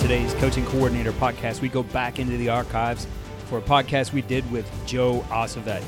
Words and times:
Today's 0.00 0.32
Coaching 0.34 0.64
Coordinator 0.64 1.12
podcast, 1.12 1.60
we 1.60 1.68
go 1.68 1.82
back 1.82 2.18
into 2.18 2.38
the 2.38 2.48
archives 2.48 3.06
for 3.44 3.58
a 3.58 3.62
podcast 3.62 4.14
we 4.14 4.22
did 4.22 4.50
with 4.50 4.66
Joe 4.86 5.24
Osovet. 5.28 5.84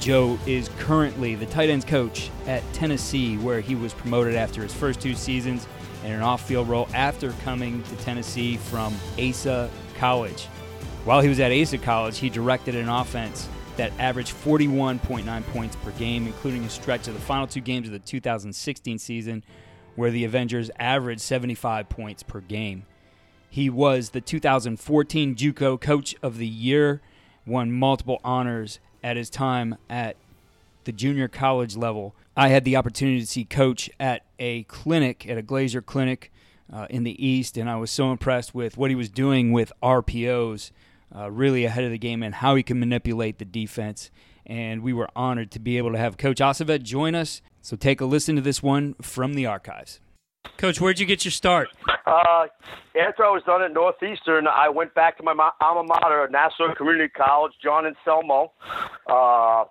Joe 0.00 0.38
is 0.46 0.70
currently 0.78 1.34
the 1.34 1.44
tight 1.44 1.68
ends 1.68 1.84
coach 1.84 2.30
at 2.46 2.62
Tennessee, 2.72 3.36
where 3.36 3.60
he 3.60 3.74
was 3.74 3.92
promoted 3.92 4.34
after 4.36 4.62
his 4.62 4.72
first 4.72 5.02
two 5.02 5.14
seasons 5.14 5.66
in 6.02 6.12
an 6.12 6.22
off 6.22 6.48
field 6.48 6.66
role 6.66 6.88
after 6.94 7.32
coming 7.44 7.82
to 7.84 7.96
Tennessee 7.96 8.56
from 8.56 8.96
Asa 9.18 9.70
College. 9.98 10.46
While 11.04 11.20
he 11.20 11.28
was 11.28 11.38
at 11.38 11.52
Asa 11.52 11.76
College, 11.76 12.18
he 12.18 12.30
directed 12.30 12.74
an 12.74 12.88
offense 12.88 13.48
that 13.76 13.92
averaged 13.98 14.34
41.9 14.34 15.46
points 15.48 15.76
per 15.76 15.90
game, 15.92 16.26
including 16.26 16.64
a 16.64 16.70
stretch 16.70 17.06
of 17.06 17.12
the 17.12 17.20
final 17.20 17.46
two 17.46 17.60
games 17.60 17.86
of 17.86 17.92
the 17.92 17.98
2016 17.98 18.98
season 18.98 19.44
where 19.94 20.10
the 20.10 20.24
Avengers 20.24 20.70
averaged 20.78 21.20
75 21.20 21.90
points 21.90 22.22
per 22.22 22.40
game. 22.40 22.86
He 23.52 23.68
was 23.68 24.10
the 24.10 24.22
2014 24.22 25.34
JUCO 25.34 25.78
Coach 25.78 26.16
of 26.22 26.38
the 26.38 26.46
Year, 26.46 27.02
won 27.44 27.70
multiple 27.70 28.18
honors 28.24 28.80
at 29.04 29.18
his 29.18 29.28
time 29.28 29.76
at 29.90 30.16
the 30.84 30.92
junior 30.92 31.28
college 31.28 31.76
level. 31.76 32.14
I 32.34 32.48
had 32.48 32.64
the 32.64 32.76
opportunity 32.76 33.20
to 33.20 33.26
see 33.26 33.44
Coach 33.44 33.90
at 34.00 34.24
a 34.38 34.62
clinic, 34.62 35.28
at 35.28 35.36
a 35.36 35.42
Glazer 35.42 35.84
clinic 35.84 36.32
uh, 36.72 36.86
in 36.88 37.02
the 37.02 37.22
East, 37.22 37.58
and 37.58 37.68
I 37.68 37.76
was 37.76 37.90
so 37.90 38.10
impressed 38.10 38.54
with 38.54 38.78
what 38.78 38.88
he 38.88 38.96
was 38.96 39.10
doing 39.10 39.52
with 39.52 39.70
RPOs, 39.82 40.70
uh, 41.14 41.30
really 41.30 41.66
ahead 41.66 41.84
of 41.84 41.90
the 41.90 41.98
game, 41.98 42.22
and 42.22 42.36
how 42.36 42.54
he 42.54 42.62
can 42.62 42.80
manipulate 42.80 43.38
the 43.38 43.44
defense. 43.44 44.10
And 44.46 44.82
we 44.82 44.94
were 44.94 45.10
honored 45.14 45.50
to 45.50 45.58
be 45.58 45.76
able 45.76 45.92
to 45.92 45.98
have 45.98 46.16
Coach 46.16 46.38
Osovet 46.38 46.84
join 46.84 47.14
us. 47.14 47.42
So 47.60 47.76
take 47.76 48.00
a 48.00 48.06
listen 48.06 48.34
to 48.36 48.40
this 48.40 48.62
one 48.62 48.94
from 49.02 49.34
the 49.34 49.44
archives. 49.44 50.00
Coach, 50.56 50.80
where'd 50.80 50.98
you 50.98 51.06
get 51.06 51.24
your 51.24 51.32
start? 51.32 51.68
Uh, 52.06 52.46
after 53.00 53.24
I 53.24 53.30
was 53.30 53.42
done 53.46 53.62
at 53.62 53.72
Northeastern, 53.72 54.46
I 54.46 54.68
went 54.68 54.94
back 54.94 55.16
to 55.18 55.22
my 55.22 55.50
alma 55.60 55.82
mater, 55.82 56.28
Nassau 56.30 56.74
Community 56.74 57.08
College, 57.08 57.52
John 57.62 57.86
Anselmo. 57.86 58.52
Uh, 59.06 59.64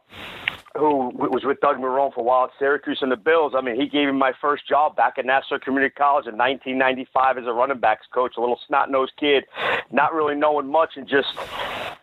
who 0.77 1.11
was 1.13 1.43
with 1.43 1.59
Doug 1.59 1.77
Marrone 1.77 2.13
for 2.13 2.21
a 2.21 2.23
while 2.23 2.45
at 2.45 2.51
Syracuse 2.57 2.99
and 3.01 3.11
the 3.11 3.17
Bills. 3.17 3.53
I 3.55 3.61
mean, 3.61 3.79
he 3.79 3.87
gave 3.87 4.07
me 4.07 4.13
my 4.13 4.31
first 4.39 4.67
job 4.67 4.95
back 4.95 5.17
at 5.17 5.25
Nassau 5.25 5.59
Community 5.59 5.93
College 5.93 6.27
in 6.27 6.37
1995 6.37 7.37
as 7.39 7.45
a 7.45 7.51
running 7.51 7.79
backs 7.79 8.05
coach, 8.13 8.33
a 8.37 8.39
little 8.39 8.59
snot-nosed 8.67 9.13
kid, 9.19 9.43
not 9.91 10.13
really 10.13 10.35
knowing 10.35 10.71
much, 10.71 10.91
and 10.95 11.07
just 11.07 11.27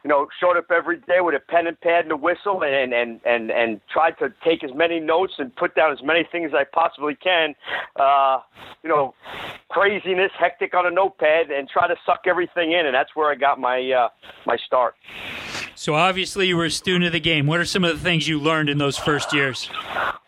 you 0.05 0.09
know 0.09 0.29
showed 0.39 0.57
up 0.57 0.71
every 0.71 0.99
day 0.99 1.21
with 1.21 1.35
a 1.35 1.41
pen 1.41 1.67
and 1.67 1.81
pad 1.81 2.05
and 2.05 2.13
a 2.13 2.17
whistle, 2.17 2.63
and 2.63 2.93
and 2.93 3.21
and 3.25 3.51
and 3.51 3.81
tried 3.91 4.19
to 4.19 4.33
take 4.45 4.63
as 4.63 4.75
many 4.75 5.01
notes 5.01 5.35
and 5.39 5.55
put 5.57 5.75
down 5.75 5.91
as 5.91 6.03
many 6.03 6.29
things 6.31 6.51
as 6.53 6.55
I 6.55 6.65
possibly 6.65 7.15
can. 7.15 7.55
Uh, 7.97 8.41
you 8.83 8.91
know, 8.91 9.15
craziness, 9.71 10.31
hectic 10.39 10.75
on 10.75 10.87
a 10.87 10.91
notepad, 10.91 11.51
and 11.51 11.69
try 11.69 11.89
to 11.89 11.97
suck 12.05 12.21
everything 12.27 12.73
in, 12.73 12.85
and 12.85 12.95
that's 12.95 13.17
where 13.17 13.31
I 13.31 13.35
got 13.35 13.59
my 13.59 13.91
uh, 13.91 14.09
my 14.45 14.59
start. 14.59 14.95
So 15.79 15.95
obviously 15.95 16.49
you 16.49 16.57
were 16.57 16.65
a 16.65 16.73
student 16.73 17.05
of 17.05 17.13
the 17.13 17.21
game. 17.21 17.47
What 17.47 17.61
are 17.61 17.65
some 17.65 17.85
of 17.85 17.97
the 17.97 18.03
things 18.03 18.27
you 18.27 18.41
learned 18.41 18.58
in 18.67 18.79
those 18.79 18.99
first 18.99 19.33
years? 19.33 19.71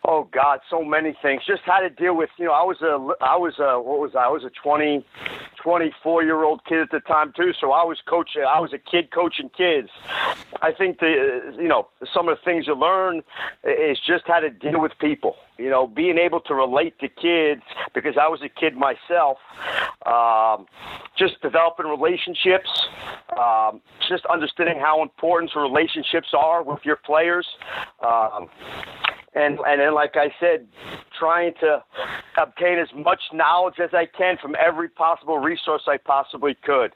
Oh 0.03 0.27
God, 0.31 0.61
so 0.67 0.83
many 0.83 1.15
things. 1.21 1.43
Just 1.45 1.61
how 1.63 1.79
to 1.79 1.89
deal 1.89 2.15
with, 2.15 2.31
you 2.37 2.45
know, 2.45 2.53
I 2.53 2.63
was 2.63 2.81
a, 2.81 3.23
I 3.23 3.35
was 3.35 3.59
a, 3.59 3.79
what 3.79 3.99
was 3.99 4.15
I? 4.15 4.23
I 4.23 4.27
was 4.29 4.43
a 4.43 4.49
20, 4.49 5.05
24 5.61 6.23
year 6.23 6.43
old 6.43 6.65
kid 6.65 6.79
at 6.79 6.89
the 6.89 7.01
time 7.01 7.33
too. 7.35 7.51
So 7.59 7.71
I 7.71 7.83
was 7.83 7.99
coaching, 8.07 8.41
I 8.41 8.59
was 8.59 8.73
a 8.73 8.79
kid 8.79 9.11
coaching 9.11 9.49
kids. 9.55 9.89
I 10.63 10.71
think 10.71 10.99
the, 10.99 11.53
you 11.55 11.67
know, 11.67 11.87
some 12.11 12.29
of 12.29 12.37
the 12.37 12.43
things 12.43 12.65
you 12.65 12.73
learn 12.73 13.21
is 13.63 13.99
just 13.99 14.23
how 14.25 14.39
to 14.39 14.49
deal 14.49 14.81
with 14.81 14.93
people. 14.99 15.35
You 15.59 15.69
know, 15.69 15.85
being 15.85 16.17
able 16.17 16.39
to 16.41 16.55
relate 16.55 16.97
to 17.01 17.07
kids 17.07 17.61
because 17.93 18.15
I 18.19 18.27
was 18.27 18.41
a 18.41 18.49
kid 18.49 18.73
myself. 18.75 19.37
Um, 20.07 20.65
just 21.15 21.39
developing 21.43 21.85
relationships, 21.85 22.69
um, 23.37 23.81
just 24.09 24.25
understanding 24.25 24.79
how 24.79 25.03
important 25.03 25.51
relationships 25.55 26.29
are 26.35 26.63
with 26.63 26.79
your 26.83 26.95
players. 26.95 27.45
Um, 28.03 28.49
and 29.33 29.59
and 29.65 29.81
then 29.81 29.93
like 29.93 30.15
I 30.15 30.33
said, 30.39 30.67
trying 31.17 31.53
to 31.61 31.83
obtain 32.37 32.79
as 32.79 32.89
much 32.95 33.21
knowledge 33.33 33.75
as 33.79 33.91
I 33.93 34.05
can 34.05 34.37
from 34.41 34.55
every 34.59 34.89
possible 34.89 35.37
resource 35.37 35.83
I 35.87 35.97
possibly 35.97 36.55
could. 36.63 36.93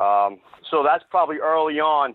Um, 0.00 0.38
so 0.70 0.82
that's 0.82 1.04
probably 1.10 1.38
early 1.38 1.78
on. 1.80 2.14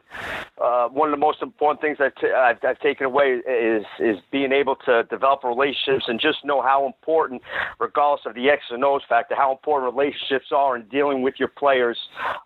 Uh, 0.59 0.89
one 0.89 1.09
of 1.09 1.13
the 1.13 1.19
most 1.19 1.41
important 1.41 1.81
things 1.81 1.97
I've, 1.99 2.15
t- 2.15 2.31
I've, 2.31 2.57
I've 2.63 2.79
taken 2.79 3.05
away 3.05 3.39
is 3.47 3.85
is 3.99 4.17
being 4.31 4.51
able 4.51 4.75
to 4.85 5.03
develop 5.03 5.43
relationships 5.43 6.05
and 6.07 6.19
just 6.19 6.43
know 6.43 6.61
how 6.61 6.85
important, 6.85 7.41
regardless 7.79 8.25
of 8.25 8.35
the 8.35 8.49
X 8.49 8.63
and 8.69 8.83
O's 8.83 9.01
factor, 9.07 9.35
how 9.35 9.51
important 9.51 9.93
relationships 9.93 10.47
are 10.51 10.75
in 10.75 10.87
dealing 10.87 11.21
with 11.21 11.35
your 11.37 11.47
players 11.47 11.97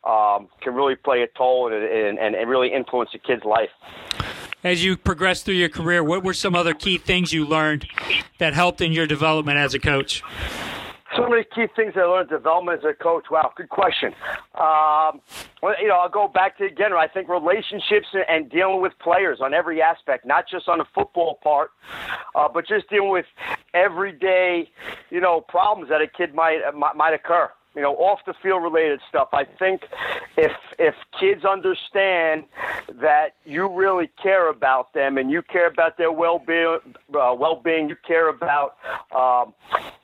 um, 0.04 0.50
can 0.62 0.76
really 0.76 0.96
play 0.96 1.24
a 1.24 1.28
toll 1.38 1.74
and, 1.74 2.20
and, 2.20 2.36
and 2.36 2.50
really 2.50 2.72
influence 2.74 3.12
a 3.14 3.20
kid's 3.20 3.46
life 3.46 3.70
as 4.64 4.84
you 4.84 4.98
progressed 4.98 5.46
through 5.46 5.56
your 5.56 5.70
career, 5.70 6.04
what 6.04 6.24
were 6.24 6.34
some 6.34 6.56
other 6.56 6.74
key 6.74 6.98
things 6.98 7.34
you 7.34 7.46
learned 7.46 7.88
that 8.40 8.54
helped 8.54 8.82
in 8.82 8.92
your 8.92 9.08
development 9.08 9.58
as 9.58 9.74
a 9.74 9.80
coach? 9.80 10.24
So 11.16 11.28
many 11.30 11.44
key 11.44 11.68
things 11.76 11.94
I 11.96 12.02
learned 12.06 12.30
development 12.30 12.80
as 12.80 12.86
a 12.90 13.04
coach. 13.04 13.26
Wow, 13.30 13.52
good 13.56 13.70
question. 13.70 14.16
Um, 14.56 15.22
well, 15.62 15.76
you 15.80 15.88
know, 15.88 15.96
I'll 16.02 16.10
go 16.10 16.28
back 16.28 16.58
to 16.58 16.66
again. 16.66 16.92
I 16.94 17.08
think 17.08 17.30
relationships 17.30 18.08
and 18.28 18.50
dealing 18.50 18.82
with 18.82 18.94
players 19.00 19.40
on 19.40 19.54
every 19.54 19.80
aspect, 19.80 20.26
not 20.26 20.46
just 20.50 20.68
on 20.68 20.80
the 20.80 20.86
football 20.96 21.40
part, 21.44 21.70
uh, 22.34 22.48
but 22.52 22.68
just 22.68 22.90
dealing 22.90 23.12
with 23.12 23.28
everyday, 23.76 24.72
you 25.12 25.22
know, 25.22 25.42
problems 25.42 25.90
that 25.90 26.02
a 26.02 26.08
kid 26.08 26.34
might 26.34 26.62
might, 26.74 26.96
might 26.96 27.14
occur 27.14 27.50
you 27.76 27.82
know, 27.82 27.96
off 27.96 28.20
the 28.26 28.34
field 28.42 28.64
related 28.64 29.00
stuff. 29.10 29.30
I 29.34 29.46
think 29.46 29.84
if 30.38 30.52
if 30.80 30.96
kids 31.20 31.46
understand 31.46 32.46
that 33.02 33.36
you 33.46 33.68
really 33.68 34.10
care 34.22 34.50
about 34.50 34.94
them 34.94 35.18
and 35.18 35.32
you 35.32 35.42
care 35.42 35.68
about 35.68 35.98
their 35.98 36.12
well 36.12 36.40
being, 36.40 36.80
uh, 37.14 37.36
well 37.38 37.62
being, 37.64 37.90
you 37.90 37.96
care 38.08 38.30
about 38.30 38.78
um, 39.16 39.54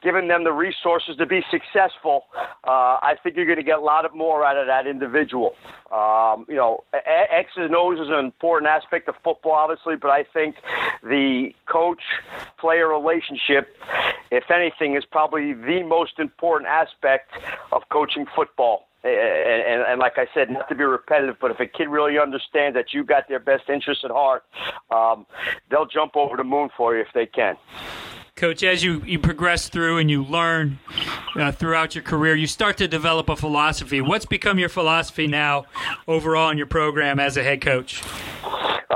giving 0.02 0.28
them 0.28 0.44
the 0.44 0.52
resources 0.52 1.18
to 1.18 1.25
be 1.25 1.44
successful. 1.52 2.25
Uh, 2.63 2.97
I 3.02 3.16
think 3.22 3.35
you're 3.35 3.46
going 3.46 3.57
to 3.57 3.63
get 3.63 3.80
a 3.80 3.81
lot 3.81 4.06
of 4.06 4.16
more 4.16 4.46
out 4.46 4.57
of 4.57 4.68
that 4.68 4.88
individual. 4.88 5.56
Um, 5.91 6.46
you 6.47 6.56
know, 6.56 6.84
X's 6.94 7.57
and 7.57 7.75
O's 7.75 8.00
is 8.00 8.09
an 8.09 8.25
important 8.25 8.69
aspect 8.69 9.07
of 9.09 9.16
football, 9.24 9.53
obviously, 9.53 9.96
but 9.96 10.12
I 10.12 10.24
think 10.24 10.56
the 11.03 11.53
coach 11.66 12.01
player 12.59 12.88
relationship, 12.88 13.75
if 14.31 14.51
anything, 14.51 14.96
is 14.96 15.03
probably 15.06 15.53
the 15.53 15.84
most 15.84 16.19
important 16.19 16.69
aspect 16.69 17.31
of 17.71 17.83
coaching 17.91 18.25
football. 18.35 18.87
And, 19.01 19.13
and, 19.13 19.81
and, 19.87 19.99
like 19.99 20.17
I 20.17 20.27
said, 20.33 20.49
not 20.49 20.67
to 20.67 20.75
be 20.75 20.83
repetitive, 20.83 21.37
but 21.39 21.51
if 21.51 21.59
a 21.61 21.65
kid 21.65 21.87
really 21.87 22.19
understands 22.19 22.75
that 22.75 22.93
you 22.93 23.05
got 23.05 23.29
their 23.29 23.39
best 23.39 23.69
interests 23.69 24.03
at 24.03 24.11
heart, 24.11 24.43
um, 24.91 25.25
they'll 25.71 25.85
jump 25.85 26.17
over 26.17 26.35
the 26.35 26.43
moon 26.43 26.69
for 26.75 26.95
you 26.95 27.01
if 27.01 27.07
they 27.13 27.25
can. 27.25 27.55
Coach, 28.35 28.61
as 28.63 28.83
you, 28.83 29.01
you 29.05 29.17
progress 29.17 29.69
through 29.69 29.97
and 29.97 30.09
you 30.09 30.23
learn 30.23 30.79
uh, 31.35 31.51
throughout 31.51 31.95
your 31.95 32.03
career, 32.03 32.35
you 32.35 32.47
start 32.47 32.77
to 32.77 32.87
develop 32.87 33.29
a 33.29 33.35
philosophy. 33.35 34.01
What's 34.01 34.25
become 34.25 34.59
your 34.59 34.69
philosophy 34.69 35.27
now 35.27 35.65
overall 36.07 36.49
in 36.49 36.57
your 36.57 36.67
program 36.67 37.19
as 37.19 37.37
a 37.37 37.43
head 37.43 37.61
coach? 37.61 38.01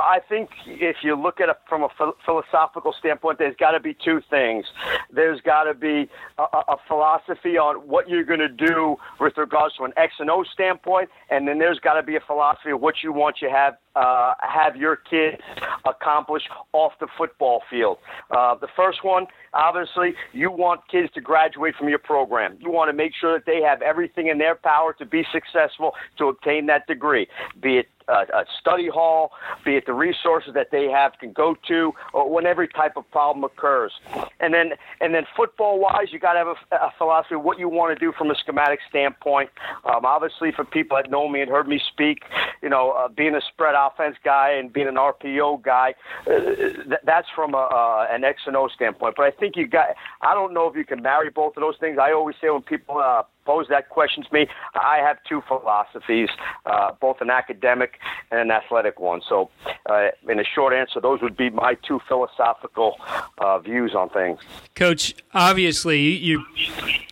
I 0.04 0.20
think 0.28 0.50
if 0.68 0.98
you 1.02 1.16
look 1.16 1.40
at 1.40 1.48
it 1.48 1.56
from 1.68 1.84
a 1.84 1.90
philosophical 2.26 2.94
standpoint, 3.00 3.40
there's 3.40 3.56
got 3.56 3.72
to 3.72 3.80
be 3.80 3.96
two 4.04 4.22
things. 4.30 4.66
There's 5.10 5.40
got 5.42 5.64
to 5.64 5.74
be 5.74 6.10
a, 6.38 6.44
a 6.44 6.78
philosophy 6.88 7.58
on 7.58 7.88
what 7.88 8.10
you're 8.10 8.26
going 8.26 8.42
to 8.42 8.50
do 8.50 8.98
with 9.22 9.38
regards 9.38 9.76
to 9.78 9.86
an 9.86 9.94
X 9.96 10.16
and 10.20 10.30
O 10.30 10.44
standpoint, 10.44 11.10
and 11.30 11.48
then 11.48 11.58
there's 11.58 11.80
got 11.80 11.94
to 11.94 12.04
be 12.04 12.18
a 12.18 12.20
philosophy 12.20 12.72
of 12.72 12.82
what 12.82 12.96
you 13.02 13.14
want 13.14 13.38
you 13.42 13.50
have 13.50 13.76
uh, 13.96 14.34
have 14.42 14.76
your 14.76 14.96
kids 14.96 15.38
accomplish 15.86 16.44
off 16.74 16.94
the 17.00 17.08
football 17.18 17.62
field. 17.70 17.98
Uh, 18.32 18.56
the 18.56 18.68
first 18.76 19.04
one, 19.04 19.28
obviously, 19.54 20.16
you 20.32 20.50
want 20.52 20.82
kids 20.90 21.10
to 21.14 21.22
graduate 21.22 21.76
from 21.78 21.90
your 21.90 22.00
program. 22.00 22.58
You 22.60 22.72
want 22.72 22.90
to 22.90 22.94
make 22.94 23.12
sure 23.20 23.38
that 23.38 23.46
they 23.46 23.62
have 23.62 23.82
everything 23.82 24.28
in 24.28 24.38
their 24.40 24.56
power 24.56 24.94
to 24.94 25.06
be 25.06 25.24
successful 25.32 25.92
to 26.18 26.28
obtain 26.28 26.66
that 26.68 26.88
degree, 26.88 27.28
be 27.62 27.78
it 27.78 27.88
uh, 28.08 28.26
a 28.34 28.46
study 28.60 28.90
hall, 28.90 29.32
be 29.66 29.76
it 29.76 29.86
the 29.86 29.94
resources 29.94 30.54
that 30.54 30.68
they 30.72 30.90
have 30.90 31.14
can 31.20 31.32
go 31.32 31.56
to, 31.68 31.94
or 32.14 32.30
when 32.30 32.46
every 32.46 32.68
type 32.68 32.98
of 32.98 33.10
problem 33.12 33.44
occurs. 33.44 33.92
And 34.40 34.54
then, 34.54 34.72
and 35.02 35.14
then 35.14 35.26
football-wise, 35.36 36.08
you 36.12 36.20
got 36.20 36.34
to 36.34 36.40
have 36.40 36.48
a, 36.48 36.76
a, 36.76 36.94
philosophy 36.98 37.36
of 37.36 37.44
what 37.44 37.60
you 37.60 37.70
want 37.70 37.98
to 37.98 38.06
do 38.06 38.12
from 38.18 38.32
a 38.32 38.36
schematic 38.36 38.80
standpoint. 38.90 39.50
Um, 39.86 40.06
obviously, 40.06 40.52
for 40.52 40.66
people 40.66 40.98
that 40.98 41.10
know 41.10 41.28
me 41.28 41.42
and 41.42 41.50
heard 41.50 41.68
me 41.68 41.80
speak, 41.92 42.24
you 42.62 42.70
know, 42.70 42.92
uh, 42.92 43.08
being 43.08 43.36
a 43.36 43.42
spread 43.42 43.76
offense 43.78 44.16
guy 44.24 44.52
and 44.52 44.72
being 44.72 44.88
an 44.88 44.96
RPO 44.96 45.64
guy, 45.64 45.94
uh, 46.28 46.40
th- 46.40 47.02
that's 47.04 47.28
from 47.36 47.54
a, 47.54 47.58
uh, 47.58 48.08
an 48.10 48.24
X 48.24 48.42
and 48.46 48.56
O 48.56 48.68
standpoint. 48.68 49.16
But 49.16 49.24
I 49.24 49.32
think 49.32 49.56
you 49.56 49.68
got. 49.68 49.90
I 50.22 50.34
don't 50.34 50.54
know 50.54 50.68
if 50.68 50.76
you 50.76 50.86
can 50.86 51.02
marry 51.02 51.30
both 51.30 51.58
of 51.58 51.62
those 51.62 51.76
things. 51.80 51.98
I 52.02 52.12
always 52.12 52.36
say 52.42 52.50
when 52.50 52.62
people 52.62 53.00
pose 53.46 53.68
that 53.70 53.90
question 53.90 54.24
to 54.24 54.34
me, 54.34 54.48
I 54.76 54.98
have 54.98 55.18
two 55.28 55.42
philosophies, 55.48 56.30
uh, 56.66 56.92
both 57.00 57.22
an 57.22 57.30
academic 57.30 58.00
and 58.32 58.40
an 58.40 58.52
athletic 58.52 59.00
one. 59.00 59.22
So, 59.28 59.50
uh, 59.90 60.10
in 60.28 60.40
a 60.40 60.44
short 60.44 60.74
answer, 60.74 61.00
those 61.00 61.22
would 61.22 61.38
be 61.38 61.50
my 61.50 61.76
two 61.88 62.00
philosophical 62.08 62.98
uh, 63.38 63.60
views 63.60 63.94
on 63.96 64.10
things. 64.10 64.40
Coach, 64.76 65.16
obviously, 65.34 66.02
you 66.02 66.44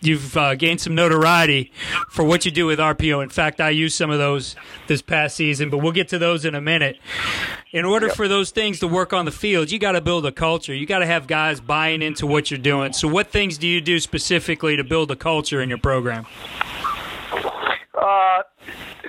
you've 0.02 0.36
uh, 0.36 0.56
gained 0.56 0.82
some 0.82 0.96
notoriety 0.96 1.72
for 2.10 2.24
what 2.24 2.46
you 2.46 2.52
do 2.52 2.66
with 2.66 2.80
RPO. 2.80 3.22
In 3.24 3.30
fact, 3.30 3.62
I 3.62 3.70
used 3.70 3.96
some 3.96 4.10
of 4.10 4.20
those 4.20 4.56
this 4.88 5.02
past 5.02 5.36
season, 5.36 5.70
but 5.70 5.80
we'll 5.80 5.92
get 5.92 6.08
to 6.10 6.20
those 6.20 6.46
in 6.46 6.56
a 6.56 6.62
minute. 6.62 7.00
In 7.72 7.86
order 7.86 8.08
yep. 8.08 8.16
for 8.16 8.28
those 8.28 8.52
things 8.52 8.80
to 8.80 8.88
work 8.88 9.14
on 9.14 9.26
the 9.26 9.32
field, 9.32 9.72
you 9.72 9.80
got 9.80 9.94
to 9.94 10.02
build 10.02 10.26
a 10.26 10.32
culture. 10.32 10.74
You 10.74 10.86
got 10.86 11.00
to 11.00 11.06
have 11.06 11.28
guys 11.28 11.62
buying 11.62 12.02
into 12.02 12.28
what 12.28 12.52
you're 12.52 12.58
doing. 12.58 12.94
So, 12.94 13.08
what 13.08 13.28
things 13.28 13.58
do 13.58 13.68
you 13.68 13.80
do 13.80 14.00
specifically 14.00 14.76
to 14.76 14.84
build 14.84 15.10
a 15.12 15.16
culture 15.16 15.62
in 15.62 15.70
your 15.70 15.78
program? 15.78 16.21
Uh, 17.94 18.42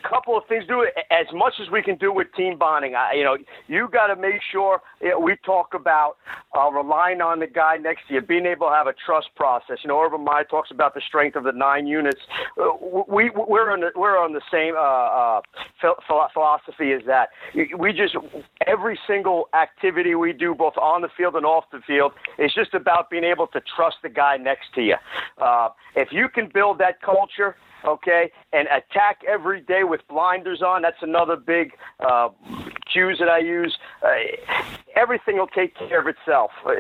couple 0.09 0.37
of 0.37 0.45
things. 0.49 0.65
Do 0.67 0.83
it 0.83 0.95
as 1.11 1.27
much 1.33 1.55
as 1.61 1.71
we 1.71 1.83
can 1.83 1.97
do 1.97 2.13
with 2.13 2.29
team 2.37 2.59
bonding. 2.59 2.95
I, 2.95 3.15
you 3.15 3.25
know, 3.25 3.37
you 3.69 3.89
got 3.93 4.09
to 4.09 4.17
make 4.17 4.41
sure 4.51 4.81
you 5.01 5.11
know, 5.11 5.19
we 5.19 5.37
talk 5.45 5.75
about 5.75 6.17
uh, 6.57 6.71
relying 6.71 7.21
on 7.21 7.41
the 7.41 7.47
guy 7.47 7.77
next 7.77 8.09
to 8.09 8.15
you, 8.15 8.21
being 8.21 8.47
able 8.47 8.69
to 8.69 8.75
have 8.75 8.87
a 8.87 8.95
trust 9.07 9.29
process. 9.37 9.79
You 9.83 9.89
know, 9.89 10.01
Urban 10.01 10.25
Meyer 10.25 10.45
talks 10.45 10.71
about 10.71 10.95
the 10.95 11.01
strength 11.07 11.37
of 11.37 11.45
the 11.45 11.53
nine 11.53 11.87
units. 11.87 12.21
Uh, 12.61 12.71
we 13.09 13.31
we're 13.31 13.71
on 13.73 13.81
the, 13.81 13.91
we're 13.97 14.19
on 14.19 14.33
the 14.33 14.43
same 14.51 14.75
uh, 14.77 15.41
uh, 15.89 16.31
philosophy 16.33 16.93
as 16.93 17.03
that. 17.07 17.31
We 17.79 17.93
just 17.93 18.17
every 18.67 18.99
single 19.07 19.49
activity 19.55 20.15
we 20.15 20.33
do, 20.33 20.55
both 20.55 20.77
on 20.77 21.03
the 21.03 21.09
field 21.17 21.37
and 21.37 21.47
off 21.47 21.65
the 21.73 21.81
field, 21.87 22.13
is 22.39 22.53
just 22.55 22.75
about 22.75 23.11
being 23.11 23.25
able 23.25 23.47
to 23.49 23.61
trust 23.77 23.97
the 24.03 24.09
guy 24.09 24.37
next 24.37 24.75
to 24.75 24.83
you. 24.83 24.97
Uh, 25.41 25.69
if 25.97 26.09
you 26.13 26.29
can 26.29 26.51
build 26.53 26.79
that 26.79 27.01
culture 27.03 27.57
okay, 27.85 28.31
and 28.53 28.69
attack 28.69 29.21
every 29.29 29.61
day 29.61 29.85
with 29.85 30.01
blinders 30.09 30.63
on. 30.63 30.83
That's 30.83 31.03
another 31.03 31.37
big 31.37 31.73
uh, 32.01 32.29
cues 32.93 33.19
that 33.19 33.29
I 33.29 33.39
use. 33.39 33.77
Uh, 34.03 34.09
everything 34.97 35.39
will 35.39 35.47
take 35.47 35.77
care 35.77 36.01
of 36.01 36.07
itself. 36.07 36.51
Uh, 36.67 36.73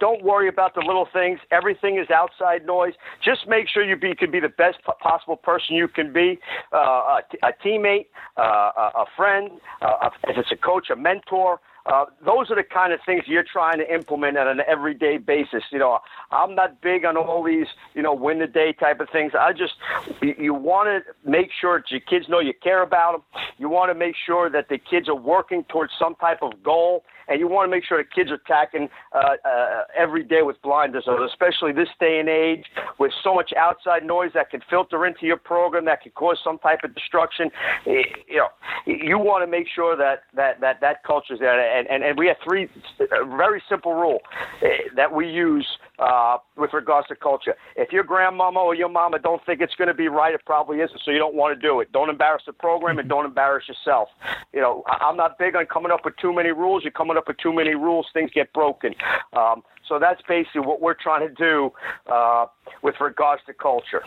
don't 0.00 0.22
worry 0.22 0.48
about 0.48 0.74
the 0.74 0.80
little 0.80 1.08
things. 1.12 1.40
Everything 1.50 1.98
is 1.98 2.08
outside 2.10 2.64
noise. 2.66 2.94
Just 3.22 3.48
make 3.48 3.68
sure 3.68 3.82
you 3.82 3.96
be, 3.96 4.14
can 4.14 4.30
be 4.30 4.40
the 4.40 4.48
best 4.48 4.78
possible 5.00 5.36
person 5.36 5.74
you 5.74 5.88
can 5.88 6.12
be, 6.12 6.38
uh, 6.72 6.76
a, 6.76 7.20
a 7.42 7.52
teammate, 7.64 8.06
uh, 8.36 8.90
a 8.94 9.04
friend, 9.16 9.50
uh, 9.82 10.10
if 10.28 10.36
it's 10.38 10.52
a 10.52 10.56
coach, 10.56 10.88
a 10.90 10.96
mentor. 10.96 11.60
Uh, 11.88 12.04
those 12.24 12.50
are 12.50 12.56
the 12.56 12.62
kind 12.62 12.92
of 12.92 13.00
things 13.06 13.22
you're 13.26 13.42
trying 13.42 13.78
to 13.78 13.94
implement 13.94 14.36
on 14.36 14.46
an 14.46 14.60
everyday 14.68 15.16
basis. 15.16 15.62
You 15.70 15.78
know, 15.78 15.98
I'm 16.30 16.54
not 16.54 16.82
big 16.82 17.06
on 17.06 17.16
all 17.16 17.42
these, 17.42 17.66
you 17.94 18.02
know, 18.02 18.12
win 18.12 18.40
the 18.40 18.46
day 18.46 18.74
type 18.74 19.00
of 19.00 19.08
things. 19.10 19.32
I 19.38 19.52
just, 19.54 19.72
you, 20.20 20.34
you 20.38 20.54
want 20.54 20.88
to 20.88 21.28
make 21.28 21.48
sure 21.58 21.80
that 21.80 21.90
your 21.90 22.00
kids 22.00 22.28
know 22.28 22.40
you 22.40 22.52
care 22.62 22.82
about 22.82 23.12
them. 23.12 23.42
You 23.56 23.70
want 23.70 23.90
to 23.90 23.94
make 23.94 24.16
sure 24.26 24.50
that 24.50 24.68
the 24.68 24.76
kids 24.76 25.08
are 25.08 25.14
working 25.14 25.64
towards 25.64 25.92
some 25.98 26.14
type 26.16 26.42
of 26.42 26.62
goal 26.62 27.04
and 27.28 27.40
you 27.40 27.48
want 27.48 27.66
to 27.66 27.70
make 27.70 27.84
sure 27.84 27.98
the 27.98 28.08
kids 28.08 28.30
are 28.30 28.34
attacking 28.34 28.88
uh, 29.12 29.36
uh, 29.44 29.82
every 29.96 30.24
day 30.24 30.42
with 30.42 30.60
blinders 30.62 31.04
on, 31.06 31.22
especially 31.24 31.72
this 31.72 31.88
day 32.00 32.20
and 32.20 32.28
age 32.28 32.64
with 32.98 33.12
so 33.22 33.34
much 33.34 33.52
outside 33.56 34.04
noise 34.04 34.30
that 34.34 34.50
can 34.50 34.60
filter 34.68 35.06
into 35.06 35.26
your 35.26 35.36
program 35.36 35.84
that 35.84 36.02
can 36.02 36.12
cause 36.12 36.38
some 36.42 36.58
type 36.58 36.80
of 36.84 36.94
destruction. 36.94 37.50
You 37.86 38.04
know, 38.36 38.48
you 38.86 39.18
want 39.18 39.42
to 39.44 39.50
make 39.50 39.66
sure 39.74 39.96
that 39.96 40.22
that 40.34 40.60
that 40.60 40.80
that 40.80 41.04
culture 41.04 41.34
is 41.34 41.40
there, 41.40 41.78
and 41.78 41.88
and, 41.88 42.02
and 42.02 42.18
we 42.18 42.26
have 42.26 42.36
three 42.44 42.68
a 43.00 43.24
very 43.36 43.62
simple 43.68 43.94
rule 43.94 44.20
eh, 44.62 44.68
that 44.96 45.12
we 45.12 45.28
use 45.28 45.66
uh, 45.98 46.38
with 46.56 46.72
regards 46.72 47.08
to 47.08 47.16
culture. 47.16 47.54
If 47.76 47.92
your 47.92 48.04
grandmama 48.04 48.60
or 48.60 48.74
your 48.74 48.88
mama 48.88 49.18
don't 49.18 49.44
think 49.44 49.60
it's 49.60 49.74
going 49.74 49.88
to 49.88 49.94
be 49.94 50.08
right, 50.08 50.34
it 50.34 50.40
probably 50.46 50.78
isn't. 50.78 51.00
So 51.04 51.10
you 51.10 51.18
don't 51.18 51.34
want 51.34 51.58
to 51.58 51.60
do 51.60 51.80
it. 51.80 51.92
Don't 51.92 52.08
embarrass 52.08 52.42
the 52.46 52.52
program 52.52 52.98
and 52.98 53.08
don't 53.08 53.24
embarrass 53.24 53.68
yourself. 53.68 54.08
You 54.52 54.60
know, 54.60 54.84
I'm 54.86 55.16
not 55.16 55.38
big 55.38 55.56
on 55.56 55.66
coming 55.66 55.92
up 55.92 56.04
with 56.04 56.16
too 56.16 56.32
many 56.32 56.50
rules. 56.50 56.82
You're 56.84 56.92
coming 56.92 57.16
up 57.16 57.28
with 57.28 57.38
too 57.38 57.52
many 57.52 57.74
rules, 57.74 58.06
things 58.12 58.30
get 58.34 58.52
broken. 58.52 58.94
Um, 59.32 59.62
so 59.88 59.98
that's 59.98 60.20
basically 60.28 60.60
what 60.60 60.80
we're 60.80 60.94
trying 60.94 61.26
to 61.26 61.34
do 61.34 61.72
uh, 62.12 62.46
with 62.82 62.96
regards 63.00 63.42
to 63.46 63.54
culture. 63.54 64.02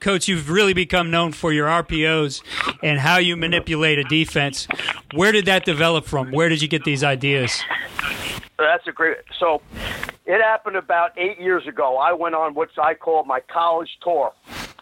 Coach, 0.00 0.28
you've 0.28 0.50
really 0.50 0.74
become 0.74 1.10
known 1.10 1.32
for 1.32 1.52
your 1.52 1.68
RPOs 1.68 2.42
and 2.82 2.98
how 2.98 3.18
you 3.18 3.36
manipulate 3.36 3.98
a 3.98 4.04
defense. 4.04 4.68
Where 5.14 5.32
did 5.32 5.46
that 5.46 5.64
develop 5.64 6.04
from? 6.04 6.30
Where 6.30 6.48
did 6.48 6.60
you 6.60 6.68
get 6.68 6.84
these 6.84 7.02
ideas? 7.02 7.62
That's 8.58 8.86
a 8.86 8.92
great. 8.92 9.18
So, 9.38 9.62
it 10.26 10.42
happened 10.42 10.76
about 10.76 11.16
eight 11.16 11.40
years 11.40 11.66
ago. 11.66 11.96
I 11.96 12.12
went 12.12 12.34
on 12.34 12.54
what 12.54 12.68
I 12.76 12.94
call 12.94 13.24
my 13.24 13.40
college 13.40 13.98
tour. 14.02 14.32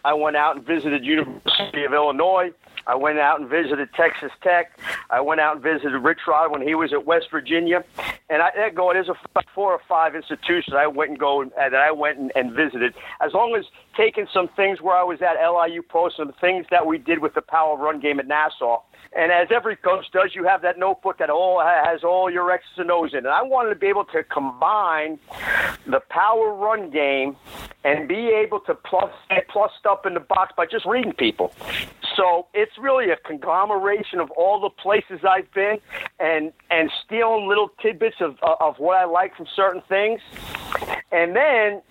I 0.03 0.13
went 0.13 0.35
out 0.35 0.55
and 0.55 0.65
visited 0.65 1.05
University 1.05 1.83
of 1.85 1.93
Illinois. 1.93 2.51
I 2.87 2.95
went 2.95 3.19
out 3.19 3.41
and 3.41 3.49
visited 3.49 3.89
Texas 3.93 4.31
Tech. 4.41 4.79
I 5.09 5.19
went 5.19 5.41
out 5.41 5.55
and 5.55 5.63
visited 5.63 5.99
Rich 5.99 6.19
Rod 6.27 6.51
when 6.51 6.61
he 6.65 6.73
was 6.73 6.93
at 6.93 7.05
West 7.05 7.27
Virginia, 7.29 7.83
and 8.29 8.41
I 8.41 8.69
go. 8.69 8.91
There's 8.93 9.09
a 9.09 9.41
four 9.53 9.73
or 9.73 9.81
five 9.87 10.15
institutions 10.15 10.75
I 10.75 10.87
went 10.87 11.11
and 11.11 11.19
go 11.19 11.41
and, 11.41 11.51
that 11.57 11.75
I 11.75 11.91
went 11.91 12.17
and, 12.17 12.31
and 12.35 12.53
visited. 12.53 12.93
As 13.19 13.33
long 13.33 13.55
as 13.57 13.65
taking 13.95 14.27
some 14.33 14.47
things 14.55 14.81
where 14.81 14.95
I 14.95 15.03
was 15.03 15.19
at 15.21 15.35
LIU 15.35 15.81
Post, 15.81 16.15
some 16.17 16.31
things 16.39 16.65
that 16.71 16.85
we 16.85 16.97
did 16.97 17.19
with 17.19 17.33
the 17.33 17.41
power 17.41 17.77
run 17.77 17.99
game 17.99 18.19
at 18.19 18.27
Nassau. 18.27 18.81
And 19.17 19.31
as 19.31 19.47
every 19.53 19.75
coach 19.75 20.05
does, 20.13 20.35
you 20.35 20.43
have 20.43 20.61
that 20.61 20.77
notebook 20.77 21.17
that 21.17 21.31
all 21.31 21.59
has 21.59 22.03
all 22.03 22.29
your 22.29 22.51
X's 22.51 22.77
and 22.77 22.91
O's 22.91 23.13
in. 23.13 23.19
And 23.19 23.29
I 23.29 23.41
wanted 23.41 23.69
to 23.69 23.75
be 23.75 23.87
able 23.87 24.05
to 24.05 24.23
combine 24.23 25.17
the 25.87 26.01
power 26.09 26.53
run 26.53 26.91
game 26.91 27.35
and 27.83 28.07
be 28.07 28.29
able 28.29 28.59
to 28.61 28.75
plus 28.75 29.11
plus 29.49 29.71
stuff 29.79 30.05
in 30.05 30.13
the 30.13 30.19
box 30.19 30.53
by 30.55 30.67
just 30.67 30.85
reading 30.85 31.13
people. 31.13 31.51
So 32.15 32.45
it's 32.53 32.77
really 32.79 33.09
a 33.09 33.15
conglomeration 33.15 34.19
of 34.19 34.29
all 34.31 34.61
the 34.61 34.69
places 34.69 35.21
I've 35.27 35.51
been 35.51 35.79
and 36.19 36.53
and 36.69 36.91
stealing 37.03 37.47
little 37.47 37.69
tidbits 37.81 38.17
of 38.19 38.37
of 38.43 38.75
what 38.77 38.97
I 38.97 39.05
like 39.05 39.35
from 39.35 39.47
certain 39.55 39.81
things. 39.89 40.21
And 41.11 41.35
then 41.35 41.81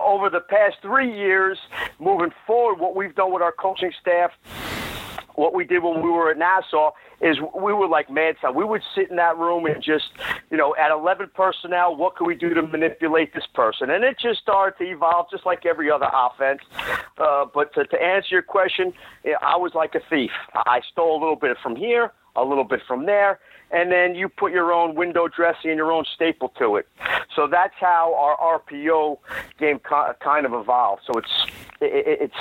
over 0.00 0.30
the 0.30 0.40
past 0.40 0.76
three 0.80 1.14
years, 1.14 1.58
moving 1.98 2.30
forward, 2.46 2.80
what 2.80 2.96
we've 2.96 3.14
done 3.14 3.32
with 3.32 3.42
our 3.42 3.52
coaching 3.52 3.92
staff 4.00 4.30
what 5.40 5.54
we 5.54 5.64
did 5.64 5.82
when 5.82 6.02
we 6.02 6.10
were 6.10 6.30
at 6.30 6.36
Nassau 6.36 6.90
is 7.22 7.38
we 7.40 7.72
were 7.72 7.88
like 7.88 8.10
mad 8.10 8.36
science. 8.42 8.54
We 8.54 8.64
would 8.64 8.82
sit 8.94 9.08
in 9.08 9.16
that 9.16 9.38
room 9.38 9.64
and 9.64 9.82
just, 9.82 10.10
you 10.50 10.58
know, 10.58 10.76
at 10.76 10.90
11 10.90 11.30
personnel, 11.34 11.96
what 11.96 12.14
can 12.16 12.26
we 12.26 12.34
do 12.34 12.52
to 12.52 12.60
manipulate 12.62 13.32
this 13.32 13.46
person? 13.54 13.88
And 13.88 14.04
it 14.04 14.18
just 14.18 14.40
started 14.40 14.76
to 14.84 14.90
evolve 14.90 15.28
just 15.30 15.46
like 15.46 15.64
every 15.64 15.90
other 15.90 16.08
offense. 16.12 16.60
Uh, 17.16 17.46
but 17.54 17.72
to, 17.72 17.84
to 17.86 18.02
answer 18.02 18.28
your 18.30 18.42
question, 18.42 18.92
I 19.42 19.56
was 19.56 19.72
like 19.74 19.94
a 19.94 20.00
thief. 20.10 20.30
I 20.54 20.80
stole 20.92 21.18
a 21.18 21.20
little 21.20 21.36
bit 21.36 21.56
from 21.62 21.74
here, 21.74 22.12
a 22.36 22.44
little 22.44 22.64
bit 22.64 22.80
from 22.86 23.06
there, 23.06 23.40
and 23.70 23.90
then 23.90 24.14
you 24.14 24.28
put 24.28 24.52
your 24.52 24.72
own 24.72 24.94
window 24.94 25.28
dressing 25.28 25.70
and 25.70 25.76
your 25.76 25.92
own 25.92 26.04
staple 26.14 26.48
to 26.58 26.76
it. 26.76 26.88
So 27.34 27.46
that's 27.46 27.74
how 27.78 28.14
our 28.14 28.60
RPO 28.60 29.18
game 29.58 29.78
kind 29.78 30.46
of 30.46 30.52
evolved. 30.52 31.02
So 31.06 31.18
it's 31.18 31.46
it's 31.82 32.34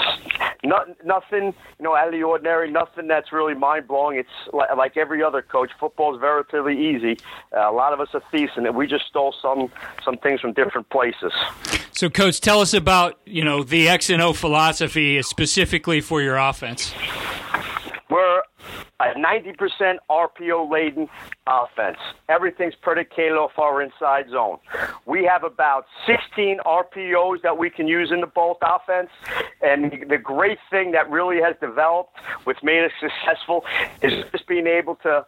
not, 0.63 0.87
nothing 1.05 1.53
you 1.79 1.83
know 1.83 1.95
out 1.95 2.07
of 2.07 2.13
the 2.13 2.23
ordinary, 2.23 2.69
nothing 2.71 3.07
that's 3.07 3.31
really 3.31 3.53
mind 3.53 3.87
blowing. 3.87 4.17
It's 4.17 4.53
like, 4.53 4.75
like 4.75 4.97
every 4.97 5.23
other 5.23 5.41
coach. 5.41 5.69
Football 5.79 6.15
is 6.15 6.21
relatively 6.21 6.77
easy. 6.89 7.17
Uh, 7.55 7.69
a 7.69 7.71
lot 7.71 7.93
of 7.93 7.99
us 8.01 8.09
are 8.13 8.23
thieves, 8.31 8.51
and 8.55 8.75
we 8.75 8.87
just 8.87 9.05
stole 9.07 9.33
some 9.41 9.71
some 10.03 10.17
things 10.17 10.41
from 10.41 10.53
different 10.53 10.89
places. 10.89 11.31
So, 11.91 12.09
coach, 12.09 12.41
tell 12.41 12.61
us 12.61 12.73
about 12.73 13.19
you 13.25 13.43
know 13.43 13.63
the 13.63 13.87
X 13.87 14.09
and 14.09 14.21
O 14.21 14.33
philosophy 14.33 15.21
specifically 15.21 16.01
for 16.01 16.21
your 16.21 16.37
offense. 16.37 16.93
We're 18.09 18.41
a 18.99 19.13
90% 19.17 19.95
RPO 20.09 20.69
laden 20.69 21.07
offense. 21.47 21.97
Everything's 22.27 22.75
predicated 22.75 23.33
off 23.33 23.51
our 23.57 23.81
inside 23.81 24.25
zone. 24.29 24.57
We 25.05 25.23
have 25.25 25.43
about 25.43 25.85
16 26.05 26.59
RPOs 26.65 27.41
that 27.43 27.57
we 27.57 27.69
can 27.69 27.87
use 27.87 28.11
in 28.11 28.21
the 28.21 28.27
bolt 28.27 28.57
offense. 28.61 29.09
And 29.61 30.05
the 30.09 30.17
great 30.17 30.57
thing 30.69 30.91
that 30.91 31.09
really 31.09 31.41
has 31.41 31.55
developed, 31.61 32.17
what's 32.43 32.63
made 32.63 32.83
us 32.83 32.91
successful, 32.99 33.63
is 34.01 34.11
just 34.31 34.47
being 34.47 34.67
able 34.67 34.95
to 35.03 35.25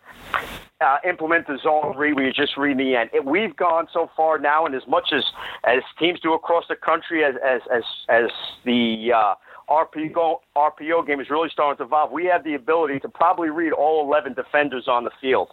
uh, 0.81 0.97
implement 1.07 1.47
the 1.47 1.57
zone 1.61 1.95
read 1.95 2.17
you 2.17 2.33
just 2.33 2.57
read 2.57 2.77
the 2.77 2.95
end. 2.95 3.09
It, 3.13 3.23
we've 3.23 3.55
gone 3.55 3.87
so 3.93 4.09
far 4.17 4.39
now, 4.39 4.65
and 4.65 4.75
as 4.75 4.87
much 4.87 5.09
as 5.13 5.23
as 5.63 5.83
teams 5.99 6.19
do 6.19 6.33
across 6.33 6.65
the 6.67 6.75
country, 6.75 7.23
as 7.23 7.35
as 7.45 7.61
as, 7.71 7.83
as 8.09 8.31
the 8.65 9.11
uh, 9.15 9.35
RPO, 9.71 10.39
RPO 10.57 11.07
game 11.07 11.21
is 11.21 11.29
really 11.29 11.49
starting 11.49 11.77
to 11.77 11.83
evolve. 11.83 12.11
We 12.11 12.25
have 12.25 12.43
the 12.43 12.55
ability 12.55 12.99
to 12.99 13.09
probably 13.09 13.49
read 13.49 13.71
all 13.71 14.05
11 14.05 14.33
defenders 14.33 14.87
on 14.87 15.05
the 15.05 15.11
field. 15.21 15.49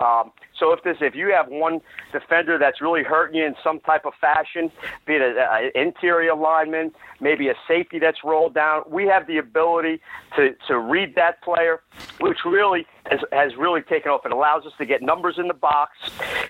Um, 0.00 0.32
So 0.58 0.72
if 0.72 0.82
this, 0.82 0.96
if 1.00 1.14
you 1.14 1.28
have 1.32 1.48
one 1.48 1.80
defender 2.10 2.58
that's 2.58 2.80
really 2.80 3.04
hurting 3.04 3.36
you 3.36 3.46
in 3.46 3.54
some 3.62 3.78
type 3.80 4.04
of 4.06 4.14
fashion, 4.20 4.72
be 5.06 5.14
it 5.14 5.36
an 5.36 5.70
interior 5.74 6.34
lineman, 6.34 6.92
maybe 7.20 7.48
a 7.48 7.54
safety 7.68 7.98
that's 7.98 8.24
rolled 8.24 8.54
down, 8.54 8.82
we 8.88 9.06
have 9.06 9.26
the 9.26 9.38
ability 9.38 10.00
to 10.36 10.54
to 10.66 10.78
read 10.78 11.14
that 11.14 11.42
player, 11.42 11.80
which 12.20 12.38
really 12.44 12.86
has, 13.10 13.20
has 13.32 13.56
really 13.56 13.82
taken 13.82 14.10
off. 14.10 14.24
It 14.24 14.32
allows 14.32 14.64
us 14.66 14.72
to 14.78 14.86
get 14.86 15.02
numbers 15.02 15.36
in 15.38 15.48
the 15.48 15.54
box. 15.54 15.92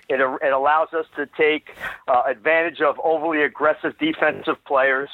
It, 0.09 0.19
it 0.19 0.53
allows 0.53 0.89
us 0.93 1.05
to 1.15 1.27
take 1.37 1.69
uh, 2.07 2.23
advantage 2.27 2.81
of 2.81 2.95
overly 3.03 3.43
aggressive 3.43 3.97
defensive 3.99 4.63
players 4.65 5.09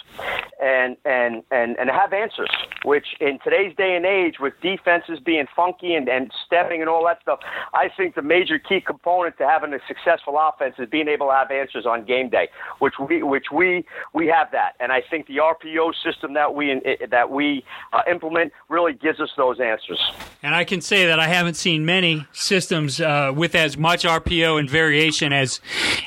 and, 0.61 0.97
and, 1.05 1.43
and, 1.51 1.77
and 1.77 1.89
have 1.89 2.13
answers, 2.13 2.49
which 2.83 3.05
in 3.19 3.39
today's 3.43 3.75
day 3.75 3.95
and 3.95 4.05
age, 4.05 4.35
with 4.39 4.53
defenses 4.61 5.19
being 5.19 5.45
funky 5.55 5.93
and, 5.93 6.07
and 6.07 6.31
stepping 6.45 6.81
and 6.81 6.89
all 6.89 7.05
that 7.05 7.21
stuff, 7.21 7.39
I 7.73 7.89
think 7.95 8.15
the 8.15 8.21
major 8.21 8.57
key 8.57 8.81
component 8.81 9.37
to 9.37 9.47
having 9.47 9.73
a 9.73 9.79
successful 9.87 10.37
offense 10.39 10.75
is 10.79 10.89
being 10.89 11.07
able 11.07 11.27
to 11.27 11.33
have 11.33 11.51
answers 11.51 11.85
on 11.85 12.05
game 12.05 12.29
day, 12.29 12.47
which 12.79 12.93
we, 12.99 13.21
which 13.23 13.45
we, 13.51 13.85
we 14.13 14.27
have 14.27 14.51
that. 14.51 14.73
And 14.79 14.91
I 14.91 15.01
think 15.01 15.27
the 15.27 15.37
RPO 15.37 15.93
system 16.03 16.33
that 16.33 16.55
we, 16.55 16.81
that 17.09 17.29
we 17.29 17.65
uh, 17.91 18.01
implement 18.09 18.53
really 18.69 18.93
gives 18.93 19.19
us 19.19 19.29
those 19.37 19.59
answers. 19.59 19.99
And 20.41 20.55
I 20.55 20.63
can 20.63 20.81
say 20.81 21.05
that 21.07 21.19
I 21.19 21.27
haven't 21.36 21.56
seen 21.56 21.86
many 21.86 22.25
systems 22.34 23.00
uh, 23.00 23.32
with 23.36 23.56
as 23.56 23.77
much 23.77 24.04
RPO 24.04 24.60
and 24.60 24.70
variation 24.70 25.34
as 25.34 25.60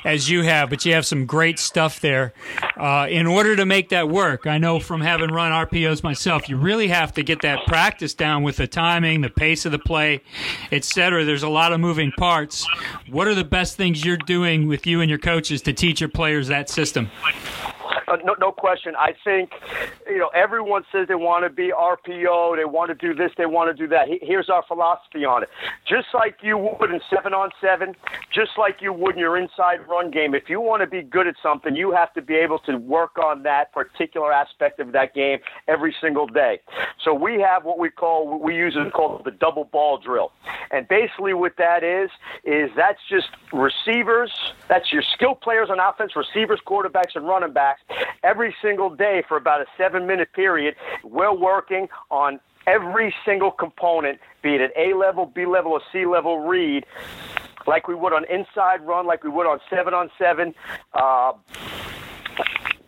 as 0.05 0.29
you 0.31 0.43
have, 0.43 0.71
but 0.71 0.85
you 0.85 0.93
have 0.95 1.07
some 1.07 1.27
great 1.27 1.59
stuff 1.59 2.01
there. 2.01 2.33
Uh, 2.77 3.07
in 3.09 3.27
order 3.27 3.57
to 3.57 3.67
make 3.67 3.89
that 3.91 4.09
work, 4.09 4.47
I 4.47 4.59
know 4.59 4.81
from 4.81 5.01
having 5.01 5.31
run 5.31 5.53
RPOs 5.53 6.03
myself, 6.03 6.49
you 6.49 6.57
really 6.57 6.89
have 6.89 7.13
to 7.15 7.23
get 7.23 7.43
that 7.43 7.67
practice 7.67 8.15
down 8.15 8.43
with 8.43 8.57
the 8.57 8.67
timing, 8.67 9.21
the 9.21 9.31
pace 9.31 9.67
of 9.67 9.73
the 9.73 9.79
play, 9.79 10.23
etc. 10.73 11.25
There's 11.25 11.43
a 11.43 11.49
lot 11.49 11.73
of 11.73 11.81
moving 11.81 12.13
parts. 12.13 12.67
What 13.11 13.29
are 13.29 13.35
the 13.35 13.45
best 13.45 13.77
things 13.77 14.05
you're 14.05 14.17
doing 14.17 14.67
with 14.67 14.87
you 14.87 15.01
and 15.01 15.09
your 15.09 15.19
coaches 15.19 15.63
to 15.63 15.73
teach 15.73 16.01
your 16.01 16.11
players 16.11 16.49
that 16.49 16.69
system? 16.69 17.11
Uh, 18.09 18.17
no, 18.25 18.35
no 18.41 18.53
question. 18.53 18.95
I 18.97 19.13
think, 19.23 19.51
you 20.09 20.19
know, 20.19 20.29
everyone 20.29 20.85
says 20.91 21.09
they 21.09 21.15
want 21.15 21.45
to 21.45 21.51
be 21.51 21.73
RPO, 21.73 22.57
they 22.57 22.65
want 22.65 22.89
to 22.89 22.95
do 22.95 23.15
this, 23.15 23.33
they 23.37 23.45
want 23.45 23.75
to 23.75 23.83
do 23.83 23.89
that. 23.89 24.09
Here's 24.23 24.49
our 24.49 24.65
philosophy 24.67 25.25
on 25.25 25.43
it. 25.43 25.51
Just 25.87 26.09
like 26.15 26.37
you 26.43 26.57
would 26.57 26.91
in 26.91 27.01
seven 27.15 27.35
on 27.35 27.51
seven, 27.61 27.95
just 28.33 28.53
like 28.57 28.77
you 28.81 28.93
would 28.93 29.17
in 29.17 29.21
your 29.21 29.37
inside 29.37 29.87
run 29.89 30.11
game, 30.11 30.35
if 30.35 30.49
you 30.49 30.61
want 30.61 30.81
to 30.83 30.87
be 30.87 31.03
good 31.03 31.27
at 31.27 31.35
something, 31.43 31.77
you 31.77 31.93
have 31.93 32.13
to 32.15 32.23
be 32.23 32.35
able 32.35 32.59
to 32.61 32.77
work 32.77 33.19
on 33.19 33.43
that 33.43 33.73
particular 33.73 34.33
aspect 34.33 34.81
of 34.81 34.93
that 34.93 35.15
game 35.15 35.39
every 35.67 35.95
single 36.01 36.27
day. 36.27 36.61
So 37.05 37.13
we 37.13 37.41
have 37.41 37.65
what 37.65 37.79
we 37.79 37.91
call, 37.91 38.39
we 38.39 38.55
use 38.55 38.75
it 38.77 38.93
called 38.93 39.25
the 39.25 39.33
double 39.33 39.65
ball 39.65 39.99
drill. 39.99 40.33
And 40.71 40.89
basically 40.89 41.35
what 41.35 41.57
that 41.59 41.85
is, 41.85 42.11
is 42.45 42.71
that's 42.75 43.01
just 43.11 43.29
receivers, 43.53 44.33
that's 44.69 44.93
your 44.93 45.03
skill 45.15 45.35
players 45.35 45.69
on 45.71 45.79
offense, 45.79 46.13
receivers, 46.17 46.61
quarterbacks, 46.67 47.15
and 47.15 47.27
running 47.27 47.53
backs 47.53 47.81
every 48.23 48.55
single 48.63 48.95
day 48.95 49.23
for 49.27 49.37
about 49.37 49.61
a 49.61 49.67
seven 49.77 50.07
minute 50.07 50.33
period. 50.33 50.75
We're 51.05 51.35
working 51.35 51.89
on 52.11 52.41
every 52.67 53.15
single 53.25 53.51
component, 53.51 54.19
be 54.43 54.55
it 54.55 54.61
at 54.61 54.73
A 54.77 54.95
level, 54.95 55.27
B 55.27 55.47
level, 55.47 55.73
or 55.73 55.81
C 55.93 56.07
level 56.07 56.41
read, 56.41 56.85
like 57.67 57.89
we 57.89 57.95
would 57.95 58.13
on 58.13 58.25
inside 58.31 58.87
run, 58.87 59.07
like 59.07 59.25
we 59.25 59.31
would 59.31 59.47
on 59.47 59.61
seven 59.71 59.95
on 59.95 60.11
seven. 60.19 60.55
Uh, 60.93 61.33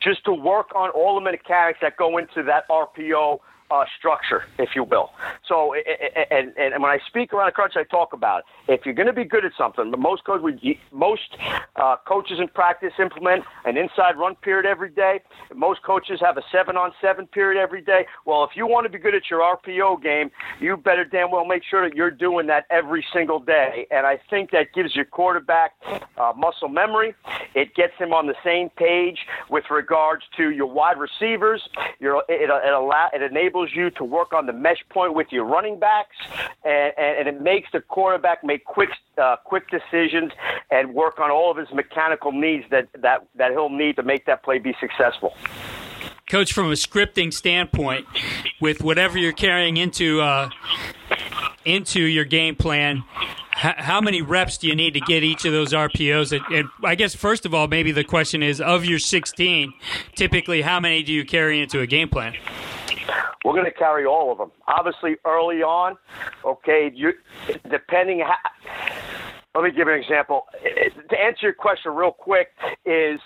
just 0.00 0.24
to 0.24 0.32
work 0.32 0.74
on 0.74 0.90
all 0.90 1.14
the 1.14 1.20
mechanics 1.20 1.78
that 1.82 1.96
go 1.96 2.16
into 2.16 2.42
that 2.42 2.66
RPO 2.68 3.40
uh, 3.70 3.84
structure, 3.98 4.44
if 4.58 4.70
you 4.74 4.84
will. 4.84 5.10
So, 5.46 5.74
and, 6.30 6.52
and, 6.56 6.82
when 6.82 6.90
I 6.90 6.98
speak 7.06 7.32
around 7.32 7.48
a 7.48 7.52
crunch, 7.52 7.74
I 7.76 7.84
talk 7.84 8.12
about 8.12 8.44
it. 8.68 8.74
If 8.74 8.86
you're 8.86 8.94
going 8.94 9.06
to 9.06 9.12
be 9.12 9.24
good 9.24 9.44
at 9.44 9.52
something, 9.56 9.92
most 9.98 10.24
coaches, 10.24 10.60
most 10.92 11.36
uh, 11.76 11.96
coaches 12.06 12.38
in 12.40 12.48
practice 12.48 12.92
implement 12.98 13.44
an 13.64 13.76
inside 13.76 14.16
run 14.16 14.34
period 14.36 14.66
every 14.66 14.90
day. 14.90 15.20
Most 15.54 15.82
coaches 15.82 16.20
have 16.20 16.36
a 16.36 16.42
seven 16.50 16.76
on 16.76 16.92
seven 17.00 17.26
period 17.26 17.60
every 17.60 17.82
day. 17.82 18.06
Well, 18.24 18.44
if 18.44 18.50
you 18.56 18.66
want 18.66 18.84
to 18.86 18.90
be 18.90 18.98
good 18.98 19.14
at 19.14 19.30
your 19.30 19.40
RPO 19.40 20.02
game, 20.02 20.30
you 20.60 20.76
better 20.76 21.04
damn 21.04 21.30
well 21.30 21.44
make 21.44 21.62
sure 21.68 21.88
that 21.88 21.96
you're 21.96 22.10
doing 22.10 22.46
that 22.48 22.64
every 22.70 23.04
single 23.12 23.38
day. 23.38 23.86
And 23.90 24.06
I 24.06 24.18
think 24.30 24.50
that 24.50 24.72
gives 24.74 24.94
your 24.94 25.04
quarterback 25.04 25.72
uh, 26.16 26.32
muscle 26.36 26.68
memory. 26.68 27.14
It 27.54 27.74
gets 27.74 27.94
him 27.98 28.12
on 28.12 28.26
the 28.26 28.34
same 28.44 28.70
page 28.70 29.18
with 29.48 29.64
regards 29.70 30.22
to 30.36 30.50
your 30.50 30.66
wide 30.66 30.98
receivers. 30.98 31.62
Your, 31.98 32.22
it, 32.28 32.48
it, 32.48 32.72
allow, 32.72 33.08
it 33.12 33.22
enables 33.22 33.59
enables 33.60 33.76
you 33.76 33.90
to 33.90 34.04
work 34.04 34.32
on 34.32 34.46
the 34.46 34.52
mesh 34.52 34.82
point 34.90 35.14
with 35.14 35.28
your 35.30 35.44
running 35.44 35.78
backs, 35.78 36.16
and, 36.64 36.92
and, 36.96 37.18
and 37.18 37.28
it 37.28 37.42
makes 37.42 37.68
the 37.72 37.80
quarterback 37.80 38.44
make 38.44 38.64
quick 38.64 38.90
uh, 39.18 39.36
quick 39.44 39.64
decisions 39.70 40.32
and 40.70 40.94
work 40.94 41.18
on 41.18 41.30
all 41.30 41.50
of 41.50 41.56
his 41.56 41.68
mechanical 41.74 42.32
needs 42.32 42.64
that, 42.70 42.88
that, 43.00 43.26
that 43.34 43.50
he'll 43.50 43.68
need 43.68 43.96
to 43.96 44.02
make 44.02 44.24
that 44.26 44.42
play 44.42 44.58
be 44.58 44.74
successful. 44.80 45.34
Coach, 46.28 46.52
from 46.52 46.66
a 46.66 46.74
scripting 46.74 47.32
standpoint, 47.32 48.06
with 48.60 48.82
whatever 48.82 49.18
you're 49.18 49.32
carrying 49.32 49.76
into 49.76 50.20
uh, 50.20 50.48
into 51.64 52.00
your 52.00 52.24
game 52.24 52.56
plan, 52.56 53.02
how 53.50 54.00
many 54.00 54.22
reps 54.22 54.56
do 54.56 54.68
you 54.68 54.74
need 54.74 54.94
to 54.94 55.00
get 55.00 55.22
each 55.22 55.44
of 55.44 55.52
those 55.52 55.72
RPOs? 55.72 56.32
And, 56.32 56.56
and, 56.56 56.68
I 56.82 56.94
guess 56.94 57.14
first 57.14 57.44
of 57.44 57.52
all, 57.52 57.68
maybe 57.68 57.92
the 57.92 58.04
question 58.04 58.42
is, 58.42 58.60
of 58.60 58.86
your 58.86 58.98
16, 58.98 59.74
typically 60.14 60.62
how 60.62 60.80
many 60.80 61.02
do 61.02 61.12
you 61.12 61.26
carry 61.26 61.60
into 61.60 61.80
a 61.80 61.86
game 61.86 62.08
plan? 62.08 62.34
We're 63.44 63.52
going 63.52 63.64
to 63.64 63.70
carry 63.70 64.04
all 64.04 64.32
of 64.32 64.38
them. 64.38 64.50
Obviously, 64.66 65.16
early 65.24 65.62
on, 65.62 65.96
okay, 66.44 66.90
you 66.94 67.12
depending. 67.70 68.20
How, 68.20 68.36
let 69.54 69.64
me 69.64 69.70
give 69.70 69.88
you 69.88 69.94
an 69.94 70.00
example. 70.00 70.46
To 70.62 71.20
answer 71.20 71.46
your 71.46 71.54
question 71.54 71.92
real 71.92 72.12
quick, 72.12 72.48
is 72.84 73.20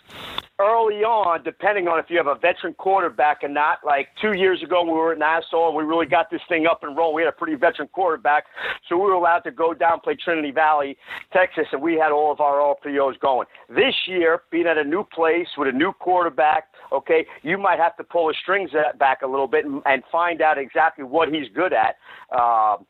early 0.61 1.03
on, 1.03 1.43
depending 1.43 1.89
on 1.89 1.99
if 1.99 2.07
you 2.09 2.17
have 2.17 2.29
a 2.29 2.37
veteran 2.37 2.75
quarterback 2.75 3.43
or 3.43 3.49
not. 3.49 3.79
Like 3.85 4.09
two 4.21 4.39
years 4.39 4.63
ago, 4.63 4.85
we 4.85 4.93
were 4.93 5.13
at 5.13 5.19
Nassau 5.19 5.69
and 5.69 5.77
we 5.77 5.83
really 5.83 6.07
got 6.07 6.31
this 6.31 6.41
thing 6.49 6.67
up 6.67 6.85
and 6.85 6.97
rolling. 6.97 7.17
We 7.17 7.23
had 7.23 7.29
a 7.29 7.37
pretty 7.37 7.57
veteran 7.57 7.89
quarterback, 7.89 8.45
so 8.89 8.97
we 8.97 9.03
were 9.03 9.13
allowed 9.13 9.41
to 9.41 9.51
go 9.51 9.75
down 9.75 10.01
play 10.01 10.17
Trinity 10.17 10.53
Valley, 10.53 10.97
Texas, 11.33 11.67
and 11.73 11.83
we 11.83 11.95
had 11.95 12.13
all 12.13 12.31
of 12.31 12.41
our 12.41 12.75
RPOs 12.75 13.19
going. 13.19 13.47
This 13.69 13.95
year, 14.07 14.43
being 14.51 14.67
at 14.67 14.79
a 14.79 14.85
new 14.85 15.05
place 15.05 15.49
with 15.59 15.69
a 15.69 15.73
new 15.73 15.93
quarterback, 15.93 16.69
okay, 16.93 17.27
you 17.43 17.59
might 17.59 17.81
have 17.81 17.97
to 17.97 18.05
pull 18.05 18.29
the 18.29 18.35
strings 18.41 18.71
back 18.99 19.23
a 19.23 19.27
little 19.27 19.49
bit 19.49 19.65
and, 19.65 20.05
find 20.13 20.43
out 20.43 20.59
exactly 20.59 21.03
what 21.03 21.29
he's 21.33 21.49
good 21.55 21.73
at. 21.73 21.97
Um, 22.31 22.85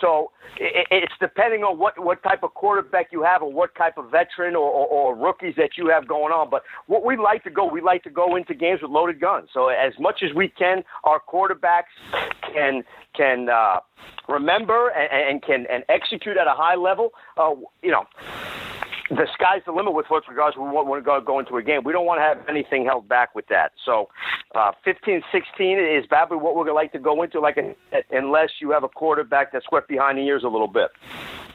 so 0.00 0.30
it, 0.56 0.86
it's 0.90 1.12
depending 1.20 1.64
on 1.64 1.78
what 1.78 1.98
what 2.02 2.22
type 2.22 2.42
of 2.42 2.54
quarterback 2.54 3.08
you 3.10 3.22
have 3.22 3.42
or 3.42 3.52
what 3.52 3.74
type 3.74 3.98
of 3.98 4.10
veteran 4.10 4.54
or, 4.54 4.70
or, 4.70 4.86
or 4.86 5.16
rookies 5.16 5.54
that 5.56 5.70
you 5.76 5.88
have 5.88 6.06
going 6.06 6.32
on. 6.32 6.48
But 6.50 6.62
what 6.86 7.01
we 7.04 7.16
like 7.16 7.44
to 7.44 7.50
go, 7.50 7.66
we 7.66 7.80
like 7.80 8.02
to 8.04 8.10
go 8.10 8.36
into 8.36 8.54
games 8.54 8.82
with 8.82 8.90
loaded 8.90 9.20
guns. 9.20 9.48
So 9.52 9.68
as 9.68 9.92
much 9.98 10.22
as 10.22 10.34
we 10.34 10.48
can, 10.48 10.84
our 11.04 11.20
quarterbacks 11.20 11.92
can 12.52 12.84
can 13.14 13.48
uh, 13.48 13.80
remember 14.28 14.88
and, 14.88 15.30
and 15.30 15.42
can 15.42 15.66
and 15.70 15.84
execute 15.88 16.36
at 16.36 16.46
a 16.46 16.54
high 16.54 16.76
level. 16.76 17.10
Uh, 17.36 17.54
you 17.82 17.90
know 17.90 18.04
the 19.16 19.26
sky's 19.34 19.60
the 19.66 19.72
limit 19.72 19.92
with 19.92 20.06
with 20.10 20.24
regards 20.28 20.56
we 20.56 20.62
want, 20.62 20.86
want 20.86 21.02
to 21.02 21.04
go, 21.04 21.20
go 21.20 21.38
into 21.38 21.56
a 21.56 21.62
game. 21.62 21.82
We 21.84 21.92
don't 21.92 22.06
want 22.06 22.18
to 22.18 22.22
have 22.22 22.48
anything 22.48 22.84
held 22.84 23.08
back 23.08 23.34
with 23.34 23.46
that. 23.48 23.72
So, 23.84 24.08
uh, 24.54 24.72
15, 24.84 25.22
16 25.30 25.78
is 25.78 26.06
probably 26.06 26.38
what 26.38 26.54
we're 26.54 26.64
going 26.64 26.74
to 26.74 26.74
like 26.74 26.92
to 26.92 26.98
go 26.98 27.22
into, 27.22 27.40
like 27.40 27.58
unless 28.10 28.50
you 28.60 28.70
have 28.70 28.84
a 28.84 28.88
quarterback 28.88 29.52
that's 29.52 29.66
swept 29.66 29.88
behind 29.88 30.18
the 30.18 30.22
ears 30.22 30.44
a 30.44 30.48
little 30.48 30.68
bit. 30.68 30.90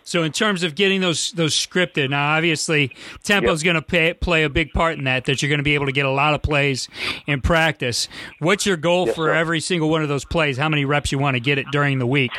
So, 0.07 0.23
in 0.23 0.31
terms 0.31 0.63
of 0.63 0.75
getting 0.75 1.01
those 1.01 1.33
those 1.33 1.53
scripted, 1.53 2.11
now 2.11 2.35
obviously 2.35 2.95
tempo 3.23 3.51
is 3.51 3.61
yep. 3.61 3.73
going 3.73 3.83
to 3.83 4.15
play 4.15 4.43
a 4.45 4.49
big 4.49 4.71
part 4.71 4.97
in 4.97 5.03
that. 5.03 5.25
That 5.25 5.41
you're 5.41 5.49
going 5.49 5.59
to 5.59 5.63
be 5.63 5.73
able 5.73 5.87
to 5.87 5.91
get 5.91 6.05
a 6.05 6.11
lot 6.11 6.33
of 6.33 6.41
plays 6.41 6.87
in 7.27 7.41
practice. 7.41 8.07
What's 8.39 8.65
your 8.65 8.77
goal 8.77 9.07
yes, 9.07 9.15
for 9.15 9.27
sir. 9.27 9.33
every 9.33 9.59
single 9.59 9.89
one 9.89 10.03
of 10.03 10.07
those 10.07 10.23
plays? 10.23 10.57
How 10.57 10.69
many 10.69 10.85
reps 10.85 11.11
you 11.11 11.19
want 11.19 11.35
to 11.35 11.41
get 11.41 11.57
it 11.57 11.65
during 11.73 11.99
the 11.99 12.07
week? 12.07 12.31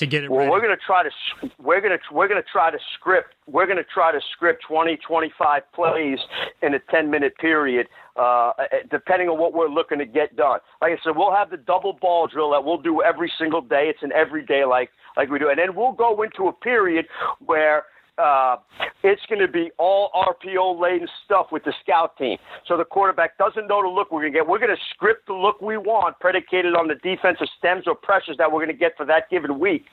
to 0.00 0.06
get 0.06 0.24
it 0.24 0.30
well, 0.30 0.40
ready? 0.40 0.50
we're 0.50 0.60
going 0.60 0.76
to 0.76 0.82
try 0.84 1.02
to 1.02 1.10
we're 1.58 1.80
going 1.80 1.96
to 1.96 2.14
we're 2.14 2.26
going 2.26 2.42
to 2.42 2.48
try 2.50 2.70
to 2.70 2.78
script 2.94 3.34
we're 3.52 3.66
going 3.66 3.78
to 3.78 3.84
try 3.84 4.12
to 4.12 4.20
script 4.32 4.64
20 4.66 4.98
25 5.06 5.62
plays 5.74 6.18
in 6.62 6.74
a 6.74 6.78
10 6.90 7.10
minute 7.10 7.36
period 7.38 7.88
uh, 8.16 8.52
depending 8.90 9.28
on 9.28 9.38
what 9.38 9.54
we're 9.54 9.68
looking 9.68 9.98
to 9.98 10.06
get 10.06 10.36
done. 10.36 10.60
Like 10.82 10.92
I 10.92 10.96
said, 11.02 11.16
we'll 11.16 11.34
have 11.34 11.50
the 11.50 11.56
double 11.56 11.94
ball 11.94 12.26
drill 12.26 12.50
that 12.50 12.64
we'll 12.64 12.80
do 12.80 13.02
every 13.02 13.32
single 13.38 13.60
day. 13.60 13.86
It's 13.88 14.02
an 14.02 14.12
everyday 14.12 14.64
like 14.64 14.90
like 15.16 15.30
we 15.30 15.38
do, 15.38 15.48
and 15.48 15.58
then 15.58 15.74
we'll 15.74 15.92
go 15.92 16.22
into 16.22 16.48
a 16.48 16.52
period 16.52 17.06
where 17.44 17.84
uh, 18.18 18.56
it's 19.02 19.24
going 19.26 19.40
to 19.40 19.48
be 19.48 19.70
all 19.78 20.10
RPO 20.14 20.80
laden 20.80 21.08
stuff 21.24 21.46
with 21.50 21.64
the 21.64 21.72
scout 21.82 22.16
team. 22.16 22.38
So 22.66 22.76
the 22.76 22.84
quarterback 22.84 23.38
doesn't 23.38 23.66
know 23.66 23.82
the 23.82 23.88
look 23.88 24.10
we're 24.10 24.22
going 24.22 24.32
to 24.32 24.38
get. 24.38 24.46
We're 24.46 24.58
going 24.58 24.74
to 24.74 24.82
script 24.90 25.26
the 25.26 25.34
look 25.34 25.60
we 25.60 25.76
want, 25.76 26.18
predicated 26.20 26.74
on 26.74 26.88
the 26.88 26.96
defensive 26.96 27.48
stems 27.58 27.86
or 27.86 27.94
pressures 27.94 28.36
that 28.38 28.50
we're 28.50 28.64
going 28.64 28.76
to 28.76 28.80
get 28.80 28.96
for 28.96 29.06
that 29.06 29.30
given 29.30 29.58
week. 29.58 29.86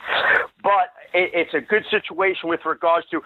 But 0.64 0.94
it, 1.14 1.32
it's 1.34 1.54
a 1.54 1.62
good 1.62 1.86
situation 1.90 2.50
with 2.50 2.66
regards 2.66 3.08
to 3.10 3.22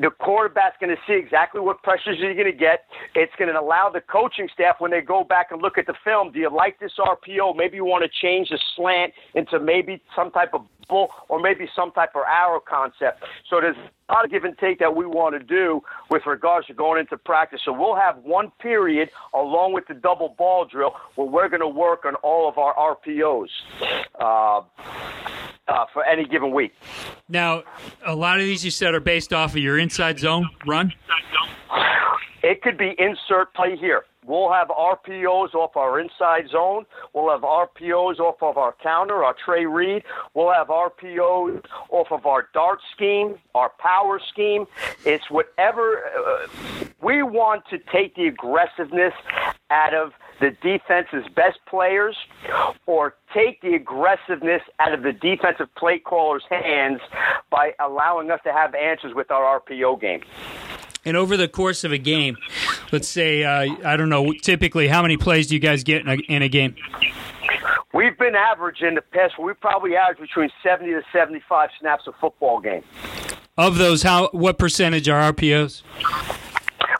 the 0.00 0.10
quarterback's 0.10 0.76
going 0.80 0.94
to 0.94 1.02
see 1.06 1.14
exactly 1.14 1.60
what 1.60 1.82
pressures 1.82 2.16
you're 2.18 2.34
going 2.34 2.46
to 2.46 2.52
get. 2.52 2.86
It's 3.14 3.32
going 3.38 3.52
to 3.52 3.58
allow 3.58 3.90
the 3.90 4.00
coaching 4.00 4.48
staff 4.52 4.76
when 4.78 4.90
they 4.90 5.00
go 5.00 5.24
back 5.24 5.48
and 5.50 5.60
look 5.60 5.78
at 5.78 5.86
the 5.86 5.94
film. 6.04 6.32
Do 6.32 6.38
you 6.38 6.54
like 6.54 6.78
this 6.78 6.92
RPO? 6.98 7.56
Maybe 7.56 7.76
you 7.76 7.84
want 7.84 8.04
to 8.04 8.10
change 8.22 8.50
the 8.50 8.58
slant 8.76 9.12
into 9.34 9.58
maybe 9.58 10.00
some 10.14 10.30
type 10.30 10.54
of 10.54 10.64
bull 10.88 11.10
or 11.28 11.40
maybe 11.40 11.68
some 11.74 11.92
type 11.92 12.10
of 12.14 12.22
arrow 12.26 12.60
concept. 12.60 13.22
So 13.48 13.60
there's 13.60 13.76
a 14.08 14.12
lot 14.12 14.24
of 14.24 14.30
give 14.30 14.44
and 14.44 14.56
take 14.58 14.78
that 14.78 14.94
we 14.94 15.06
want 15.06 15.38
to 15.38 15.44
do 15.44 15.82
with 16.10 16.26
regards 16.26 16.66
to 16.68 16.74
going 16.74 17.00
into 17.00 17.16
practice. 17.16 17.60
So 17.64 17.72
we'll 17.72 17.96
have 17.96 18.18
one 18.18 18.50
period 18.60 19.10
along 19.34 19.74
with 19.74 19.86
the 19.86 19.94
double 19.94 20.34
ball 20.38 20.64
drill 20.64 20.94
where 21.16 21.26
we're 21.26 21.48
going 21.48 21.60
to 21.60 21.68
work 21.68 22.04
on 22.04 22.14
all 22.16 22.48
of 22.48 22.56
our 22.58 22.96
RPOs. 22.96 23.48
Uh, 24.18 24.62
uh, 25.68 25.84
for 25.92 26.04
any 26.04 26.24
given 26.24 26.52
week. 26.52 26.72
Now, 27.28 27.62
a 28.04 28.14
lot 28.14 28.38
of 28.38 28.46
these 28.46 28.64
you 28.64 28.70
said 28.70 28.94
are 28.94 29.00
based 29.00 29.32
off 29.32 29.52
of 29.52 29.58
your 29.58 29.78
inside 29.78 30.18
zone 30.18 30.48
run. 30.66 30.92
It 32.42 32.62
could 32.62 32.78
be 32.78 32.94
insert 32.98 33.52
play 33.54 33.76
here. 33.76 34.04
We'll 34.24 34.52
have 34.52 34.68
RPOs 34.68 35.54
off 35.54 35.74
our 35.74 35.98
inside 35.98 36.50
zone. 36.50 36.84
We'll 37.14 37.30
have 37.30 37.40
RPOs 37.40 38.18
off 38.18 38.42
of 38.42 38.58
our 38.58 38.74
counter, 38.82 39.24
our 39.24 39.34
trey 39.42 39.64
read. 39.64 40.02
We'll 40.34 40.52
have 40.52 40.68
RPOs 40.68 41.64
off 41.88 42.08
of 42.12 42.26
our 42.26 42.48
dart 42.52 42.80
scheme, 42.94 43.36
our 43.54 43.72
power 43.78 44.20
scheme. 44.30 44.66
It's 45.06 45.30
whatever 45.30 46.04
uh, 46.04 46.46
we 47.02 47.22
want 47.22 47.62
to 47.70 47.78
take 47.90 48.16
the 48.16 48.26
aggressiveness 48.26 49.14
out 49.70 49.94
of 49.94 50.12
the 50.40 50.50
defense's 50.62 51.26
best 51.34 51.58
players 51.68 52.16
or 52.86 53.14
take 53.34 53.60
the 53.60 53.74
aggressiveness 53.74 54.62
out 54.78 54.92
of 54.92 55.02
the 55.02 55.12
defensive 55.12 55.72
play 55.76 55.98
caller's 55.98 56.44
hands 56.48 57.00
by 57.50 57.72
allowing 57.80 58.30
us 58.30 58.40
to 58.44 58.52
have 58.52 58.74
answers 58.74 59.14
with 59.14 59.30
our 59.30 59.60
RPO 59.60 60.00
game. 60.00 60.22
And 61.04 61.16
over 61.16 61.36
the 61.36 61.48
course 61.48 61.84
of 61.84 61.92
a 61.92 61.98
game, 61.98 62.36
let's 62.92 63.08
say, 63.08 63.44
uh, 63.44 63.74
I 63.84 63.96
don't 63.96 64.08
know, 64.08 64.32
typically 64.32 64.88
how 64.88 65.02
many 65.02 65.16
plays 65.16 65.46
do 65.46 65.54
you 65.54 65.60
guys 65.60 65.82
get 65.82 66.02
in 66.02 66.08
a, 66.08 66.14
in 66.28 66.42
a 66.42 66.48
game? 66.48 66.74
We've 67.94 68.18
been 68.18 68.34
averaging 68.34 68.94
the 68.94 69.02
past, 69.02 69.38
we 69.38 69.54
probably 69.54 69.96
average 69.96 70.20
between 70.20 70.50
70 70.62 70.90
to 70.92 71.02
75 71.12 71.70
snaps 71.80 72.06
a 72.06 72.12
football 72.20 72.60
game. 72.60 72.84
Of 73.56 73.78
those, 73.78 74.02
how 74.02 74.28
what 74.32 74.58
percentage 74.58 75.08
are 75.08 75.32
RPOs? 75.32 75.82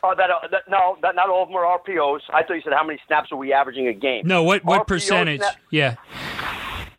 Oh, 0.02 0.14
that, 0.17 0.31
uh, 0.31 0.49
that 0.50 0.62
no, 0.69 0.97
that, 1.02 1.14
not 1.14 1.28
all 1.28 1.43
of 1.43 1.49
them 1.49 1.57
are 1.57 1.78
RPOs. 1.78 2.21
I 2.33 2.43
thought 2.43 2.55
you 2.55 2.62
said 2.62 2.73
how 2.73 2.85
many 2.85 3.00
snaps 3.07 3.33
are 3.33 3.37
we 3.37 3.52
averaging 3.52 3.88
a 3.88 3.93
game? 3.93 4.26
No, 4.26 4.43
what 4.43 4.64
what 4.64 4.83
RPO 4.83 4.87
percentage? 4.87 5.40
Snap, 5.40 5.57
yeah. 5.71 5.97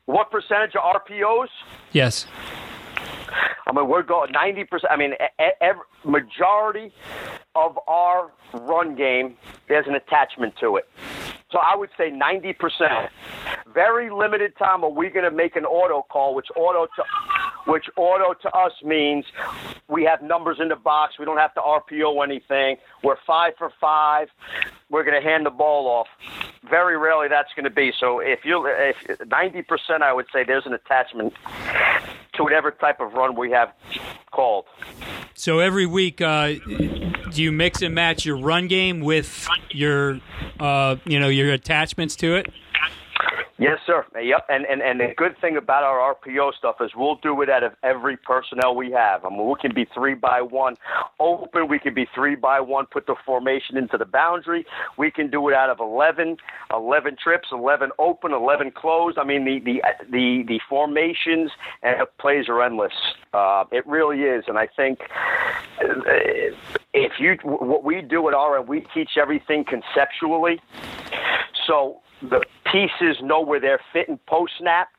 What 0.06 0.32
percentage 0.32 0.76
of 0.76 1.02
RPOs? 1.02 1.48
Yes. 1.92 2.26
I 3.68 3.72
mean, 3.72 3.88
we're 3.88 4.02
going 4.02 4.34
90%. 4.34 4.66
I 4.90 4.98
mean, 4.98 5.14
every, 5.62 5.84
majority 6.04 6.92
of 7.54 7.78
our 7.88 8.32
run 8.54 8.96
game, 8.96 9.38
there's 9.68 9.86
an 9.88 9.94
attachment 9.94 10.56
to 10.60 10.78
it. 10.78 10.90
So 11.52 11.60
I 11.60 11.76
would 11.76 11.90
say 11.98 12.12
90%. 12.12 13.10
Very 13.74 14.10
limited 14.10 14.56
time 14.58 14.84
are 14.84 14.90
we 14.90 15.10
going 15.10 15.30
to 15.30 15.36
make 15.36 15.56
an 15.56 15.66
auto 15.66 16.06
call, 16.12 16.34
which 16.34 16.48
auto 16.56 16.86
to, 16.86 17.04
which 17.70 17.86
auto 17.96 18.34
to 18.34 18.50
us 18.52 18.74
means 18.84 19.26
we 19.88 20.04
have 20.04 20.22
numbers 20.22 20.58
in 20.60 20.70
the 20.70 20.76
box. 20.76 21.20
We 21.20 21.26
don't 21.26 21.38
have 21.38 21.54
to 21.54 21.62
RPO 21.62 22.24
anything. 22.24 22.78
We're 23.04 23.18
five 23.28 23.54
for 23.58 23.72
five. 23.80 24.30
We're 24.90 25.04
going 25.04 25.22
to 25.22 25.28
hand 25.28 25.46
the 25.46 25.52
ball 25.52 25.88
off. 25.88 26.08
Very 26.68 26.98
rarely 26.98 27.28
that's 27.28 27.54
going 27.56 27.66
to 27.66 27.70
be. 27.70 27.94
So 27.98 28.20
if 28.20 28.44
you 28.44 28.66
if 28.68 29.20
90%, 29.20 30.02
I 30.02 30.12
would 30.12 30.26
say 30.34 30.44
there's 30.44 30.66
an 30.66 30.74
attachment 30.74 31.34
to 32.34 32.44
whatever 32.44 32.72
type 32.72 33.00
of 33.00 33.14
run 33.14 33.36
we 33.36 33.52
have 33.52 33.72
called. 34.32 34.66
So 35.36 35.60
every 35.60 35.86
week, 35.86 36.22
uh, 36.22 36.54
do 37.32 37.44
you 37.44 37.52
mix 37.52 37.82
and 37.82 37.94
match 37.94 38.26
your 38.26 38.38
run 38.38 38.68
game 38.68 39.02
with 39.02 39.48
your, 39.72 40.20
uh, 40.60 40.96
you 41.06 41.20
know, 41.20 41.30
your 41.30 41.54
attachments 41.54 42.16
to 42.18 42.36
it? 42.36 42.48
Yes, 43.60 43.80
sir. 43.86 44.06
Yep. 44.16 44.46
And, 44.48 44.66
and 44.66 44.82
and 44.82 45.02
the 45.02 45.14
good 45.18 45.36
thing 45.42 45.58
about 45.58 45.84
our 45.84 46.16
RPO 46.16 46.54
stuff 46.54 46.78
is 46.80 46.92
we'll 46.96 47.18
do 47.18 47.42
it 47.42 47.50
out 47.50 47.62
of 47.62 47.74
every 47.84 48.16
personnel 48.16 48.74
we 48.74 48.90
have. 48.92 49.26
I 49.26 49.30
mean, 49.30 49.50
we 49.50 49.56
can 49.60 49.74
be 49.74 49.86
three 49.94 50.14
by 50.14 50.42
one 50.42 50.76
open. 51.20 51.68
We 51.68 51.78
can 51.78 51.94
be 51.94 52.08
three 52.16 52.36
by 52.36 52.62
one, 52.62 52.86
put 52.86 53.06
the 53.06 53.16
formation 53.26 53.76
into 53.76 53.98
the 53.98 54.06
boundary. 54.06 54.66
We 54.98 55.12
can 55.12 55.30
do 55.30 55.50
it 55.50 55.56
out 55.56 55.70
of 55.70 55.82
11, 55.82 56.38
11 56.74 57.18
trips, 57.22 57.50
11 57.52 57.92
open, 58.00 58.32
11 58.32 58.72
closed. 58.72 59.18
I 59.18 59.26
mean, 59.26 59.44
the, 59.44 59.60
the, 59.60 59.82
the, 60.10 60.44
the 60.48 60.62
formations 60.70 61.52
and 61.84 61.98
plays 62.18 62.48
are 62.48 62.64
endless. 62.64 62.94
Uh, 63.34 63.66
it 63.74 63.86
really 63.86 64.22
is. 64.22 64.46
And 64.48 64.58
I 64.58 64.68
think 64.68 65.00
uh, 65.82 65.86
if 66.94 67.12
you, 67.20 67.38
what 67.44 67.84
we 67.84 68.02
do 68.02 68.30
at 68.30 68.34
end, 68.34 68.70
we 68.70 68.86
teach 68.94 69.18
everything 69.18 69.66
conceptually. 69.66 70.62
So 71.70 72.02
the 72.22 72.42
pieces 72.72 73.18
know 73.22 73.42
where 73.42 73.60
they're 73.60 73.80
fitting 73.94 74.20
post 74.28 74.54
snap, 74.60 74.90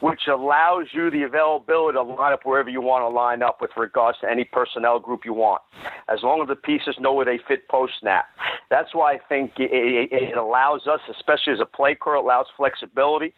which 0.00 0.22
allows 0.28 0.86
you 0.92 1.10
the 1.10 1.22
availability 1.22 1.96
to 1.96 2.02
line 2.02 2.32
up 2.32 2.40
wherever 2.44 2.68
you 2.68 2.80
want 2.80 3.02
to 3.02 3.08
line 3.08 3.40
up 3.40 3.58
with 3.60 3.70
regards 3.76 4.18
to 4.22 4.30
any 4.30 4.42
personnel 4.44 4.98
group 4.98 5.20
you 5.24 5.32
want, 5.32 5.62
as 6.08 6.18
long 6.24 6.42
as 6.42 6.48
the 6.48 6.56
pieces 6.56 6.96
know 6.98 7.12
where 7.12 7.24
they 7.24 7.38
fit 7.46 7.68
post 7.68 7.92
snap. 8.00 8.26
That's 8.68 8.94
why 8.94 9.14
I 9.14 9.18
think 9.28 9.52
it, 9.58 9.70
it, 9.72 10.36
allows 10.36 10.86
us, 10.86 11.00
especially 11.08 11.52
as 11.52 11.60
a 11.60 11.66
play 11.66 11.94
caller, 11.94 12.16
allows 12.16 12.46
flexibility. 12.56 13.32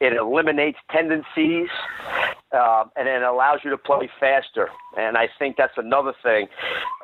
It 0.00 0.12
eliminates 0.14 0.78
tendencies, 0.90 1.68
uh, 2.52 2.84
and 2.96 3.08
it 3.08 3.22
allows 3.22 3.60
you 3.64 3.70
to 3.70 3.78
play 3.78 4.08
faster. 4.20 4.68
And 4.96 5.18
I 5.18 5.28
think 5.38 5.56
that's 5.56 5.76
another 5.76 6.14
thing 6.22 6.46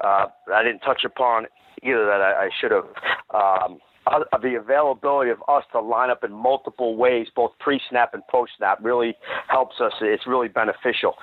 uh, 0.03 0.27
I 0.55 0.63
didn't 0.63 0.81
touch 0.81 1.03
upon 1.05 1.47
either 1.83 2.07
that 2.07 2.21
I, 2.21 2.47
I 2.47 2.51
should 2.61 2.71
have. 2.71 2.87
Um, 3.35 3.79
uh, 4.11 4.39
the 4.39 4.55
availability 4.57 5.31
of 5.31 5.43
us 5.49 5.65
to 5.73 5.81
line 5.81 6.11
up 6.11 6.25
in 6.25 6.33
multiple 6.33 6.97
ways, 6.97 7.29
both 7.35 7.53
pre-snap 7.59 8.15
and 8.15 8.23
post-snap, 8.29 8.79
really 8.83 9.15
helps 9.49 9.81
us. 9.81 9.93
It's 10.01 10.27
really 10.27 10.49
beneficial, 10.49 11.15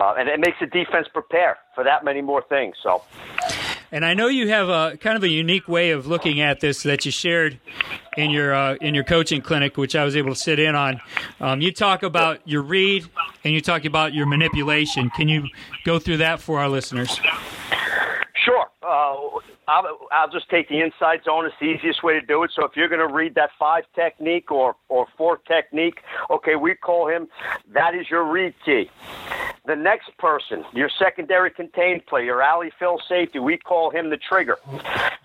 uh, 0.00 0.14
and 0.18 0.28
it 0.28 0.40
makes 0.40 0.58
the 0.60 0.66
defense 0.66 1.08
prepare 1.12 1.58
for 1.74 1.84
that 1.84 2.04
many 2.04 2.20
more 2.20 2.42
things. 2.48 2.76
So. 2.82 3.02
And 3.94 4.06
I 4.06 4.14
know 4.14 4.28
you 4.28 4.48
have 4.48 4.70
a 4.70 4.96
kind 4.96 5.18
of 5.18 5.22
a 5.22 5.28
unique 5.28 5.68
way 5.68 5.90
of 5.90 6.06
looking 6.06 6.40
at 6.40 6.60
this 6.60 6.82
that 6.84 7.04
you 7.04 7.10
shared 7.12 7.60
in 8.16 8.30
your 8.30 8.54
uh, 8.54 8.74
in 8.76 8.94
your 8.94 9.04
coaching 9.04 9.42
clinic, 9.42 9.76
which 9.76 9.94
I 9.94 10.02
was 10.02 10.16
able 10.16 10.30
to 10.30 10.40
sit 10.40 10.58
in 10.58 10.74
on. 10.74 11.00
Um, 11.40 11.60
you 11.60 11.72
talk 11.72 12.02
about 12.02 12.40
your 12.48 12.62
read 12.62 13.04
and 13.44 13.52
you 13.52 13.60
talk 13.60 13.84
about 13.84 14.14
your 14.14 14.24
manipulation. 14.24 15.10
Can 15.10 15.28
you 15.28 15.46
go 15.84 15.98
through 15.98 16.16
that 16.18 16.40
for 16.40 16.58
our 16.58 16.70
listeners? 16.70 17.20
Sure. 18.34 18.66
Uh, 18.82 19.40
I'll, 19.68 19.98
I'll 20.10 20.30
just 20.30 20.48
take 20.50 20.68
the 20.68 20.80
inside 20.80 21.24
zone. 21.24 21.46
It's 21.46 21.54
the 21.60 21.66
easiest 21.66 22.02
way 22.02 22.14
to 22.14 22.20
do 22.20 22.42
it. 22.42 22.50
So 22.54 22.64
if 22.64 22.76
you're 22.76 22.88
going 22.88 23.06
to 23.06 23.12
read 23.12 23.34
that 23.36 23.50
five 23.58 23.84
technique 23.94 24.50
or, 24.50 24.76
or 24.88 25.06
four 25.16 25.38
technique, 25.38 26.00
okay, 26.30 26.56
we 26.56 26.74
call 26.74 27.08
him, 27.08 27.28
that 27.72 27.94
is 27.94 28.10
your 28.10 28.24
read 28.24 28.54
key. 28.64 28.90
The 29.64 29.76
next 29.76 30.16
person, 30.18 30.64
your 30.74 30.90
secondary 30.98 31.50
contained 31.50 32.04
play, 32.06 32.24
your 32.24 32.42
alley 32.42 32.72
fill 32.80 33.00
safety, 33.08 33.38
we 33.38 33.56
call 33.56 33.90
him 33.90 34.10
the 34.10 34.16
trigger. 34.16 34.56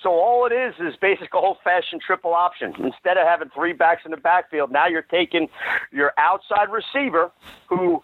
So 0.02 0.12
all 0.12 0.45
it 0.45 0.54
is 0.54 0.76
is 0.80 0.95
basic 1.02 1.34
old 1.34 1.58
fashioned 1.63 2.02
triple 2.02 2.36
option. 2.36 2.73
Instead 2.78 3.17
of 3.17 3.26
having 3.26 3.50
three 3.50 3.73
backs 3.73 4.04
in 4.06 4.12
the 4.12 4.17
backfield, 4.17 4.71
now 4.71 4.88
you're 4.88 5.02
taking 5.02 5.50
your 5.91 6.13
outside 6.19 6.69
receiver 6.69 7.32
who 7.67 8.04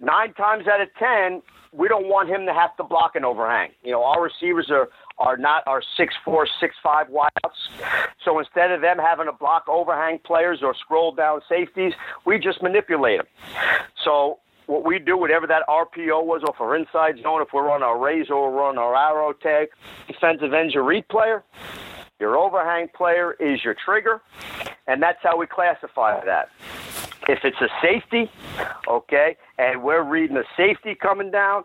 nine 0.00 0.34
times 0.34 0.66
out 0.68 0.82
of 0.82 0.88
ten 0.98 1.40
we 1.76 1.88
don't 1.88 2.06
want 2.06 2.28
him 2.28 2.46
to 2.46 2.54
have 2.54 2.76
to 2.76 2.84
block 2.84 3.16
an 3.16 3.24
overhang. 3.24 3.70
You 3.82 3.92
know, 3.92 4.04
our 4.04 4.22
receivers 4.22 4.70
are 4.70 4.88
are 5.18 5.36
not 5.36 5.62
our 5.66 5.82
six 5.96 6.14
four, 6.24 6.46
six 6.60 6.74
five 6.82 7.06
wideouts. 7.08 8.10
So 8.24 8.38
instead 8.38 8.70
of 8.70 8.80
them 8.80 8.98
having 8.98 9.26
to 9.26 9.32
block 9.32 9.68
overhang 9.68 10.18
players 10.18 10.60
or 10.62 10.74
scroll 10.74 11.12
down 11.12 11.40
safeties, 11.48 11.94
we 12.24 12.38
just 12.38 12.62
manipulate 12.62 13.18
them. 13.18 13.26
So 14.04 14.38
what 14.66 14.84
we 14.84 14.98
do, 14.98 15.16
whatever 15.16 15.46
that 15.46 15.62
RPO 15.68 16.24
was 16.24 16.42
off 16.44 16.60
our 16.60 16.76
inside 16.76 17.20
zone, 17.22 17.42
if 17.42 17.48
we're 17.52 17.70
on 17.70 17.82
our 17.82 17.98
razor 17.98 18.34
or 18.34 18.52
we're 18.52 18.64
on 18.64 18.78
our 18.78 18.96
arrow 18.96 19.32
tag, 19.32 19.68
defensive 20.08 20.52
end 20.52 20.72
your 20.72 20.84
read 20.84 21.06
player, 21.08 21.44
your 22.18 22.36
overhang 22.36 22.88
player 22.94 23.34
is 23.34 23.64
your 23.64 23.74
trigger, 23.74 24.22
and 24.86 25.02
that's 25.02 25.18
how 25.22 25.36
we 25.36 25.46
classify 25.46 26.24
that. 26.24 26.48
If 27.28 27.40
it's 27.44 27.60
a 27.60 27.68
safety, 27.82 28.30
okay, 28.88 29.36
and 29.58 29.82
we're 29.82 30.02
reading 30.02 30.36
a 30.36 30.44
safety 30.56 30.94
coming 30.94 31.30
down, 31.30 31.64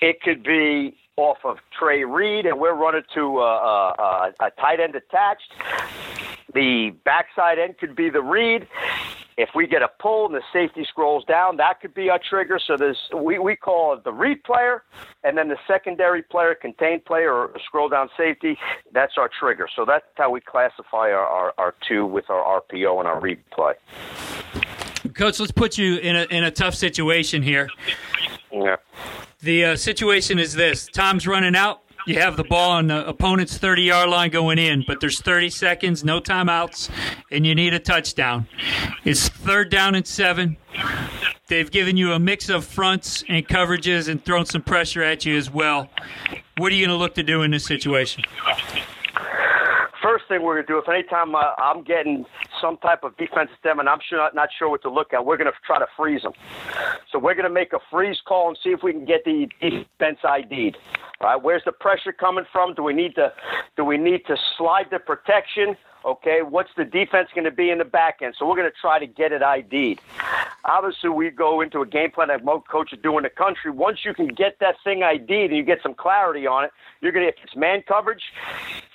it 0.00 0.20
could 0.22 0.42
be 0.42 0.96
off 1.16 1.38
of 1.44 1.58
trey 1.76 2.04
read, 2.04 2.46
and 2.46 2.60
we're 2.60 2.74
running 2.74 3.02
to 3.14 3.40
a, 3.40 3.92
a, 3.98 4.32
a 4.40 4.50
tight 4.52 4.80
end 4.80 4.94
attached. 4.94 5.52
The 6.54 6.94
backside 7.04 7.58
end 7.58 7.78
could 7.78 7.96
be 7.96 8.08
the 8.08 8.22
read. 8.22 8.68
If 9.38 9.50
we 9.54 9.68
get 9.68 9.82
a 9.82 9.88
pull 10.00 10.26
and 10.26 10.34
the 10.34 10.42
safety 10.52 10.84
scrolls 10.84 11.24
down, 11.24 11.58
that 11.58 11.80
could 11.80 11.94
be 11.94 12.10
our 12.10 12.18
trigger. 12.18 12.58
So 12.58 12.76
there's 12.76 12.98
we, 13.14 13.38
we 13.38 13.54
call 13.54 13.94
it 13.94 14.02
the 14.02 14.12
read 14.12 14.42
player, 14.42 14.82
and 15.22 15.38
then 15.38 15.48
the 15.48 15.56
secondary 15.64 16.22
player, 16.22 16.56
contained 16.56 17.04
player, 17.04 17.32
or 17.32 17.52
scroll 17.64 17.88
down 17.88 18.10
safety. 18.16 18.58
That's 18.92 19.12
our 19.16 19.30
trigger. 19.38 19.68
So 19.76 19.84
that's 19.84 20.04
how 20.16 20.30
we 20.30 20.40
classify 20.40 21.12
our, 21.12 21.24
our, 21.24 21.54
our 21.56 21.74
two 21.88 22.04
with 22.04 22.28
our 22.30 22.60
RPO 22.60 22.98
and 22.98 23.06
our 23.06 23.20
read 23.20 23.38
play. 23.52 23.74
Coach, 25.14 25.38
let's 25.38 25.52
put 25.52 25.78
you 25.78 25.98
in 25.98 26.16
a 26.16 26.24
in 26.24 26.42
a 26.42 26.50
tough 26.50 26.74
situation 26.74 27.40
here. 27.40 27.68
Yeah. 28.50 28.76
The 29.40 29.66
uh, 29.66 29.76
situation 29.76 30.40
is 30.40 30.52
this: 30.52 30.88
Tom's 30.88 31.28
running 31.28 31.54
out. 31.54 31.82
You 32.06 32.20
have 32.20 32.36
the 32.36 32.44
ball 32.44 32.70
on 32.70 32.86
the 32.86 33.06
opponent's 33.06 33.58
30 33.58 33.82
yard 33.82 34.08
line 34.08 34.30
going 34.30 34.58
in, 34.58 34.84
but 34.86 35.00
there's 35.00 35.20
30 35.20 35.50
seconds, 35.50 36.04
no 36.04 36.20
timeouts, 36.20 36.90
and 37.30 37.46
you 37.46 37.54
need 37.54 37.74
a 37.74 37.78
touchdown. 37.78 38.46
It's 39.04 39.28
third 39.28 39.70
down 39.70 39.94
and 39.94 40.06
seven. 40.06 40.56
They've 41.48 41.70
given 41.70 41.96
you 41.96 42.12
a 42.12 42.18
mix 42.18 42.48
of 42.48 42.64
fronts 42.64 43.24
and 43.28 43.46
coverages 43.46 44.08
and 44.08 44.24
thrown 44.24 44.46
some 44.46 44.62
pressure 44.62 45.02
at 45.02 45.24
you 45.24 45.36
as 45.36 45.50
well. 45.50 45.90
What 46.56 46.72
are 46.72 46.74
you 46.74 46.86
going 46.86 46.96
to 46.96 47.02
look 47.02 47.14
to 47.14 47.22
do 47.22 47.42
in 47.42 47.50
this 47.50 47.64
situation? 47.64 48.24
First 50.02 50.24
thing 50.28 50.42
we're 50.42 50.54
going 50.62 50.66
to 50.66 50.72
do, 50.72 50.78
if 50.78 50.88
anytime 50.88 51.34
uh, 51.34 51.52
I'm 51.58 51.82
getting 51.82 52.24
some 52.60 52.76
type 52.78 53.04
of 53.04 53.16
defensive 53.16 53.56
stem 53.60 53.80
and 53.80 53.88
I'm 53.88 53.98
sure 54.08 54.18
not, 54.18 54.34
not 54.34 54.48
sure 54.58 54.68
what 54.68 54.82
to 54.82 54.90
look 54.90 55.12
at, 55.12 55.24
we're 55.24 55.36
going 55.36 55.50
to 55.50 55.58
try 55.66 55.78
to 55.78 55.86
freeze 55.96 56.22
them. 56.22 56.32
So 57.12 57.18
we're 57.18 57.34
going 57.34 57.48
to 57.48 57.52
make 57.52 57.72
a 57.72 57.78
freeze 57.90 58.18
call 58.26 58.48
and 58.48 58.58
see 58.62 58.70
if 58.70 58.82
we 58.82 58.92
can 58.92 59.04
get 59.04 59.24
the 59.24 59.48
defense 59.60 60.18
ID'd. 60.24 60.76
All 61.20 61.28
right, 61.28 61.42
where's 61.42 61.62
the 61.64 61.72
pressure 61.72 62.12
coming 62.12 62.44
from? 62.52 62.74
Do 62.74 62.82
we 62.82 62.92
need 62.92 63.14
to 63.16 63.32
do 63.76 63.84
we 63.84 63.98
need 63.98 64.24
to 64.26 64.36
slide 64.56 64.86
the 64.90 64.98
protection? 64.98 65.76
Okay, 66.08 66.40
what's 66.40 66.70
the 66.74 66.86
defense 66.86 67.28
going 67.34 67.44
to 67.44 67.50
be 67.50 67.68
in 67.68 67.76
the 67.76 67.84
back 67.84 68.20
end? 68.22 68.34
So 68.38 68.48
we're 68.48 68.56
going 68.56 68.70
to 68.70 68.80
try 68.80 68.98
to 68.98 69.06
get 69.06 69.30
it 69.30 69.42
ID'd. 69.42 70.00
Obviously, 70.64 71.10
we 71.10 71.28
go 71.28 71.60
into 71.60 71.82
a 71.82 71.86
game 71.86 72.10
plan 72.10 72.28
that 72.28 72.42
most 72.42 72.66
coaches 72.66 72.98
do 73.02 73.18
in 73.18 73.24
the 73.24 73.28
country. 73.28 73.70
Once 73.70 74.06
you 74.06 74.14
can 74.14 74.26
get 74.26 74.56
that 74.60 74.76
thing 74.82 75.02
ID'd 75.02 75.30
and 75.30 75.54
you 75.54 75.62
get 75.62 75.80
some 75.82 75.92
clarity 75.92 76.46
on 76.46 76.64
it, 76.64 76.70
you're 77.02 77.12
going 77.12 77.26
to, 77.26 77.28
if 77.28 77.34
it's 77.44 77.54
man 77.54 77.82
coverage, 77.86 78.22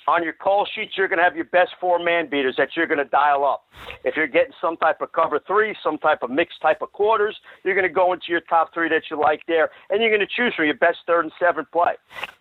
on 0.06 0.22
your 0.22 0.32
call 0.32 0.66
sheets, 0.66 0.92
you're 0.96 1.08
going 1.08 1.18
to 1.18 1.22
have 1.22 1.36
your 1.36 1.46
best 1.46 1.72
four 1.80 1.98
man 1.98 2.28
beaters 2.28 2.56
that 2.58 2.70
you're 2.76 2.86
going 2.86 2.98
to 2.98 3.04
dial 3.04 3.44
up. 3.44 3.64
If 4.04 4.16
you're 4.16 4.26
getting 4.26 4.52
some 4.60 4.76
type 4.76 5.00
of 5.00 5.12
cover 5.12 5.40
three, 5.46 5.74
some 5.82 5.98
type 5.98 6.22
of 6.22 6.30
mixed 6.30 6.60
type 6.60 6.82
of 6.82 6.92
quarters, 6.92 7.36
you're 7.64 7.74
going 7.74 7.88
to 7.88 7.92
go 7.92 8.12
into 8.12 8.26
your 8.28 8.40
top 8.40 8.74
three 8.74 8.88
that 8.90 9.04
you 9.10 9.18
like 9.18 9.40
there, 9.46 9.70
and 9.90 10.02
you're 10.02 10.10
going 10.10 10.20
to 10.20 10.26
choose 10.26 10.54
from 10.54 10.66
your 10.66 10.74
best 10.74 10.98
third 11.06 11.24
and 11.24 11.32
seventh 11.38 11.70
play. 11.72 11.94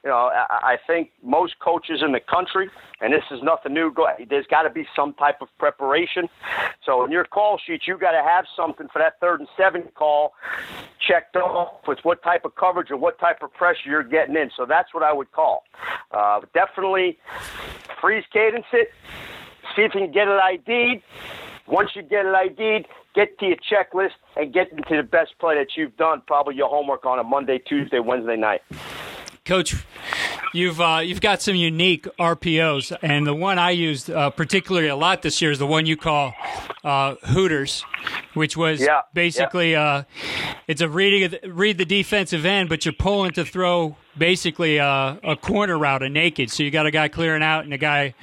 You 0.04 0.10
know, 0.10 0.30
I, 0.34 0.74
I 0.74 0.78
think 0.86 1.12
most 1.24 1.60
coaches 1.60 2.02
in 2.04 2.12
the 2.12 2.20
country, 2.20 2.70
and 3.02 3.14
this 3.14 3.24
is 3.32 3.40
nothing 3.42 3.74
new, 3.74 3.94
there's 4.30 4.48
got 4.48 4.63
to 4.64 4.70
be 4.70 4.86
some 4.96 5.14
type 5.14 5.42
of 5.42 5.48
preparation. 5.58 6.30
So 6.86 7.06
in 7.06 7.12
your 7.12 7.26
call 7.26 7.60
sheet, 7.66 7.82
you 7.88 7.98
got 7.98 8.12
to 8.12 8.24
have 8.24 8.46
something 8.56 8.88
for 8.92 9.00
that 9.00 9.20
third 9.20 9.40
and 9.40 9.50
seventh 9.58 9.94
call 9.94 10.34
checked 11.06 11.36
off 11.36 11.88
with 11.88 12.00
what 12.04 12.24
type 12.24 12.46
of 12.46 12.56
coverage 12.56 12.92
or 12.92 12.98
what 12.98 13.20
type 13.20 13.42
of 13.42 13.54
pressure 13.54 13.90
you're 13.90 14.04
getting 14.04 14.36
in. 14.36 14.50
So 14.56 14.66
that's 14.66 14.94
what 14.94 15.04
I 15.04 15.14
would 15.14 15.32
call. 15.32 15.64
Uh, 16.12 16.42
definitely 16.54 17.18
freeze 18.02 18.24
cadence 18.32 18.66
it, 18.74 18.90
see 19.76 19.84
if 19.84 19.94
you 19.94 20.02
can 20.02 20.12
get 20.12 20.28
it 20.28 20.40
ID'd. 20.40 21.02
Once 21.68 21.92
you 21.96 22.02
get 22.02 22.26
it 22.26 22.34
ID'd, 22.34 22.88
get 23.16 23.38
to 23.40 23.46
your 23.46 23.58
checklist 23.58 24.12
and 24.36 24.54
get 24.54 24.72
into 24.72 24.98
the 24.98 25.04
best 25.04 25.32
play 25.40 25.56
that 25.56 25.78
you've 25.78 25.96
done, 25.98 26.22
probably 26.28 26.56
your 26.56 26.70
homework 26.70 27.06
on 27.06 27.20
a 27.20 27.24
Monday, 27.24 27.60
Tuesday, 27.60 28.00
Wednesday 28.00 28.36
night. 28.36 28.62
Coach, 29.46 29.76
you've 30.54 30.80
uh, 30.80 31.02
you've 31.04 31.20
got 31.20 31.42
some 31.42 31.56
unique 31.56 32.06
RPOs, 32.18 32.98
and 33.02 33.28
the 33.28 33.34
one 33.34 33.60
I 33.60 33.72
used 33.72 34.10
uh, 34.10 34.30
particularly 34.30 34.88
a 34.88 34.96
lot 34.96 35.22
this 35.22 35.42
year 35.42 35.52
is 35.52 35.60
the 35.60 35.68
one 35.68 35.86
you 35.86 35.98
call 35.98 36.34
uh, 36.86 37.16
Hooters, 37.26 37.84
which 38.36 38.56
was 38.56 38.80
yeah, 38.80 39.02
basically 39.14 39.74
yeah. 39.74 39.84
Uh, 39.84 40.04
it's 40.70 40.80
a 40.80 40.88
reading 40.88 41.38
read 41.52 41.78
the 41.78 41.84
defensive 41.84 42.46
end, 42.46 42.70
but 42.70 42.86
you're 42.86 42.94
pulling 42.94 43.32
to 43.32 43.44
throw 43.44 43.98
basically 44.18 44.78
a, 44.78 45.20
a 45.22 45.36
corner 45.36 45.78
route, 45.78 46.04
a 46.04 46.10
naked. 46.10 46.50
So 46.50 46.64
you 46.64 46.72
got 46.72 46.86
a 46.86 46.92
guy 46.92 47.10
clearing 47.10 47.44
out 47.44 47.66
and 47.66 47.74
a 47.74 47.78
guy 47.78 48.14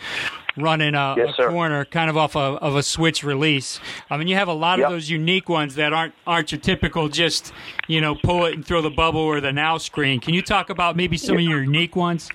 running 0.57 0.95
a, 0.95 1.15
yes, 1.17 1.35
a 1.39 1.49
corner, 1.49 1.85
kind 1.85 2.11
of 2.11 2.17
off 2.17 2.37
a, 2.37 2.39
of 2.39 2.77
a 2.77 2.83
switch 2.83 3.23
release. 3.23 3.81
I 4.09 4.17
mean, 4.17 4.29
you 4.29 4.37
have 4.37 4.49
a 4.49 4.53
lot 4.53 4.79
yep. 4.79 4.89
of 4.89 4.93
those 4.93 5.11
unique 5.11 5.49
ones 5.49 5.75
that 5.77 5.93
aren't 5.93 6.15
aren't 6.27 6.53
your 6.53 6.61
typical 6.61 7.09
just 7.09 7.53
you 7.89 8.01
know 8.01 8.15
pull 8.15 8.47
it 8.47 8.55
and 8.55 8.65
throw 8.65 8.83
the 8.83 8.91
bubble 8.91 9.21
or 9.21 9.41
the 9.41 9.53
now 9.53 9.79
screen. 9.79 10.21
Can 10.21 10.35
you 10.35 10.43
talk 10.43 10.71
about 10.71 10.97
maybe 10.97 11.17
some 11.17 11.37
of 11.37 11.43
your 11.43 11.63
unique 11.63 11.97
ones? 11.97 12.31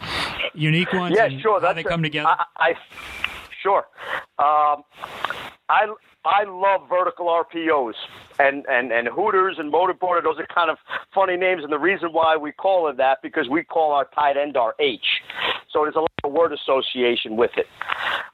Unique 0.54 0.94
ones. 0.94 1.16
Yeah, 1.18 1.30
sure. 1.40 1.62
How 1.62 1.74
they 1.74 1.84
come 1.84 2.04
together. 2.04 2.30
I, 2.30 2.46
I 2.58 2.74
sure. 3.62 3.86
Um, 4.40 4.84
I 5.70 5.88
I 6.26 6.44
love 6.44 6.90
vertical 6.90 7.28
RPOs 7.28 7.94
and, 8.40 8.66
and, 8.68 8.92
and 8.92 9.08
Hooters 9.08 9.58
and 9.60 9.70
Motorboat. 9.70 10.24
Those 10.24 10.40
are 10.40 10.48
kind 10.48 10.72
of 10.72 10.78
funny 11.14 11.38
names, 11.38 11.64
and 11.64 11.72
the 11.72 11.78
reason 11.78 12.14
why 12.14 12.36
we 12.36 12.52
call 12.52 12.88
it 12.88 12.98
that 12.98 13.22
because 13.22 13.48
we 13.48 13.64
call 13.64 13.92
our 13.92 14.06
tight 14.06 14.36
end 14.36 14.58
our 14.58 14.74
H. 14.80 15.06
So 15.72 15.84
there's 15.84 15.96
a 15.96 16.00
lot 16.00 16.10
of 16.24 16.32
word 16.32 16.52
association 16.52 17.36
with 17.36 17.52
it. 17.58 17.68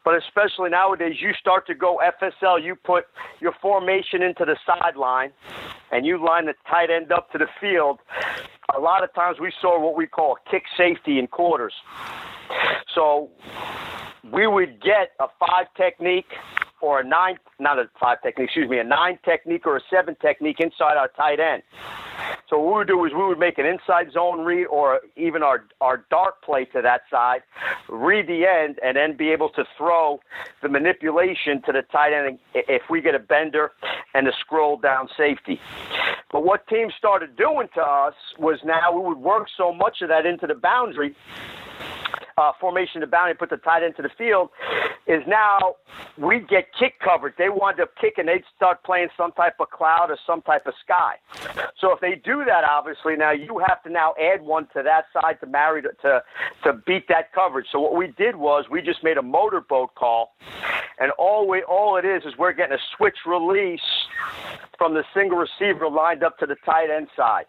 But 0.05 0.15
especially 0.15 0.69
nowadays, 0.69 1.17
you 1.19 1.33
start 1.33 1.67
to 1.67 1.75
go 1.75 1.99
FSL. 2.21 2.63
You 2.63 2.75
put 2.75 3.05
your 3.41 3.53
formation 3.61 4.21
into 4.21 4.45
the 4.45 4.55
sideline, 4.65 5.31
and 5.91 6.05
you 6.05 6.23
line 6.23 6.45
the 6.45 6.55
tight 6.69 6.89
end 6.89 7.11
up 7.11 7.29
to 7.33 7.37
the 7.37 7.47
field. 7.59 7.99
A 8.73 8.79
lot 8.79 9.03
of 9.03 9.13
times 9.13 9.37
we 9.39 9.51
saw 9.61 9.79
what 9.81 9.97
we 9.97 10.07
call 10.07 10.37
kick 10.49 10.63
safety 10.77 11.19
in 11.19 11.27
quarters. 11.27 11.73
So 12.95 13.29
we 14.31 14.47
would 14.47 14.81
get 14.81 15.11
a 15.19 15.27
five 15.39 15.67
technique 15.75 16.31
or 16.81 16.99
a 16.99 17.03
nine, 17.03 17.37
not 17.59 17.79
a 17.79 17.89
five 17.99 18.21
technique, 18.21 18.45
excuse 18.45 18.69
me, 18.69 18.79
a 18.79 18.83
nine 18.83 19.19
technique 19.23 19.65
or 19.65 19.77
a 19.77 19.81
seven 19.89 20.15
technique 20.21 20.59
inside 20.59 20.97
our 20.97 21.09
tight 21.09 21.39
end. 21.39 21.63
So 22.49 22.59
what 22.59 22.67
we 22.67 22.77
would 22.79 22.87
do 22.87 23.05
is 23.05 23.13
we 23.13 23.25
would 23.25 23.39
make 23.39 23.57
an 23.57 23.65
inside 23.65 24.11
zone 24.11 24.41
read 24.41 24.65
or 24.65 24.99
even 25.15 25.41
our, 25.41 25.63
our 25.79 26.05
dart 26.09 26.41
play 26.41 26.65
to 26.65 26.81
that 26.81 27.01
side, 27.09 27.41
read 27.87 28.27
the 28.27 28.45
end, 28.45 28.77
and 28.83 28.97
then 28.97 29.15
be 29.15 29.29
able 29.29 29.49
to 29.49 29.63
throw 29.77 30.19
the 30.61 30.67
manipulation 30.67 31.61
to 31.65 31.71
the 31.71 31.83
tight 31.91 32.13
end 32.13 32.39
if 32.53 32.81
we 32.89 33.01
get 33.01 33.15
a 33.15 33.19
bender 33.19 33.71
and 34.13 34.27
a 34.27 34.31
scroll 34.39 34.77
down 34.77 35.07
safety. 35.17 35.59
But 36.31 36.43
what 36.43 36.67
teams 36.67 36.93
started 36.97 37.35
doing 37.37 37.69
to 37.75 37.81
us 37.81 38.15
was 38.37 38.59
now 38.65 38.91
we 38.91 39.07
would 39.07 39.17
work 39.17 39.47
so 39.55 39.73
much 39.73 40.01
of 40.01 40.09
that 40.09 40.25
into 40.25 40.47
the 40.47 40.55
boundary 40.55 41.15
uh, 42.41 42.51
formation 42.59 43.01
to 43.01 43.07
boundary, 43.07 43.35
put 43.35 43.49
the 43.49 43.57
tight 43.57 43.83
end 43.83 43.95
to 43.97 44.01
the 44.01 44.09
field, 44.17 44.49
is 45.07 45.21
now 45.27 45.75
we 46.17 46.39
get 46.39 46.65
kick 46.77 46.99
coverage. 46.99 47.35
They 47.37 47.49
wind 47.49 47.79
up 47.79 47.89
kicking, 47.99 48.25
they'd 48.25 48.43
start 48.55 48.83
playing 48.83 49.09
some 49.15 49.31
type 49.33 49.55
of 49.59 49.69
cloud 49.69 50.09
or 50.09 50.17
some 50.25 50.41
type 50.41 50.65
of 50.65 50.73
sky. 50.83 51.15
So 51.79 51.91
if 51.93 51.99
they 51.99 52.15
do 52.15 52.43
that, 52.45 52.63
obviously 52.63 53.15
now 53.15 53.31
you 53.31 53.61
have 53.67 53.83
to 53.83 53.89
now 53.89 54.13
add 54.19 54.41
one 54.41 54.67
to 54.75 54.81
that 54.83 55.05
side 55.13 55.39
to 55.41 55.47
marry 55.47 55.81
to 55.83 55.89
to, 56.01 56.23
to 56.63 56.73
beat 56.87 57.07
that 57.09 57.33
coverage. 57.33 57.67
So 57.71 57.79
what 57.79 57.95
we 57.95 58.07
did 58.17 58.35
was 58.35 58.65
we 58.71 58.81
just 58.81 59.03
made 59.03 59.17
a 59.17 59.21
motorboat 59.21 59.93
call, 59.95 60.33
and 60.99 61.11
all 61.17 61.47
we 61.47 61.61
all 61.63 61.97
it 61.97 62.05
is 62.05 62.23
is 62.25 62.33
we're 62.37 62.53
getting 62.53 62.75
a 62.75 62.83
switch 62.97 63.17
release 63.25 63.81
from 64.77 64.95
the 64.95 65.03
single 65.13 65.37
receiver 65.37 65.87
lined 65.87 66.23
up 66.23 66.39
to 66.39 66.47
the 66.47 66.55
tight 66.65 66.89
end 66.89 67.07
side. 67.15 67.45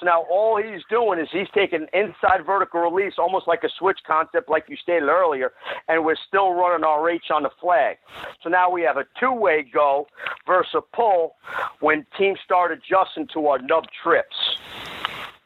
So 0.00 0.06
now 0.06 0.24
all 0.28 0.60
he's 0.60 0.82
doing 0.90 1.20
is 1.20 1.28
he's 1.30 1.46
taking 1.54 1.86
inside 1.92 2.44
vertical 2.44 2.80
release, 2.80 3.14
almost 3.16 3.46
like 3.46 3.62
a 3.62 3.68
switch 3.78 4.00
concept, 4.04 4.23
like 4.48 4.64
you 4.68 4.76
stated 4.76 5.08
earlier, 5.08 5.52
and 5.88 6.04
we're 6.04 6.16
still 6.28 6.52
running 6.52 6.84
our 6.84 7.08
H 7.08 7.30
on 7.32 7.42
the 7.42 7.50
flag. 7.60 7.96
So 8.42 8.48
now 8.48 8.70
we 8.70 8.82
have 8.82 8.96
a 8.96 9.04
two-way 9.18 9.62
go 9.72 10.06
versus 10.46 10.74
a 10.74 10.80
pull 10.80 11.36
when 11.80 12.06
teams 12.18 12.38
start 12.44 12.72
adjusting 12.72 13.28
to 13.34 13.46
our 13.48 13.58
nub 13.58 13.84
trips. 14.02 14.36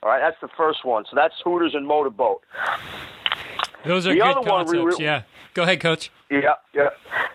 All 0.03 0.11
right, 0.11 0.21
that's 0.21 0.41
the 0.41 0.49
first 0.57 0.85
one. 0.85 1.05
So 1.11 1.17
that's 1.17 1.35
Hooters 1.45 1.75
and 1.75 1.87
Motorboat. 1.87 2.43
Those 3.85 4.07
are 4.07 4.15
the 4.15 4.21
good 4.21 4.47
concepts. 4.47 4.99
We, 4.99 5.05
yeah. 5.05 5.23
Go 5.55 5.63
ahead, 5.63 5.81
Coach. 5.81 6.11
Yeah, 6.31 6.55
yeah. 6.75 6.91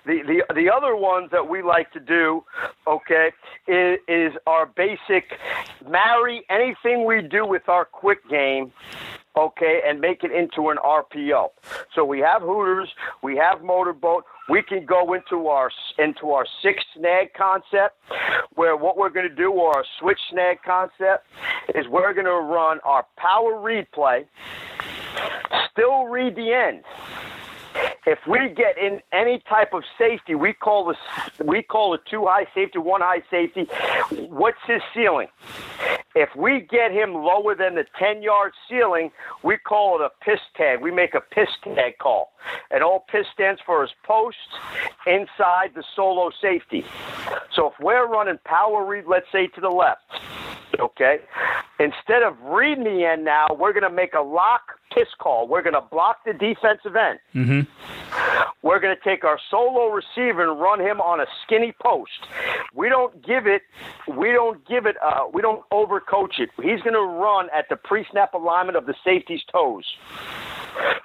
The 0.06 0.22
the 0.22 0.54
the 0.54 0.70
other 0.70 0.96
ones 0.96 1.30
that 1.32 1.50
we 1.50 1.62
like 1.62 1.92
to 1.94 2.00
do, 2.00 2.44
okay, 2.88 3.32
is, 3.68 4.00
is 4.08 4.34
our 4.46 4.66
basic 4.66 5.40
marry 5.90 6.46
anything 6.50 7.06
we 7.06 7.22
do 7.22 7.46
with 7.46 7.68
our 7.68 7.86
quick 7.86 8.20
game 8.30 8.72
okay, 9.36 9.82
and 9.86 10.00
make 10.00 10.24
it 10.24 10.32
into 10.32 10.70
an 10.70 10.78
RPO. 10.78 11.50
So 11.96 12.06
we 12.06 12.20
have 12.20 12.42
Hooters, 12.42 12.90
we 13.22 13.38
have 13.38 13.64
Motorboat. 13.64 14.26
We 14.50 14.62
can 14.62 14.86
go 14.86 15.14
into 15.14 15.48
our 15.48 15.72
into 15.98 16.32
our 16.32 16.46
six 16.62 16.84
snag 16.96 17.34
concept, 17.34 17.96
where 18.56 18.76
what 18.76 18.98
we're 18.98 19.10
going 19.10 19.30
to 19.30 19.36
do, 19.36 19.52
or 19.52 19.78
our 19.78 19.86
switch 20.00 20.20
snag 20.30 20.62
concept, 20.64 21.28
is 21.74 21.88
we're 21.88 22.14
going 22.14 22.26
to 22.26 22.32
run 22.32 22.80
our 22.84 23.06
power 23.18 23.60
read 23.60 23.90
play, 23.92 24.26
still 25.72 26.06
read 26.06 26.36
the 26.36 26.52
end. 26.54 26.84
If 28.06 28.20
we 28.28 28.50
get 28.50 28.78
in 28.78 29.02
any 29.12 29.42
type 29.48 29.74
of 29.74 29.84
safety, 29.98 30.36
we 30.36 30.54
call 30.54 30.86
the 30.86 31.44
we 31.44 31.64
call 31.64 31.94
it 31.94 32.02
two 32.10 32.26
high 32.26 32.48
safety, 32.54 32.80
one 32.80 33.02
high 33.02 33.24
safety. 33.32 33.68
What's 34.30 34.60
his 34.68 34.82
ceiling? 34.94 35.28
If 36.16 36.30
we 36.36 36.60
get 36.60 36.92
him 36.92 37.16
lower 37.16 37.56
than 37.56 37.76
the 37.76 37.86
10 37.98 38.22
yard 38.22 38.54
ceiling, 38.70 39.12
we 39.42 39.58
call 39.58 40.00
it 40.00 40.06
a 40.06 40.12
piss 40.24 40.40
tag. 40.56 40.80
We 40.82 40.92
make 40.92 41.16
a 41.16 41.22
piss 41.22 41.50
tag 41.64 41.98
call. 41.98 42.34
And 42.70 42.84
all 42.84 43.06
piss 43.12 43.26
stands 43.34 43.62
for 43.66 43.84
is 43.84 43.90
post 44.04 44.38
inside 45.08 45.72
the 45.74 45.84
solo 45.96 46.30
safety. 46.40 46.86
So 47.56 47.68
if 47.68 47.74
we're 47.80 48.08
running 48.08 48.38
power 48.46 48.86
read, 48.86 49.06
let's 49.08 49.26
say 49.32 49.48
to 49.48 49.62
the 49.62 49.70
left, 49.70 50.02
okay, 50.80 51.20
Instead 51.80 52.22
of 52.22 52.40
reading 52.44 52.84
the 52.84 53.04
end 53.04 53.26
now, 53.26 53.48
we're 53.50 53.74
going 53.74 53.84
to 53.84 53.90
make 53.90 54.14
a 54.14 54.22
lock 54.22 54.62
piss 54.94 55.08
call. 55.20 55.48
We're 55.48 55.64
going 55.64 55.74
to 55.74 55.82
block 55.82 56.18
the 56.24 56.32
defensive 56.32 56.96
end. 56.96 57.20
Mm-hmm. 57.34 57.62
We're 58.62 58.80
going 58.80 58.96
to 58.96 59.04
take 59.04 59.24
our 59.24 59.40
solo 59.50 59.88
receiver 59.88 60.50
and 60.50 60.62
run 60.62 60.80
him 60.80 61.02
on 61.02 61.20
a 61.20 61.26
skinny 61.44 61.74
post. 61.82 62.12
We 62.76 62.90
don't 62.90 63.26
give 63.26 63.48
it. 63.48 63.64
We 64.08 64.32
don't 64.32 64.66
give 64.68 64.86
it. 64.86 64.96
Uh, 65.04 65.24
we 65.34 65.42
don't 65.42 65.68
overcoach 65.72 66.40
it. 66.40 66.50
He's 66.58 66.82
going 66.82 66.94
to 66.94 67.02
run 67.02 67.50
at 67.54 67.66
the 67.70 67.76
pre-snap 67.76 68.36
alignment 68.36 68.78
of 68.78 68.86
the 68.86 68.96
safety's 69.04 69.42
toes. 69.52 69.86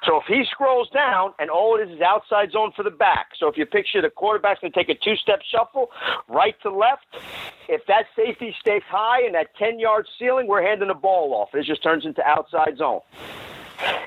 So 0.05 0.17
if 0.17 0.25
he 0.27 0.45
scrolls 0.51 0.89
down 0.91 1.33
and 1.39 1.51
all 1.51 1.79
it 1.79 1.89
is 1.89 1.97
is 1.97 2.01
outside 2.01 2.53
zone 2.53 2.73
for 2.75 2.83
the 2.83 2.91
back. 2.91 3.29
So 3.39 3.49
if 3.49 3.57
you 3.57 3.67
picture 3.67 4.01
the 4.01 4.11
quarterback's 4.11 4.61
going 4.61 4.73
to 4.73 4.79
take 4.79 4.89
a 4.89 4.95
two-step 4.95 5.41
shuffle, 5.51 5.91
right 6.29 6.55
to 6.63 6.71
left. 6.71 7.05
If 7.69 7.85
that 7.87 8.05
safety 8.17 8.55
stays 8.61 8.83
high 8.89 9.25
and 9.25 9.35
that 9.35 9.55
10-yard 9.69 10.07
ceiling, 10.19 10.47
we're 10.47 10.63
handing 10.63 10.89
the 10.89 10.95
ball 10.95 11.35
off. 11.35 11.55
It 11.55 11.65
just 11.65 11.83
turns 11.83 12.05
into 12.05 12.23
outside 12.23 12.77
zone. 12.79 13.01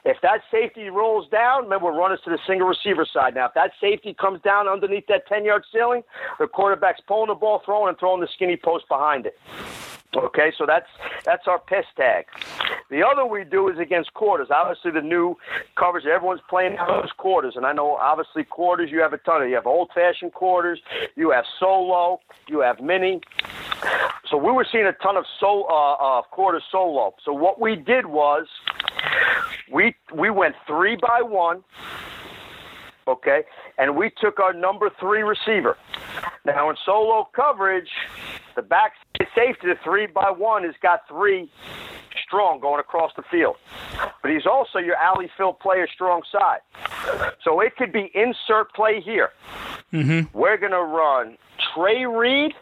If 0.04 0.17
that 0.21 0.41
safety 0.52 0.89
rolls 0.89 1.30
down, 1.30 1.69
then 1.69 1.80
we'll 1.82 1.93
run 1.93 2.12
us 2.12 2.19
to 2.26 2.30
the 2.30 2.39
single 2.45 2.67
receiver 2.67 3.06
side. 3.06 3.36
Now, 3.36 3.45
if 3.45 3.54
that 3.54 3.71
safety 3.80 4.13
comes 4.13 4.41
down 4.41 4.67
underneath 4.67 5.08
that 5.08 5.28
10 5.28 5.45
yard 5.45 5.63
ceiling, 5.71 6.04
the 6.39 6.47
quarterback's 6.47 7.02
pulling 7.08 7.28
the 7.28 7.36
ball, 7.36 7.62
throwing, 7.63 7.89
and 7.89 7.97
throwing 7.97 8.19
the 8.19 8.28
skinny 8.34 8.58
post 8.58 8.88
behind 8.89 9.26
it. 9.26 9.39
Okay, 10.13 10.52
so 10.58 10.65
that's 10.65 10.89
that's 11.24 11.47
our 11.47 11.58
piss 11.58 11.86
tag. 11.95 12.26
The 12.89 13.02
other 13.02 13.26
we 13.26 13.45
do 13.45 13.69
is 13.69 13.80
against 13.80 14.13
quarters. 14.13 14.50
Obviously, 14.54 14.91
the 14.91 15.02
new 15.02 15.38
coverage 15.78 16.06
everyone's 16.06 16.41
playing 16.50 16.76
those 16.88 17.13
quarters, 17.15 17.54
and 17.56 17.65
I 17.65 17.71
know 17.71 17.95
obviously 17.95 18.43
quarters 18.43 18.91
you 18.91 19.00
have 19.00 19.13
a 19.13 19.17
ton 19.19 19.41
of. 19.41 19.47
You 19.47 19.56
have 19.56 19.67
old-fashioned 19.67 20.34
quarters, 20.34 20.82
you 21.15 21.32
have 21.32 21.45
solo, 21.58 22.19
you 22.50 22.60
have 22.60 22.82
mini. 22.82 23.21
So 24.32 24.38
we 24.38 24.52
were 24.52 24.65
seeing 24.72 24.86
a 24.86 24.94
ton 24.94 25.17
of 25.17 25.26
so 25.39 25.65
uh, 25.70 25.94
uh, 25.94 26.22
quarter 26.24 26.62
solo. 26.72 27.13
So 27.24 27.34
what 27.34 27.60
we 27.60 27.76
did 27.76 28.06
was 28.08 28.48
we 29.72 29.94
we 30.13 30.30
went 30.30 30.56
three 30.65 30.96
by 30.96 31.22
one 31.22 31.63
okay? 33.08 33.44
And 33.78 33.96
we 33.96 34.12
took 34.22 34.39
our 34.39 34.54
number 34.54 34.89
three 35.00 35.22
receiver. 35.22 35.78
Now, 36.46 36.70
in 36.70 36.76
solo 36.86 37.30
coverage, 37.36 37.89
the 38.56 38.62
back 38.62 38.94
safety, 39.36 39.67
the 39.67 39.76
three 39.84 40.08
by 40.08 40.32
one, 40.32 40.63
has 40.63 40.76
got 40.82 41.08
three 41.08 41.50
strong 42.26 42.60
going 42.60 42.80
across 42.80 43.12
the 43.15 43.24
field. 43.30 43.56
But 44.22 44.32
he's 44.32 44.46
also 44.46 44.80
your 44.80 44.96
alley 44.96 45.30
fill 45.38 45.54
player 45.54 45.88
strong 45.94 46.22
side. 46.32 46.60
So 47.44 47.60
it 47.62 47.76
could 47.76 47.91
be 47.91 48.12
insert 48.13 48.74
play 48.74 49.02
here. 49.02 49.30
Mm-hmm. 49.94 50.38
We're 50.38 50.58
going 50.58 50.72
to 50.72 50.84
run 50.84 51.38
trey 51.74 52.06
read 52.06 52.54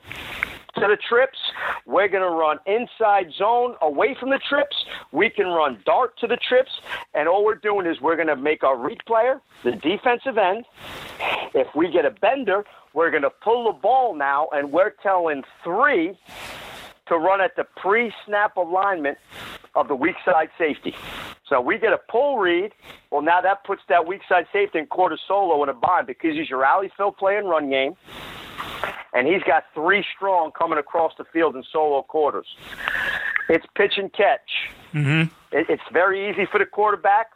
to 0.79 0.87
the 0.87 0.97
trips. 0.97 1.37
We're 1.85 2.07
going 2.07 2.23
to 2.23 2.29
run 2.29 2.57
inside 2.65 3.31
zone 3.37 3.75
away 3.81 4.15
from 4.19 4.29
the 4.29 4.39
trips. 4.47 4.75
We 5.11 5.29
can 5.29 5.47
run 5.47 5.79
dart 5.85 6.17
to 6.19 6.27
the 6.27 6.37
trips. 6.37 6.71
And 7.13 7.27
all 7.27 7.43
we're 7.43 7.55
doing 7.55 7.85
is 7.85 7.99
we're 7.99 8.15
going 8.15 8.27
to 8.27 8.35
make 8.35 8.63
our 8.63 8.77
read 8.77 8.99
player 9.05 9.41
the 9.63 9.71
defensive 9.71 10.37
end. 10.37 10.65
If 11.53 11.67
we 11.75 11.91
get 11.91 12.05
a 12.05 12.11
bender, 12.11 12.63
we're 12.93 13.11
going 13.11 13.23
to 13.23 13.29
pull 13.29 13.65
the 13.65 13.77
ball 13.77 14.15
now, 14.15 14.47
and 14.53 14.71
we're 14.71 14.93
telling 15.03 15.43
three 15.63 16.17
to 17.07 17.17
run 17.17 17.41
at 17.41 17.55
the 17.55 17.65
pre 17.75 18.13
snap 18.25 18.55
alignment 18.55 19.17
of 19.75 19.87
the 19.87 19.95
weak 19.95 20.15
side 20.23 20.49
safety. 20.57 20.95
So 21.47 21.59
we 21.59 21.77
get 21.77 21.91
a 21.91 21.99
pull 22.09 22.37
read. 22.37 22.71
Well, 23.11 23.21
now 23.21 23.41
that 23.41 23.63
puts 23.63 23.81
that 23.89 24.07
weak 24.07 24.21
side 24.29 24.45
safety 24.53 24.79
in 24.79 24.85
quarter 24.85 25.17
solo 25.27 25.61
in 25.63 25.69
a 25.69 25.73
bind 25.73 26.07
because 26.07 26.35
he's 26.35 26.49
your 26.49 26.63
alley 26.63 26.91
fill 26.95 27.11
play 27.11 27.37
and 27.37 27.49
run 27.49 27.69
game 27.69 27.95
and 29.13 29.28
he's 29.28 29.43
got 29.43 29.65
three 29.73 30.04
strong 30.15 30.52
coming 30.52 30.78
across 30.78 31.13
the 31.17 31.25
field 31.25 31.56
in 31.56 31.63
solo 31.71 32.02
quarters. 32.02 32.47
It's 33.49 33.65
pitch 33.75 33.93
and 33.97 34.12
catch. 34.13 34.69
Mm-hmm. 34.93 35.34
It, 35.52 35.65
it's 35.69 35.84
very 35.91 36.30
easy 36.30 36.45
for 36.45 36.60
the 36.60 36.65
quarterback. 36.65 37.32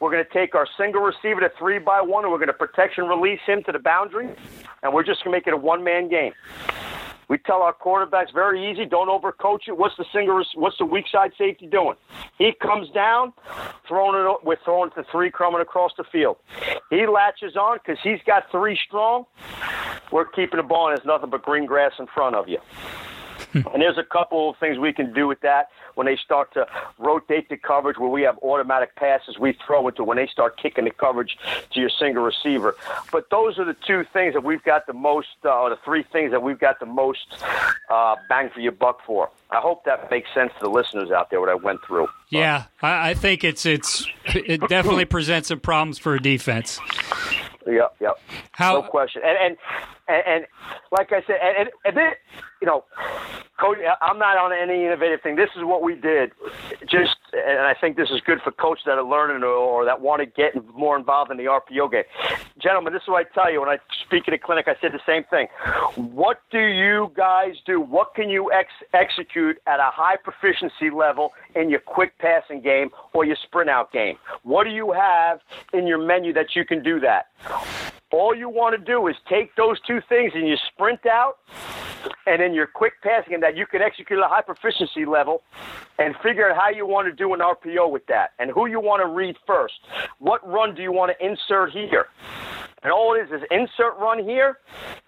We're 0.00 0.10
going 0.10 0.24
to 0.24 0.30
take 0.30 0.54
our 0.54 0.66
single 0.76 1.02
receiver 1.02 1.40
to 1.40 1.50
three 1.58 1.78
by 1.78 2.00
one, 2.00 2.24
and 2.24 2.32
we're 2.32 2.38
going 2.38 2.48
to 2.48 2.52
protection 2.52 3.04
release 3.04 3.40
him 3.46 3.62
to 3.64 3.72
the 3.72 3.78
boundary, 3.78 4.28
and 4.82 4.92
we're 4.92 5.04
just 5.04 5.24
going 5.24 5.32
to 5.32 5.38
make 5.38 5.46
it 5.46 5.54
a 5.54 5.56
one 5.56 5.82
man 5.82 6.08
game. 6.08 6.32
We 7.28 7.38
tell 7.38 7.62
our 7.62 7.72
quarterbacks 7.74 8.32
very 8.32 8.70
easy, 8.70 8.84
don't 8.84 9.08
overcoach 9.08 9.68
it. 9.68 9.76
What's 9.76 9.96
the 9.96 10.04
single? 10.12 10.42
What's 10.54 10.78
the 10.78 10.84
weak 10.84 11.06
side 11.10 11.32
safety 11.38 11.66
doing? 11.66 11.96
He 12.38 12.52
comes 12.60 12.90
down, 12.90 13.32
throwing 13.88 14.18
it. 14.20 14.44
We're 14.44 14.56
throwing 14.64 14.90
it 14.90 14.94
to 15.00 15.06
three 15.10 15.30
coming 15.30 15.60
across 15.60 15.92
the 15.96 16.04
field. 16.04 16.36
He 16.90 17.06
latches 17.06 17.56
on 17.56 17.78
because 17.78 17.98
he's 18.02 18.20
got 18.26 18.50
three 18.50 18.78
strong. 18.86 19.24
We're 20.12 20.26
keeping 20.26 20.58
the 20.58 20.62
ball, 20.62 20.88
and 20.88 20.96
there's 20.96 21.06
nothing 21.06 21.30
but 21.30 21.42
green 21.42 21.66
grass 21.66 21.92
in 21.98 22.06
front 22.06 22.36
of 22.36 22.48
you. 22.48 22.58
And 23.54 23.82
there's 23.82 23.98
a 23.98 24.04
couple 24.04 24.50
of 24.50 24.56
things 24.58 24.78
we 24.78 24.92
can 24.92 25.12
do 25.12 25.26
with 25.26 25.40
that 25.40 25.70
when 25.94 26.06
they 26.06 26.16
start 26.16 26.52
to 26.54 26.66
rotate 26.98 27.48
the 27.48 27.56
coverage 27.56 27.98
where 27.98 28.08
we 28.08 28.22
have 28.22 28.36
automatic 28.38 28.96
passes 28.96 29.38
we 29.38 29.56
throw 29.66 29.86
into 29.88 30.04
when 30.04 30.16
they 30.16 30.26
start 30.26 30.56
kicking 30.56 30.84
the 30.84 30.90
coverage 30.90 31.36
to 31.72 31.80
your 31.80 31.90
single 31.90 32.22
receiver. 32.22 32.74
But 33.12 33.30
those 33.30 33.58
are 33.58 33.64
the 33.64 33.76
two 33.86 34.04
things 34.12 34.34
that 34.34 34.44
we've 34.44 34.62
got 34.62 34.86
the 34.86 34.92
most, 34.92 35.28
uh, 35.44 35.60
or 35.60 35.70
the 35.70 35.78
three 35.84 36.02
things 36.02 36.30
that 36.32 36.42
we've 36.42 36.58
got 36.58 36.80
the 36.80 36.86
most 36.86 37.42
uh, 37.90 38.16
bang 38.28 38.50
for 38.50 38.60
your 38.60 38.72
buck 38.72 39.00
for. 39.06 39.30
I 39.50 39.60
hope 39.60 39.84
that 39.84 40.10
makes 40.10 40.32
sense 40.34 40.52
to 40.58 40.64
the 40.64 40.70
listeners 40.70 41.10
out 41.10 41.30
there 41.30 41.40
what 41.40 41.48
I 41.48 41.54
went 41.54 41.80
through. 41.86 42.08
Yeah, 42.30 42.64
I, 42.82 43.10
I 43.10 43.14
think 43.14 43.44
it's 43.44 43.64
it's 43.66 44.06
it 44.26 44.60
definitely 44.68 45.04
presents 45.04 45.48
some 45.48 45.60
problems 45.60 45.98
for 45.98 46.14
a 46.14 46.20
defense. 46.20 46.80
Yep, 47.66 47.96
yep. 48.00 48.20
How, 48.52 48.80
no 48.80 48.82
question. 48.82 49.22
And 49.24 49.38
and 49.38 49.56
and, 50.08 50.22
and 50.26 50.46
like 50.92 51.12
I 51.12 51.22
said, 51.26 51.36
and, 51.42 51.68
and 51.84 51.96
then 51.96 52.10
you 52.64 52.70
know, 52.70 52.84
coach, 53.60 53.76
I'm 54.00 54.18
not 54.18 54.38
on 54.38 54.50
any 54.50 54.86
innovative 54.86 55.20
thing. 55.20 55.36
This 55.36 55.50
is 55.54 55.64
what 55.64 55.82
we 55.82 55.94
did. 55.96 56.32
Just, 56.90 57.16
and 57.34 57.60
I 57.60 57.74
think 57.78 57.98
this 57.98 58.08
is 58.08 58.22
good 58.24 58.40
for 58.42 58.52
coaches 58.52 58.84
that 58.86 58.96
are 58.96 59.04
learning 59.04 59.42
or, 59.42 59.52
or 59.52 59.84
that 59.84 60.00
want 60.00 60.20
to 60.20 60.26
get 60.26 60.54
more 60.74 60.96
involved 60.96 61.30
in 61.30 61.36
the 61.36 61.44
RPO 61.44 61.92
game. 61.92 62.04
Gentlemen, 62.62 62.94
this 62.94 63.02
is 63.02 63.08
what 63.08 63.26
I 63.26 63.34
tell 63.34 63.52
you 63.52 63.60
when 63.60 63.68
I 63.68 63.76
speak 64.06 64.28
at 64.28 64.32
a 64.32 64.38
clinic. 64.38 64.66
I 64.66 64.76
said 64.80 64.92
the 64.92 65.00
same 65.06 65.24
thing. 65.24 65.48
What 65.94 66.40
do 66.50 66.58
you 66.58 67.12
guys 67.14 67.56
do? 67.66 67.82
What 67.82 68.14
can 68.14 68.30
you 68.30 68.50
ex- 68.50 68.70
execute 68.94 69.58
at 69.66 69.78
a 69.78 69.90
high 69.92 70.16
proficiency 70.16 70.88
level 70.88 71.32
in 71.54 71.68
your 71.68 71.80
quick 71.80 72.16
passing 72.18 72.62
game 72.62 72.88
or 73.12 73.26
your 73.26 73.36
sprint 73.44 73.68
out 73.68 73.92
game? 73.92 74.16
What 74.42 74.64
do 74.64 74.70
you 74.70 74.92
have 74.92 75.40
in 75.74 75.86
your 75.86 75.98
menu 75.98 76.32
that 76.32 76.56
you 76.56 76.64
can 76.64 76.82
do 76.82 76.98
that? 77.00 77.26
All 78.14 78.32
you 78.32 78.48
want 78.48 78.78
to 78.78 78.84
do 78.84 79.08
is 79.08 79.16
take 79.28 79.56
those 79.56 79.80
two 79.80 80.00
things 80.08 80.30
and 80.36 80.46
you 80.46 80.54
sprint 80.72 81.04
out 81.04 81.38
and 82.28 82.40
then 82.40 82.54
your 82.54 82.68
quick 82.68 82.92
passing 83.02 83.34
and 83.34 83.42
that 83.42 83.56
you 83.56 83.66
can 83.66 83.82
execute 83.82 84.20
at 84.20 84.24
a 84.24 84.28
high 84.28 84.40
proficiency 84.40 85.04
level 85.04 85.42
and 85.98 86.14
figure 86.22 86.48
out 86.48 86.56
how 86.56 86.68
you 86.70 86.86
want 86.86 87.08
to 87.08 87.12
do 87.12 87.34
an 87.34 87.40
RPO 87.40 87.90
with 87.90 88.06
that 88.06 88.30
and 88.38 88.52
who 88.52 88.66
you 88.66 88.78
want 88.78 89.02
to 89.02 89.08
read 89.08 89.34
first. 89.44 89.74
What 90.20 90.48
run 90.48 90.76
do 90.76 90.82
you 90.82 90.92
want 90.92 91.10
to 91.10 91.26
insert 91.26 91.72
here? 91.72 92.06
And 92.84 92.92
all 92.92 93.14
it 93.14 93.22
is 93.22 93.40
is 93.40 93.46
insert 93.50 93.96
run 93.98 94.22
here, 94.22 94.58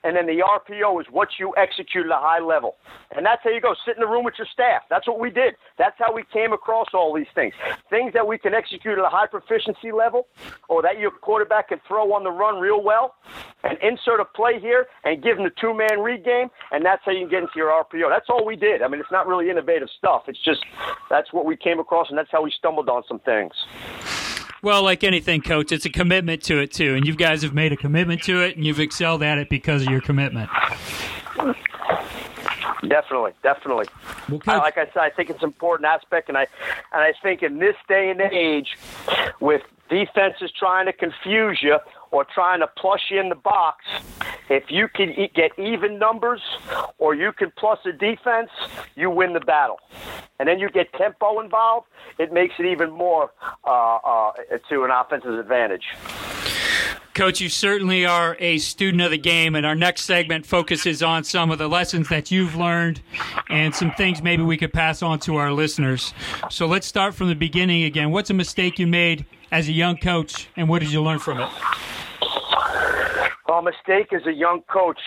and 0.03 0.17
then 0.17 0.27
the 0.27 0.43
RPO 0.43 0.99
is 1.01 1.07
what 1.11 1.29
you 1.39 1.53
execute 1.59 2.07
at 2.07 2.11
a 2.11 2.19
high 2.19 2.41
level. 2.41 2.77
And 3.15 3.25
that's 3.25 3.43
how 3.45 3.51
you 3.51 3.61
go. 3.61 3.75
Sit 3.85 3.97
in 3.97 4.01
the 4.01 4.07
room 4.07 4.25
with 4.25 4.35
your 4.39 4.47
staff. 4.51 4.83
That's 4.89 5.07
what 5.07 5.21
we 5.21 5.29
did. 5.29 5.57
That's 5.77 5.95
how 5.99 6.13
we 6.13 6.25
came 6.33 6.55
across 6.55 6.89
all 6.95 7.15
these 7.15 7.27
things. 7.35 7.53
Things 7.91 8.15
that 8.15 8.27
we 8.27 8.39
can 8.39 8.55
execute 8.55 8.99
at 8.99 9.05
a 9.05 9.11
high 9.11 9.27
proficiency 9.27 9.93
level, 9.93 10.27
or 10.71 10.81
that 10.83 10.99
your 10.99 11.11
quarterback 11.11 11.69
can 11.69 11.79
throw 11.87 12.15
on 12.15 12.25
the 12.25 12.31
run 12.31 12.59
real 12.59 12.83
well, 12.83 13.15
and 13.63 13.77
insert 13.83 14.21
a 14.21 14.25
play 14.25 14.59
here 14.59 14.87
and 15.05 15.23
give 15.23 15.37
them 15.37 15.45
the 15.45 15.53
two 15.61 15.75
man 15.75 16.01
read 16.01 16.25
game, 16.25 16.49
and 16.73 16.83
that's 16.83 17.03
how 17.05 17.13
you 17.13 17.21
can 17.21 17.29
get 17.29 17.43
into 17.43 17.57
your 17.57 17.71
RPO. 17.71 18.09
That's 18.09 18.31
all 18.31 18.47
we 18.47 18.57
did. 18.57 18.81
I 18.81 18.89
mean, 18.89 19.01
it's 19.01 19.13
not 19.13 19.27
really 19.27 19.51
innovative 19.51 19.89
stuff. 19.99 20.23
It's 20.29 20.43
just 20.43 20.65
that's 21.11 21.31
what 21.31 21.45
we 21.45 21.57
came 21.57 21.79
across, 21.79 22.09
and 22.09 22.17
that's 22.17 22.31
how 22.33 22.43
we 22.43 22.51
stumbled 22.51 22.89
on 22.89 23.03
some 23.07 23.19
things. 23.19 23.53
Well, 24.67 24.83
like 24.83 25.05
anything, 25.05 25.43
coach, 25.43 25.71
it's 25.71 25.85
a 25.85 25.91
commitment 25.91 26.43
to 26.43 26.59
it 26.59 26.73
too, 26.73 26.97
and 26.97 27.07
you 27.07 27.15
guys 27.15 27.43
have 27.43 27.55
made 27.55 27.73
a 27.73 27.77
commitment 27.77 28.25
to 28.25 28.43
it, 28.43 28.57
and 28.57 28.67
you've 28.67 28.81
excelled 28.81 29.23
at 29.23 29.39
it 29.39 29.49
because 29.49 29.83
of 29.83 29.93
your 29.93 30.01
commitment. 30.01 30.51
Definitely, 32.89 33.31
definitely. 33.45 33.87
Well, 34.29 34.41
I, 34.49 34.57
like 34.57 34.77
I 34.77 34.87
said, 34.87 34.97
I 35.03 35.11
think 35.11 35.31
it's 35.31 35.41
an 35.41 35.51
important 35.51 35.87
aspect, 35.87 36.29
and 36.29 36.37
I 36.37 36.49
and 36.93 37.01
I 37.01 37.13
think 37.23 37.45
in 37.45 37.61
this 37.61 37.77
day 37.87 38.11
and 38.11 38.21
age, 38.21 38.77
with 39.39 39.63
defenses 39.89 40.51
trying 40.51 40.87
to 40.87 40.93
confuse 40.93 41.63
you 41.63 41.79
or 42.11 42.25
trying 42.25 42.61
to 42.61 42.67
plush 42.67 43.11
in 43.11 43.29
the 43.29 43.35
box, 43.35 43.85
if 44.49 44.65
you 44.71 44.89
can 44.89 45.15
get 45.35 45.59
even 45.59 45.99
numbers 45.99 46.41
or 46.99 47.15
you 47.15 47.33
can 47.33 47.53
plus 47.57 47.79
a 47.85 47.93
defense, 47.93 48.51
you 48.95 49.11
win 49.11 49.33
the 49.33 49.41
battle. 49.41 49.79
And 50.39 50.49
then 50.49 50.59
you 50.59 50.69
get 50.71 50.93
tempo 50.93 51.41
involved, 51.41 51.87
it 52.19 52.33
makes 52.33 52.55
it 52.59 52.67
even 52.67 52.91
more 52.91 53.33
uh, 53.65 53.97
uh, 53.97 54.33
to 54.69 54.85
an 54.85 54.91
offensive 54.91 55.39
advantage. 55.39 55.85
Coach, 57.17 57.41
you 57.41 57.49
certainly 57.49 58.05
are 58.05 58.37
a 58.41 58.59
student 58.59 59.03
of 59.03 59.11
the 59.11 59.17
game, 59.17 59.55
and 59.55 59.65
our 59.65 59.75
next 59.75 60.03
segment 60.03 60.45
focuses 60.45 61.03
on 61.03 61.25
some 61.25 61.51
of 61.51 61.57
the 61.57 61.67
lessons 61.67 62.11
that 62.11 62.31
you've 62.31 62.55
learned 62.55 63.01
and 63.49 63.75
some 63.75 63.91
things 63.93 64.23
maybe 64.23 64.43
we 64.43 64.59
could 64.59 64.71
pass 64.71 65.03
on 65.03 65.19
to 65.21 65.37
our 65.37 65.51
listeners. 65.51 66.13
So 66.51 66.67
let's 66.67 66.87
start 66.87 67.15
from 67.15 67.29
the 67.29 67.35
beginning 67.35 67.85
again. 67.85 68.11
What's 68.11 68.29
a 68.29 68.35
mistake 68.35 68.79
you 68.79 68.87
made 68.87 69.25
as 69.51 69.69
a 69.69 69.73
young 69.73 69.97
coach, 69.97 70.49
and 70.57 70.69
what 70.69 70.81
did 70.81 70.93
you 70.93 71.03
learn 71.03 71.19
from 71.19 71.41
it? 71.41 71.49
A 73.49 73.63
mistake 73.63 74.13
as 74.13 74.27
a 74.27 74.33
young 74.33 74.61
coach, 74.63 75.01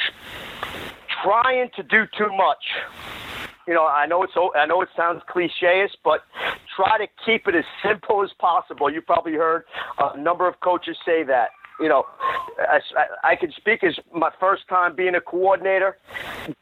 trying 1.24 1.70
to 1.76 1.84
do 1.84 2.06
too 2.18 2.30
much. 2.36 2.64
you 3.68 3.74
know, 3.76 3.86
I 3.86 4.08
know 4.08 4.24
it's 4.24 4.34
I 4.56 4.66
know 4.66 4.82
it 4.82 4.90
sounds 4.98 5.22
clichéish, 5.30 5.92
but 6.04 6.22
try 6.76 6.98
to 6.98 7.08
keep 7.26 7.48
it 7.48 7.54
as 7.56 7.66
simple 7.84 8.24
as 8.24 8.32
possible. 8.40 8.92
You 8.92 9.02
probably 9.02 9.34
heard 9.34 9.66
a 10.00 10.18
number 10.18 10.48
of 10.48 10.60
coaches 10.62 10.98
say 11.06 11.24
that 11.24 11.50
you 11.80 11.88
know, 11.88 12.04
I, 12.60 12.80
I 13.24 13.36
can 13.36 13.52
speak 13.56 13.84
as 13.84 13.98
my 14.14 14.32
first 14.40 14.68
time 14.68 14.96
being 14.96 15.16
a 15.16 15.22
coordinator. 15.22 15.98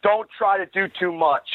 Don't 0.04 0.30
try 0.38 0.58
to 0.58 0.66
do 0.68 0.88
too 1.00 1.12
much. 1.12 1.48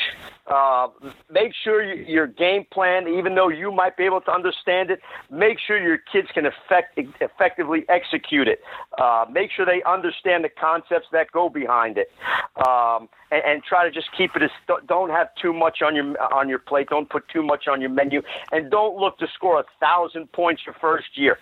Uh, 0.47 0.89
make 1.31 1.53
sure 1.63 1.85
you, 1.85 2.05
your 2.05 2.27
game 2.27 2.65
plan, 2.73 3.07
even 3.07 3.35
though 3.35 3.49
you 3.49 3.71
might 3.71 3.97
be 3.97 4.05
able 4.05 4.21
to 4.21 4.33
understand 4.33 4.91
it, 4.91 5.01
make 5.31 5.59
sure 5.65 5.81
your 5.81 5.99
kids 5.99 6.29
can 6.35 6.47
effect, 6.47 6.99
effectively 7.21 7.85
execute 7.89 8.49
it. 8.49 8.61
Uh, 8.99 9.25
make 9.31 9.51
sure 9.53 9.65
they 9.65 9.83
understand 9.85 10.45
the 10.45 10.49
concepts 10.49 11.07
that 11.13 11.31
go 11.31 11.49
behind 11.49 11.97
it, 11.97 12.11
um, 12.67 13.09
and, 13.31 13.43
and 13.47 13.63
try 13.63 13.85
to 13.85 13.91
just 13.91 14.09
keep 14.17 14.35
it 14.35 14.43
as 14.43 14.51
don't 14.89 15.11
have 15.11 15.29
too 15.41 15.53
much 15.53 15.79
on 15.81 15.95
your 15.95 16.21
on 16.35 16.49
your 16.49 16.59
plate. 16.59 16.89
Don't 16.89 17.09
put 17.09 17.29
too 17.29 17.43
much 17.43 17.69
on 17.69 17.81
your 17.81 17.91
menu, 17.91 18.21
and 18.51 18.71
don't 18.71 18.97
look 18.97 19.19
to 19.19 19.29
score 19.35 19.61
a 19.61 19.65
thousand 19.81 20.31
points 20.33 20.63
your 20.67 20.75
first 20.81 21.17
year. 21.17 21.39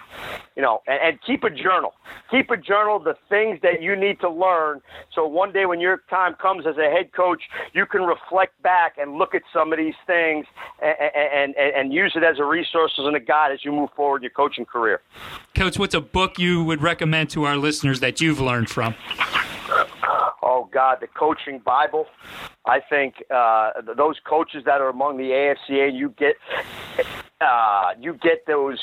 You 0.56 0.62
know, 0.62 0.82
and, 0.86 1.00
and 1.02 1.18
keep 1.22 1.42
a 1.44 1.50
journal. 1.50 1.94
Keep 2.30 2.50
a 2.50 2.56
journal 2.56 2.98
the 2.98 3.16
things 3.28 3.58
that 3.62 3.82
you 3.82 3.96
need 3.96 4.20
to 4.20 4.30
learn, 4.30 4.80
so 5.14 5.26
one 5.26 5.52
day 5.52 5.66
when 5.66 5.80
your 5.80 6.02
time 6.08 6.34
comes 6.34 6.66
as 6.66 6.76
a 6.76 6.90
head 6.90 7.12
coach, 7.12 7.42
you 7.72 7.86
can 7.86 8.02
reflect 8.02 8.60
back 8.62 8.96
and 8.98 9.14
look 9.14 9.34
at 9.34 9.42
some 9.52 9.72
of 9.72 9.78
these 9.78 9.94
things 10.06 10.46
and, 10.82 11.54
and, 11.56 11.56
and 11.56 11.92
use 11.92 12.12
it 12.14 12.22
as 12.22 12.38
a 12.38 12.44
resource 12.44 12.92
and 12.98 13.16
a 13.16 13.20
guide 13.20 13.52
as 13.52 13.64
you 13.64 13.72
move 13.72 13.90
forward 13.96 14.22
your 14.22 14.30
coaching 14.30 14.64
career. 14.64 15.00
Coach, 15.54 15.78
what's 15.78 15.94
a 15.94 16.00
book 16.00 16.38
you 16.38 16.62
would 16.64 16.82
recommend 16.82 17.30
to 17.30 17.44
our 17.44 17.56
listeners 17.56 18.00
that 18.00 18.20
you've 18.20 18.40
learned 18.40 18.70
from? 18.70 18.94
Oh 20.42 20.68
God, 20.72 20.98
the 21.00 21.06
coaching 21.06 21.58
Bible. 21.58 22.06
I 22.66 22.80
think 22.80 23.14
uh, 23.30 23.72
those 23.96 24.16
coaches 24.24 24.64
that 24.64 24.80
are 24.80 24.88
among 24.88 25.16
the 25.16 25.30
AFCA, 25.30 25.96
you 25.96 26.14
get 26.18 26.36
uh, 27.40 27.94
you 27.98 28.14
get 28.14 28.46
those 28.46 28.78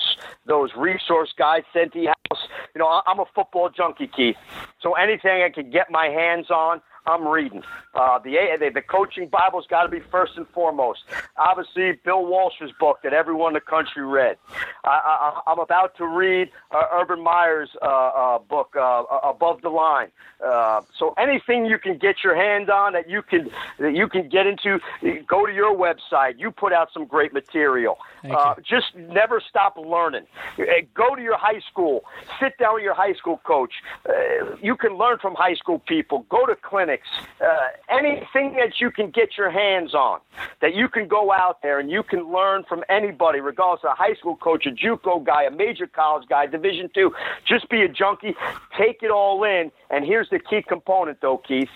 those 0.46 0.72
resource 0.76 1.34
guides 1.38 1.66
sent 1.74 1.94
to 1.94 2.00
your 2.00 2.14
house. 2.30 2.48
You 2.74 2.80
know, 2.80 3.02
I'm 3.06 3.20
a 3.20 3.26
football 3.34 3.70
junkie, 3.70 4.08
Keith. 4.08 4.38
So 4.82 4.94
anything 4.94 5.44
I 5.44 5.50
can 5.50 5.70
get 5.70 5.92
my 5.92 6.08
hands 6.08 6.50
on, 6.50 6.82
I'm 7.08 7.26
reading. 7.26 7.64
Uh, 7.96 8.20
the, 8.20 8.36
the 8.60 8.70
the 8.70 8.82
coaching 8.82 9.28
Bible's 9.28 9.66
got 9.68 9.84
to 9.84 9.90
be 9.90 10.02
first 10.12 10.34
and 10.36 10.48
foremost. 10.50 11.00
Obviously, 11.38 11.94
Bill 12.04 12.26
Walsh's 12.26 12.72
book 12.80 13.00
that 13.04 13.14
everyone 13.14 13.52
in 13.52 13.54
the 13.56 13.62
country 13.62 14.06
read. 14.06 14.38
I, 14.84 14.90
I, 14.90 15.42
I'm 15.52 15.60
about 15.60 15.96
to 15.98 16.06
read 16.06 16.50
uh, 16.72 16.84
Urban 16.94 17.24
Meyer's 17.24 17.70
uh, 17.82 17.86
uh, 17.86 18.40
book, 18.40 18.76
uh, 18.78 19.04
Above 19.24 19.62
the 19.62 19.70
Line. 19.70 20.10
Uh, 20.46 20.82
so 21.00 21.14
anything 21.18 21.66
you 21.66 21.80
can 21.80 21.98
get 21.98 22.18
your 22.24 22.36
hand 22.36 22.70
on 22.70 22.94
that 22.94 23.10
you 23.10 23.22
can 23.22 23.50
that 23.80 23.96
you 23.96 24.08
can 24.08 24.28
get 24.30 24.46
into, 24.46 24.80
go 25.28 25.46
to 25.46 25.54
your 25.54 25.76
website. 25.76 26.38
You 26.38 26.52
put 26.52 26.74
out 26.74 26.90
some 26.94 27.06
great 27.06 27.34
material. 27.34 27.98
Uh, 28.30 28.56
just 28.64 28.96
never 28.96 29.42
stop 29.50 29.78
learning. 29.78 30.26
Uh, 30.60 30.64
go 30.94 31.16
to 31.16 31.22
your 31.22 31.38
high 31.38 31.62
school. 31.72 32.04
Sit 32.40 32.58
down 32.58 32.76
with 32.76 32.84
your 32.84 32.94
high 32.94 33.14
school 33.14 33.40
coach. 33.46 33.74
Uh, 34.08 34.56
you 34.62 34.76
can 34.76 34.98
learn 34.98 35.18
from 35.20 35.34
high 35.36 35.56
school 35.56 35.80
people. 35.80 36.26
Go 36.30 36.46
to 36.46 36.56
clinics. 36.56 36.97
Uh, 37.42 37.68
anything 37.90 38.54
that 38.54 38.80
you 38.80 38.92
can 38.92 39.10
get 39.10 39.38
your 39.38 39.50
hands 39.50 39.94
on, 39.94 40.20
that 40.62 40.74
you 40.74 40.88
can 40.88 41.08
go 41.08 41.32
out 41.32 41.62
there 41.62 41.80
and 41.80 41.90
you 41.90 42.04
can 42.04 42.32
learn 42.32 42.64
from 42.68 42.84
anybody, 42.90 43.40
regardless 43.40 43.84
of 43.84 43.92
a 43.92 43.96
high 43.96 44.14
school 44.16 44.36
coach, 44.36 44.66
a 44.66 44.72
JUCO 44.72 45.24
guy, 45.26 45.44
a 45.44 45.52
major 45.52 45.88
college 45.88 46.28
guy, 46.28 46.46
Division 46.46 46.90
two. 46.94 47.14
Just 47.46 47.70
be 47.70 47.82
a 47.82 47.88
junkie. 47.88 48.36
Take 48.78 49.04
it 49.04 49.12
all 49.12 49.44
in. 49.44 49.72
And 49.90 50.06
here's 50.06 50.30
the 50.30 50.40
key 50.40 50.62
component, 50.68 51.22
though, 51.22 51.38
Keith. 51.38 51.70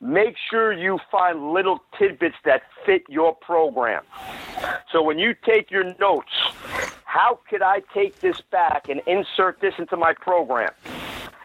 Make 0.00 0.36
sure 0.50 0.72
you 0.72 0.98
find 1.10 1.52
little 1.52 1.82
tidbits 1.98 2.36
that 2.44 2.62
fit 2.84 3.02
your 3.08 3.34
program. 3.34 4.02
So 4.92 5.02
when 5.02 5.18
you 5.18 5.34
take 5.44 5.70
your 5.70 5.94
notes, 5.98 6.32
how 7.04 7.38
could 7.48 7.62
I 7.62 7.80
take 7.92 8.20
this 8.20 8.40
back 8.50 8.88
and 8.88 9.00
insert 9.06 9.60
this 9.60 9.74
into 9.78 9.96
my 9.96 10.12
program? 10.12 10.72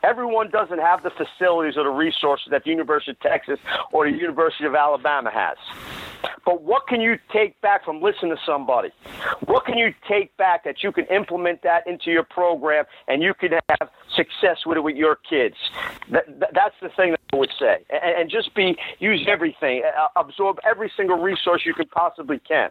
Everyone 0.04 0.50
doesn't 0.50 0.80
have 0.80 1.04
the 1.04 1.12
facilities 1.12 1.78
or 1.78 1.84
the 1.84 1.90
resources 1.90 2.48
that 2.52 2.64
the 2.64 2.70
University 2.70 3.12
of 3.12 3.20
Texas 3.20 3.60
or 3.92 4.10
the 4.10 4.18
University 4.18 4.66
of 4.66 4.76
Alabama 4.76 5.32
has. 5.32 5.58
But 6.46 6.64
what 6.64 6.88
can 6.88 7.02
you 7.02 7.18
take 7.32 7.60
back 7.62 7.86
from 7.86 8.02
listening 8.02 8.32
to 8.32 8.42
somebody? 8.46 8.90
What 9.46 9.66
can 9.66 9.78
you 9.78 9.94
take 10.08 10.36
back 10.38 10.64
that 10.64 10.84
you 10.84 10.92
can 10.92 11.06
implement 11.06 11.62
that 11.64 11.86
into 11.86 12.12
your 12.12 12.24
program 12.24 12.86
and 13.08 13.22
you 13.22 13.34
can 13.34 13.52
have 13.70 13.90
success 14.16 14.66
with 14.66 14.78
it 14.78 14.82
with 14.82 14.96
your 14.96 15.18
kids? 15.30 15.56
That, 16.12 16.26
that's 16.40 16.76
the 16.82 16.90
thing 16.90 17.12
that 17.12 17.20
I 17.34 17.38
would 17.38 17.52
say. 17.60 17.86
And, 17.90 18.22
and 18.22 18.30
just 18.30 18.56
be, 18.56 18.78
use 19.00 19.28
everything, 19.30 19.84
absorb 20.16 20.58
every 20.68 20.92
single 20.96 21.18
resource 21.18 21.64
you 21.66 21.74
could 21.74 21.92
possibly 21.92 22.40
can. 22.40 22.70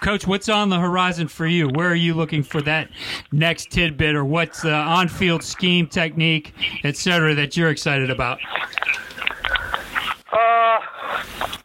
Coach, 0.00 0.26
what's 0.26 0.48
on 0.48 0.68
the 0.68 0.78
horizon 0.78 1.28
for 1.28 1.46
you? 1.46 1.68
Where 1.68 1.88
are 1.88 1.94
you 1.94 2.14
looking 2.14 2.42
for 2.42 2.62
that 2.62 2.88
next 3.30 3.70
tidbit, 3.70 4.14
or 4.14 4.24
what's 4.24 4.62
the 4.62 4.72
on-field 4.72 5.42
scheme, 5.42 5.86
technique, 5.86 6.54
et 6.84 6.96
cetera, 6.96 7.34
that 7.34 7.56
you're 7.56 7.70
excited 7.70 8.10
about? 8.10 8.38
Uh, 10.32 10.78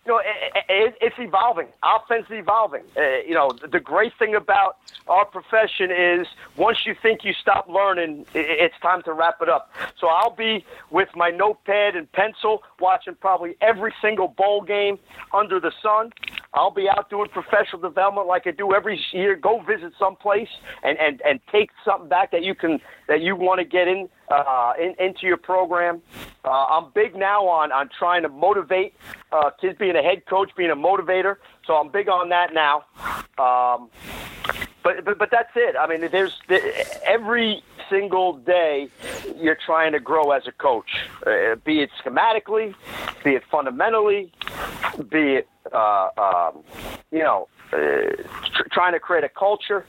you 0.05 0.13
know, 0.13 0.19
it, 0.19 0.63
it, 0.69 0.95
it's 1.01 1.15
evolving. 1.19 1.67
Offense 1.83 2.25
is 2.29 2.39
evolving. 2.39 2.83
Uh, 2.95 3.19
you 3.27 3.33
know, 3.33 3.51
the, 3.51 3.79
great 3.79 4.13
thing 4.17 4.35
about 4.35 4.77
our 5.07 5.25
profession 5.25 5.91
is 5.91 6.27
once 6.55 6.85
you 6.85 6.95
think 7.01 7.23
you 7.23 7.33
stop 7.33 7.67
learning, 7.67 8.25
it, 8.33 8.45
it's 8.45 8.75
time 8.81 9.03
to 9.03 9.13
wrap 9.13 9.41
it 9.41 9.49
up. 9.49 9.71
So 9.99 10.07
I'll 10.07 10.35
be 10.35 10.65
with 10.91 11.09
my 11.15 11.29
notepad 11.29 11.95
and 11.95 12.11
pencil 12.11 12.63
watching 12.79 13.15
probably 13.15 13.55
every 13.61 13.93
single 14.01 14.27
bowl 14.27 14.61
game 14.61 14.97
under 15.33 15.59
the 15.59 15.71
sun. 15.81 16.11
I'll 16.53 16.71
be 16.71 16.89
out 16.89 17.09
doing 17.09 17.29
professional 17.29 17.81
development 17.81 18.27
like 18.27 18.47
I 18.47 18.51
do 18.51 18.73
every 18.73 18.99
year. 19.11 19.35
Go 19.35 19.61
visit 19.61 19.93
someplace 19.99 20.49
and, 20.83 20.97
and, 20.97 21.21
and 21.25 21.39
take 21.51 21.69
something 21.85 22.09
back 22.09 22.31
that 22.31 22.43
you 22.43 22.55
can 22.55 22.79
that 23.07 23.21
you 23.21 23.35
want 23.35 23.59
to 23.59 23.65
get 23.65 23.87
in, 23.87 24.09
uh, 24.29 24.73
in 24.79 24.95
into 24.99 25.27
your 25.27 25.37
program. 25.37 26.01
Uh, 26.43 26.49
I'm 26.49 26.91
big 26.93 27.15
now 27.15 27.47
on 27.47 27.71
on 27.71 27.89
trying 27.97 28.23
to 28.23 28.29
motivate 28.29 28.93
uh, 29.31 29.36
kids, 29.61 29.77
being 29.77 29.95
a 29.95 30.01
head 30.01 30.25
coach, 30.25 30.51
being 30.55 30.71
a 30.71 30.75
motivator. 30.75 31.37
So 31.65 31.75
I'm 31.75 31.89
big 31.89 32.09
on 32.09 32.29
that 32.29 32.53
now. 32.53 32.85
Um, 33.37 33.89
but, 34.83 35.03
but 35.03 35.17
but 35.17 35.31
that's 35.31 35.51
it. 35.55 35.75
I 35.77 35.87
mean, 35.87 36.09
there's 36.11 36.39
every 37.05 37.63
single 37.89 38.33
day 38.33 38.89
you're 39.37 39.57
trying 39.65 39.91
to 39.93 39.99
grow 39.99 40.31
as 40.31 40.47
a 40.47 40.51
coach, 40.51 40.89
uh, 41.25 41.55
be 41.65 41.81
it 41.81 41.89
schematically, 42.03 42.73
be 43.23 43.31
it 43.31 43.43
fundamentally, 43.51 44.31
be 45.09 45.35
it 45.35 45.49
uh, 45.73 46.09
um, 46.17 46.63
you 47.11 47.19
know 47.19 47.47
uh, 47.73 47.77
tr- 48.55 48.67
trying 48.71 48.93
to 48.93 48.99
create 48.99 49.23
a 49.23 49.29
culture. 49.29 49.85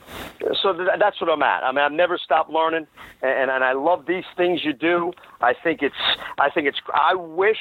So 0.61 0.73
th- 0.73 0.89
that's 0.99 1.19
what 1.21 1.29
I'm 1.29 1.43
at. 1.43 1.63
I 1.63 1.71
mean, 1.71 1.79
I've 1.83 1.91
never 1.91 2.17
stopped 2.17 2.49
learning, 2.49 2.87
and, 3.21 3.51
and 3.51 3.63
I 3.63 3.73
love 3.73 4.05
these 4.07 4.23
things 4.35 4.61
you 4.63 4.73
do. 4.73 5.11
I 5.41 5.53
think 5.53 5.81
it's, 5.81 5.95
I 6.39 6.49
think 6.49 6.67
it's. 6.67 6.79
I 6.93 7.15
wish 7.15 7.57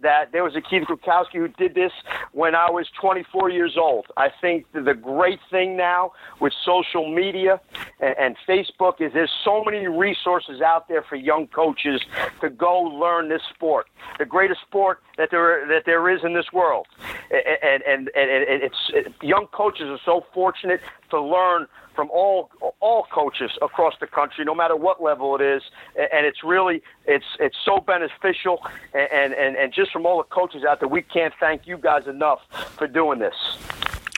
that 0.00 0.32
there 0.32 0.44
was 0.44 0.54
a 0.56 0.60
Keith 0.60 0.84
Grabowski 0.88 1.34
who 1.34 1.48
did 1.48 1.74
this 1.74 1.92
when 2.32 2.54
I 2.54 2.70
was 2.70 2.86
24 3.00 3.50
years 3.50 3.76
old. 3.78 4.06
I 4.16 4.28
think 4.40 4.66
the 4.72 4.94
great 4.94 5.40
thing 5.50 5.76
now 5.76 6.12
with 6.40 6.52
social 6.64 7.12
media 7.12 7.60
and, 8.00 8.14
and 8.18 8.36
Facebook 8.48 9.00
is 9.00 9.12
there's 9.12 9.32
so 9.44 9.62
many 9.64 9.86
resources 9.86 10.60
out 10.60 10.88
there 10.88 11.02
for 11.02 11.16
young 11.16 11.46
coaches 11.48 12.00
to 12.40 12.48
go 12.48 12.80
learn 12.80 13.28
this 13.28 13.42
sport, 13.54 13.86
the 14.18 14.24
greatest 14.24 14.60
sport 14.62 15.02
that 15.18 15.30
there 15.30 15.66
that 15.68 15.82
there 15.84 16.08
is 16.08 16.20
in 16.24 16.34
this 16.34 16.52
world, 16.52 16.86
and 17.30 17.82
and, 17.82 18.10
and, 18.14 18.30
and 18.30 18.62
it's 18.62 18.90
it, 18.94 19.12
young 19.22 19.46
coaches 19.52 19.86
are 19.88 20.00
so 20.04 20.24
fortunate 20.32 20.80
to 21.10 21.20
learn 21.20 21.66
from 21.94 22.10
all 22.10 22.50
all 22.80 23.06
coaches 23.12 23.50
across 23.62 23.94
the 24.00 24.06
country, 24.06 24.44
no 24.44 24.54
matter 24.54 24.76
what 24.76 25.02
level 25.02 25.34
it 25.36 25.42
is, 25.42 25.62
and 25.96 26.26
it's 26.26 26.42
really 26.44 26.82
it's 27.06 27.24
it's 27.38 27.56
so 27.64 27.78
beneficial, 27.78 28.64
and 28.94 29.32
and 29.34 29.56
and 29.56 29.72
just 29.72 29.92
from 29.92 30.06
all 30.06 30.18
the 30.18 30.24
coaches 30.24 30.64
out 30.64 30.80
there, 30.80 30.88
we 30.88 31.02
can't 31.02 31.34
thank 31.40 31.66
you 31.66 31.76
guys 31.76 32.06
enough 32.06 32.40
for 32.76 32.86
doing 32.86 33.18
this. 33.18 33.34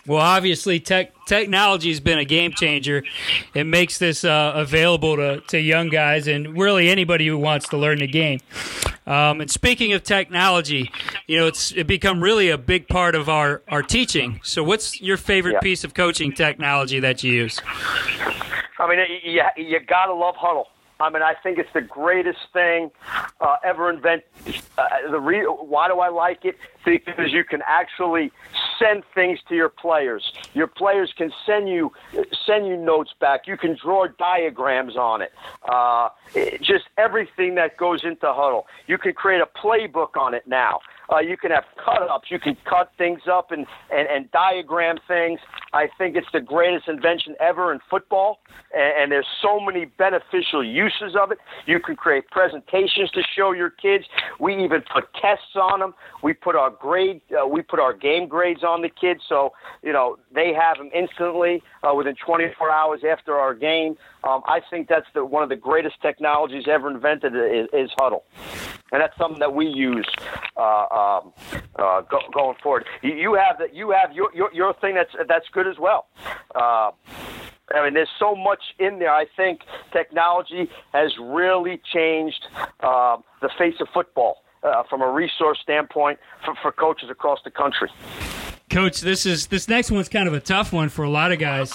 Well, 0.07 0.21
obviously, 0.21 0.81
tech, 0.81 1.13
technology 1.27 1.89
has 1.91 2.01
been 2.01 2.19
a 2.19 2.25
game 2.25 2.53
changer. 2.53 3.05
It 3.55 3.65
makes 3.65 3.99
this 3.99 4.25
uh, 4.25 4.53
available 4.55 5.17
to, 5.17 5.41
to 5.41 5.61
young 5.61 5.91
guys 5.91 6.27
and 6.27 6.59
really 6.59 6.89
anybody 6.89 7.27
who 7.29 7.39
wants 7.39 7.69
to 7.69 7.77
learn 7.77 7.99
the 7.99 8.09
game. 8.09 8.41
Um, 9.07 9.41
and 9.41 9.51
speaking 9.51 9.93
of 9.93 10.03
technology, 10.03 10.91
you 11.27 11.39
know, 11.39 11.47
it's 11.47 11.73
it 11.73 11.87
become 11.87 12.23
really 12.23 12.51
a 12.51 12.59
big 12.59 12.89
part 12.89 13.15
of 13.15 13.29
our, 13.29 13.63
our 13.69 13.83
teaching. 13.83 14.41
So, 14.43 14.65
what's 14.65 15.01
your 15.01 15.17
favorite 15.17 15.55
yeah. 15.55 15.61
piece 15.61 15.85
of 15.85 15.95
coaching 15.95 16.33
technology 16.33 16.99
that 17.01 17.23
you 17.23 17.33
use? 17.33 17.61
I 18.79 18.89
mean, 18.89 18.99
you, 19.25 19.43
you 19.57 19.81
got 19.81 20.07
to 20.07 20.15
love 20.15 20.35
Hudl. 20.35 20.65
I 21.03 21.11
mean, 21.11 21.23
I 21.23 21.35
think 21.35 21.59
it's 21.59 21.73
the 21.75 21.81
greatest 21.81 22.39
thing 22.53 22.93
uh, 23.41 23.57
ever 23.65 23.91
invented. 23.91 24.25
Uh, 24.79 25.11
the 25.11 25.19
re- 25.19 25.45
why 25.45 25.89
do 25.89 25.99
I 25.99 26.09
like 26.11 26.45
it? 26.45 26.57
Because 26.85 27.33
you 27.33 27.43
can 27.43 27.61
actually 27.67 28.31
send 28.79 29.03
things 29.13 29.41
to 29.49 29.57
your 29.57 29.69
players. 29.69 30.33
Your 30.55 30.69
players 30.69 31.13
can 31.17 31.33
send 31.45 31.69
you 31.69 31.93
send 32.47 32.67
you 32.67 32.77
notes 32.77 33.13
back. 33.21 33.47
You 33.47 33.57
can 33.57 33.77
draw 33.83 34.07
diagrams 34.07 34.97
on 34.97 35.23
it. 35.23 35.33
Uh, 35.69 36.11
it 36.35 36.63
just 36.63 36.85
everything 36.97 37.57
that 37.57 37.77
goes 37.77 38.05
into 38.05 38.27
Hudl. 38.27 38.65
You 38.87 38.97
can 38.97 39.13
create 39.13 39.41
a 39.41 39.47
playbook 39.59 40.17
on 40.17 40.35
it 40.35 40.47
now. 40.47 40.81
Uh, 41.13 41.19
you 41.19 41.37
can 41.37 41.51
have 41.51 41.65
cut 41.77 42.03
ups. 42.03 42.31
You 42.31 42.39
can 42.39 42.57
cut 42.65 42.93
things 42.97 43.23
up 43.31 43.51
and, 43.51 43.67
and, 43.93 44.09
and 44.09 44.31
diagram 44.31 44.99
things. 45.07 45.41
I 45.73 45.89
think 45.97 46.17
it's 46.17 46.27
the 46.33 46.41
greatest 46.41 46.89
invention 46.89 47.35
ever 47.41 47.73
in 47.73 47.81
football, 47.89 48.41
and, 48.75 49.03
and 49.03 49.13
there's 49.13 49.27
so 49.41 49.59
many 49.59 49.87
beneficial 49.87 50.65
uses 50.65 51.17
of 51.19 51.33
it. 51.33 51.39
You 51.67 51.81
can 51.81 51.97
create 51.97 52.29
presentations 52.31 53.11
to 53.13 53.23
show 53.35 53.53
your 53.53 53.71
kids. 53.71 54.05
We 54.39 54.63
even 54.65 54.83
put 54.93 55.05
tests 55.15 55.57
on 55.57 55.81
them. 55.81 55.95
We 56.23 56.35
put 56.35 56.57
our 56.57 56.71
grade, 56.71 57.23
uh, 57.33 57.47
we 57.47 57.63
put 57.63 57.81
our 57.81 57.95
game 57.95 58.29
grades 58.29 58.63
on 58.63 58.83
the 58.83 58.89
kids, 58.89 59.21
so 59.29 59.53
you 59.83 59.93
know 59.93 60.19
they 60.35 60.53
have 60.53 60.79
them 60.79 60.91
instantly 60.95 61.63
uh, 61.83 61.95
within 61.95 62.17
24 62.25 62.71
hours 62.71 63.01
after 63.09 63.35
our 63.35 63.55
game. 63.55 63.97
Um, 64.25 64.43
I 64.47 64.61
think 64.71 64.89
that's 64.89 65.07
the, 65.15 65.25
one 65.25 65.43
of 65.43 65.49
the 65.49 65.57
greatest 65.57 65.97
technologies 66.01 66.65
ever 66.69 66.91
invented 66.91 67.35
is, 67.35 67.69
is 67.73 67.91
Hudl, 67.99 68.21
and 68.93 69.01
that's 69.01 69.17
something 69.17 69.41
that 69.41 69.55
we 69.55 69.67
use 69.67 70.09
uh, 70.57 70.61
um, 70.63 71.33
uh, 71.77 72.03
go, 72.03 72.19
going 72.33 72.57
forward. 72.63 72.85
You, 73.03 73.15
you 73.15 73.35
have 73.35 73.59
that. 73.59 73.75
You 73.75 73.91
have 73.91 74.13
your, 74.13 74.33
your 74.35 74.53
your 74.53 74.75
thing 74.75 74.95
that's 74.95 75.11
that's 75.29 75.47
good 75.53 75.62
as 75.67 75.79
well. 75.79 76.07
Uh, 76.55 76.91
I 77.75 77.85
mean, 77.85 77.95
there's 77.95 78.11
so 78.19 78.35
much 78.35 78.63
in 78.79 78.99
there. 78.99 79.13
I 79.13 79.27
think 79.37 79.61
technology 79.93 80.69
has 80.93 81.13
really 81.21 81.81
changed 81.93 82.45
uh, 82.81 83.17
the 83.41 83.51
face 83.59 83.75
of 83.81 83.89
football 83.95 84.43
uh, 84.63 84.83
from 84.89 85.01
a 85.03 85.11
resource 85.11 85.59
standpoint 85.63 86.19
for, 86.45 86.55
for 86.61 86.73
coaches 86.73 87.09
across 87.11 87.39
the 87.45 87.51
country. 87.51 87.91
Coach, 88.71 89.03
this 89.03 89.27
is 89.27 89.49
this 89.49 89.69
next 89.69 89.91
one's 89.91 90.09
kind 90.09 90.27
of 90.27 90.33
a 90.33 90.41
tough 90.41 90.73
one 90.73 90.89
for 90.89 91.03
a 91.03 91.11
lot 91.11 91.31
of 91.31 91.39
guys 91.39 91.75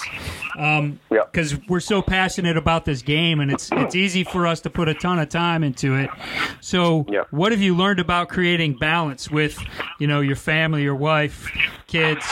because 0.54 1.52
um, 1.52 1.62
we're 1.68 1.78
so 1.78 2.02
passionate 2.02 2.56
about 2.56 2.84
this 2.84 3.02
game, 3.02 3.38
and 3.38 3.52
it's 3.52 3.70
it's 3.70 3.94
easy 3.94 4.24
for 4.24 4.48
us 4.48 4.60
to 4.62 4.70
put 4.70 4.88
a 4.88 4.94
ton 4.94 5.20
of 5.20 5.28
time 5.28 5.62
into 5.62 5.94
it. 5.94 6.10
So, 6.60 7.06
what 7.30 7.52
have 7.52 7.60
you 7.60 7.76
learned 7.76 8.00
about 8.00 8.28
creating 8.28 8.78
balance 8.78 9.30
with, 9.30 9.56
you 10.00 10.08
know, 10.08 10.20
your 10.20 10.34
family, 10.34 10.82
your 10.82 10.96
wife, 10.96 11.48
kids, 11.86 12.26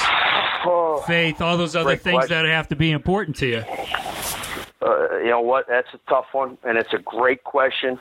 oh, 0.96 1.02
faith, 1.02 1.40
all 1.40 1.56
those 1.56 1.76
other 1.76 1.96
things 1.96 2.26
question. 2.26 2.36
that 2.36 2.46
have 2.46 2.68
to 2.68 2.76
be 2.76 2.90
important 2.90 3.36
to 3.36 3.46
you? 3.46 3.64
Uh, 4.82 5.18
you 5.18 5.30
know 5.30 5.40
what? 5.40 5.66
That's 5.68 5.88
a 5.94 6.00
tough 6.08 6.26
one, 6.32 6.58
and 6.62 6.78
it's 6.78 6.92
a 6.92 6.98
great 6.98 7.44
question. 7.44 7.98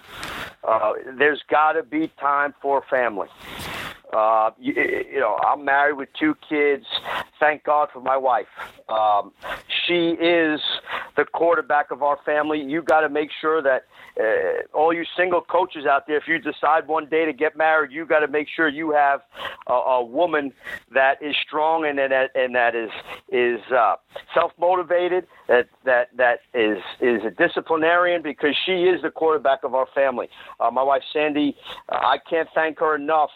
Uh, 0.63 0.93
there's 1.17 1.41
got 1.49 1.73
to 1.73 1.83
be 1.83 2.07
time 2.19 2.53
for 2.61 2.83
family. 2.89 3.27
Uh, 4.13 4.51
you, 4.59 4.73
you 5.11 5.19
know, 5.19 5.37
I'm 5.45 5.65
married 5.65 5.97
with 5.97 6.09
two 6.13 6.35
kids. 6.47 6.85
Thank 7.39 7.63
God 7.63 7.89
for 7.91 8.01
my 8.01 8.17
wife. 8.17 8.47
Um, 8.87 9.31
she 9.85 10.11
is 10.11 10.61
the 11.15 11.25
quarterback 11.25 11.91
of 11.91 12.03
our 12.03 12.17
family. 12.25 12.61
You 12.61 12.81
got 12.81 13.01
to 13.01 13.09
make 13.09 13.29
sure 13.41 13.61
that 13.61 13.85
uh, 14.19 14.77
all 14.77 14.93
you 14.93 15.03
single 15.17 15.41
coaches 15.41 15.85
out 15.85 16.07
there, 16.07 16.17
if 16.17 16.27
you 16.27 16.39
decide 16.39 16.87
one 16.87 17.07
day 17.07 17.25
to 17.25 17.33
get 17.33 17.57
married, 17.57 17.91
you 17.91 18.05
got 18.05 18.19
to 18.19 18.27
make 18.27 18.47
sure 18.53 18.67
you 18.67 18.91
have 18.91 19.21
a, 19.67 19.73
a 19.73 20.03
woman 20.03 20.53
that 20.93 21.21
is 21.21 21.35
strong 21.45 21.85
and 21.85 21.97
that 21.97 22.29
and 22.35 22.55
that 22.55 22.75
is 22.75 22.89
is 23.29 23.59
uh, 23.71 23.95
self 24.33 24.51
motivated. 24.59 25.27
That 25.47 25.67
that 25.83 26.09
that 26.17 26.39
is 26.53 26.79
is 27.01 27.21
a 27.23 27.31
disciplinarian 27.31 28.21
because 28.21 28.55
she 28.65 28.83
is 28.83 29.01
the 29.01 29.11
quarterback 29.11 29.63
of 29.63 29.75
our 29.75 29.87
family. 29.93 30.27
Uh, 30.59 30.71
my 30.71 30.83
wife 30.83 31.03
Sandy, 31.13 31.55
uh, 31.89 31.95
I 31.95 32.17
can't 32.29 32.49
thank 32.55 32.79
her 32.79 32.95
enough 32.95 33.29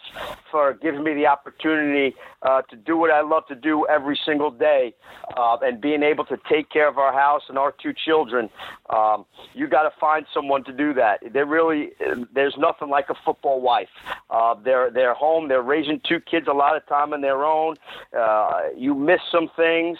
for 0.50 0.74
giving 0.74 1.02
me 1.02 1.14
the 1.14 1.26
opportunity 1.26 2.16
uh, 2.42 2.62
to 2.62 2.76
do 2.76 2.96
what 2.96 3.10
I 3.10 3.20
love 3.20 3.46
to 3.48 3.54
do 3.54 3.86
every 3.86 4.18
single 4.24 4.50
day, 4.50 4.94
uh, 5.36 5.56
and 5.62 5.80
being 5.80 6.02
able 6.02 6.24
to 6.26 6.38
take 6.48 6.70
care 6.70 6.88
of 6.88 6.98
our 6.98 7.12
house 7.12 7.42
and 7.48 7.58
our 7.58 7.69
two 7.78 7.92
children. 7.92 8.50
Um, 8.88 9.24
you 9.54 9.66
got 9.66 9.82
to 9.82 9.92
find 10.00 10.26
someone 10.32 10.64
to 10.64 10.72
do 10.72 10.94
that. 10.94 11.20
There 11.32 11.46
really, 11.46 11.90
there's 12.34 12.56
nothing 12.58 12.88
like 12.88 13.10
a 13.10 13.14
football 13.24 13.60
wife. 13.60 13.88
Uh, 14.30 14.54
they're 14.62 14.90
they're 14.90 15.14
home. 15.14 15.48
They're 15.48 15.62
raising 15.62 16.00
two 16.08 16.20
kids 16.20 16.46
a 16.48 16.52
lot 16.52 16.76
of 16.76 16.86
time 16.86 17.12
on 17.12 17.20
their 17.20 17.44
own. 17.44 17.76
Uh, 18.16 18.62
you 18.76 18.94
miss 18.94 19.20
some 19.30 19.48
things. 19.56 19.98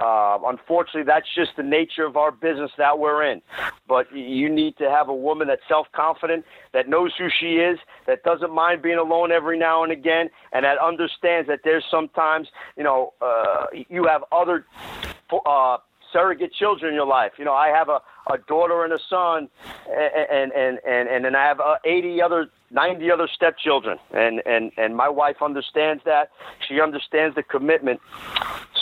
Uh, 0.00 0.38
unfortunately, 0.46 1.04
that's 1.04 1.26
just 1.34 1.52
the 1.56 1.62
nature 1.62 2.04
of 2.04 2.16
our 2.16 2.30
business 2.30 2.70
that 2.78 2.98
we're 2.98 3.24
in. 3.24 3.42
But 3.86 4.14
you 4.14 4.48
need 4.48 4.76
to 4.78 4.90
have 4.90 5.08
a 5.08 5.14
woman 5.14 5.48
that's 5.48 5.62
self 5.68 5.86
confident, 5.92 6.44
that 6.72 6.88
knows 6.88 7.12
who 7.18 7.28
she 7.28 7.56
is, 7.56 7.78
that 8.06 8.22
doesn't 8.22 8.52
mind 8.52 8.82
being 8.82 8.98
alone 8.98 9.30
every 9.32 9.58
now 9.58 9.82
and 9.82 9.92
again, 9.92 10.30
and 10.52 10.64
that 10.64 10.78
understands 10.78 11.48
that 11.48 11.60
there's 11.64 11.84
sometimes, 11.90 12.48
you 12.76 12.84
know, 12.84 13.12
uh, 13.20 13.66
you 13.72 14.04
have 14.06 14.24
other. 14.32 14.66
Uh, 15.46 15.78
surrogate 16.14 16.54
children 16.54 16.90
in 16.90 16.94
your 16.94 17.06
life. 17.06 17.32
You 17.36 17.44
know, 17.44 17.52
I 17.52 17.68
have 17.68 17.88
a, 17.88 18.00
a 18.32 18.38
daughter 18.38 18.84
and 18.84 18.92
a 18.92 18.98
son, 19.10 19.48
and 19.90 20.52
and 20.52 20.78
and 20.86 21.08
and 21.08 21.24
then 21.24 21.34
I 21.34 21.44
have 21.44 21.60
uh, 21.60 21.76
80 21.84 22.22
other, 22.22 22.46
90 22.70 23.10
other 23.10 23.28
stepchildren, 23.34 23.98
and 24.12 24.40
and 24.46 24.72
and 24.78 24.96
my 24.96 25.08
wife 25.08 25.36
understands 25.42 26.02
that. 26.04 26.30
She 26.66 26.80
understands 26.80 27.34
the 27.34 27.42
commitment. 27.42 28.00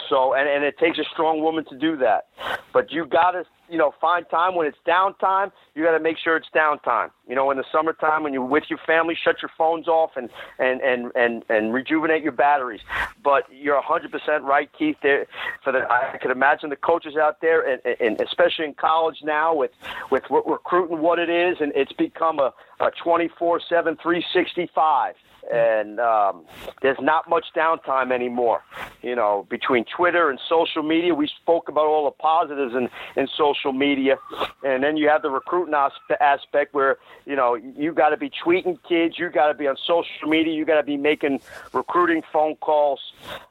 So, 0.08 0.34
and 0.34 0.48
and 0.48 0.62
it 0.62 0.78
takes 0.78 0.98
a 0.98 1.04
strong 1.12 1.42
woman 1.42 1.64
to 1.70 1.76
do 1.76 1.96
that. 1.96 2.28
But 2.72 2.92
you 2.92 3.06
got 3.06 3.32
to 3.32 3.44
you 3.72 3.78
know, 3.78 3.94
find 4.00 4.26
time 4.30 4.54
when 4.54 4.66
it's 4.66 4.76
downtime. 4.86 5.50
You 5.74 5.82
got 5.82 5.92
to 5.92 6.00
make 6.00 6.18
sure 6.18 6.36
it's 6.36 6.48
downtime. 6.54 7.10
You 7.26 7.34
know, 7.34 7.50
in 7.50 7.56
the 7.56 7.64
summertime 7.72 8.22
when 8.22 8.34
you're 8.34 8.44
with 8.44 8.64
your 8.68 8.78
family, 8.86 9.16
shut 9.24 9.36
your 9.40 9.50
phones 9.56 9.88
off 9.88 10.10
and 10.16 10.28
and 10.58 10.82
and 10.82 11.10
and, 11.16 11.42
and 11.48 11.72
rejuvenate 11.72 12.22
your 12.22 12.32
batteries. 12.32 12.82
But 13.24 13.44
you're 13.50 13.80
100% 13.80 14.42
right, 14.42 14.68
Keith. 14.78 14.96
There, 15.02 15.26
for 15.64 15.72
the 15.72 15.90
I 15.90 16.18
can 16.20 16.30
imagine 16.30 16.68
the 16.68 16.76
coaches 16.76 17.16
out 17.16 17.40
there, 17.40 17.66
and, 17.66 17.80
and 17.98 18.20
especially 18.20 18.66
in 18.66 18.74
college 18.74 19.20
now 19.24 19.54
with 19.54 19.70
with 20.10 20.24
recruiting 20.30 21.00
what 21.00 21.18
it 21.18 21.30
is, 21.30 21.56
and 21.60 21.72
it's 21.74 21.92
become 21.94 22.38
a 22.38 22.52
a 22.80 22.90
24/7, 22.90 23.30
365 23.70 25.14
and 25.50 25.98
um, 26.00 26.44
there's 26.80 26.98
not 27.00 27.28
much 27.28 27.46
downtime 27.56 28.12
anymore. 28.12 28.62
You 29.02 29.16
know, 29.16 29.46
between 29.48 29.84
Twitter 29.84 30.30
and 30.30 30.38
social 30.48 30.82
media, 30.82 31.14
we 31.14 31.26
spoke 31.26 31.68
about 31.68 31.86
all 31.86 32.04
the 32.04 32.12
positives 32.12 32.74
in, 32.74 32.88
in 33.16 33.28
social 33.36 33.72
media, 33.72 34.16
and 34.62 34.82
then 34.82 34.96
you 34.96 35.08
have 35.08 35.22
the 35.22 35.30
recruiting 35.30 35.74
aspect 36.20 36.74
where 36.74 36.98
you 37.24 37.36
know 37.36 37.54
you 37.54 37.92
got 37.92 38.10
to 38.10 38.16
be 38.16 38.30
tweeting 38.30 38.78
kids, 38.88 39.18
you 39.18 39.28
got 39.30 39.48
to 39.48 39.54
be 39.54 39.66
on 39.66 39.76
social 39.86 40.28
media, 40.28 40.54
you 40.54 40.64
got 40.64 40.76
to 40.76 40.82
be 40.82 40.96
making 40.96 41.40
recruiting 41.72 42.22
phone 42.32 42.56
calls. 42.56 43.00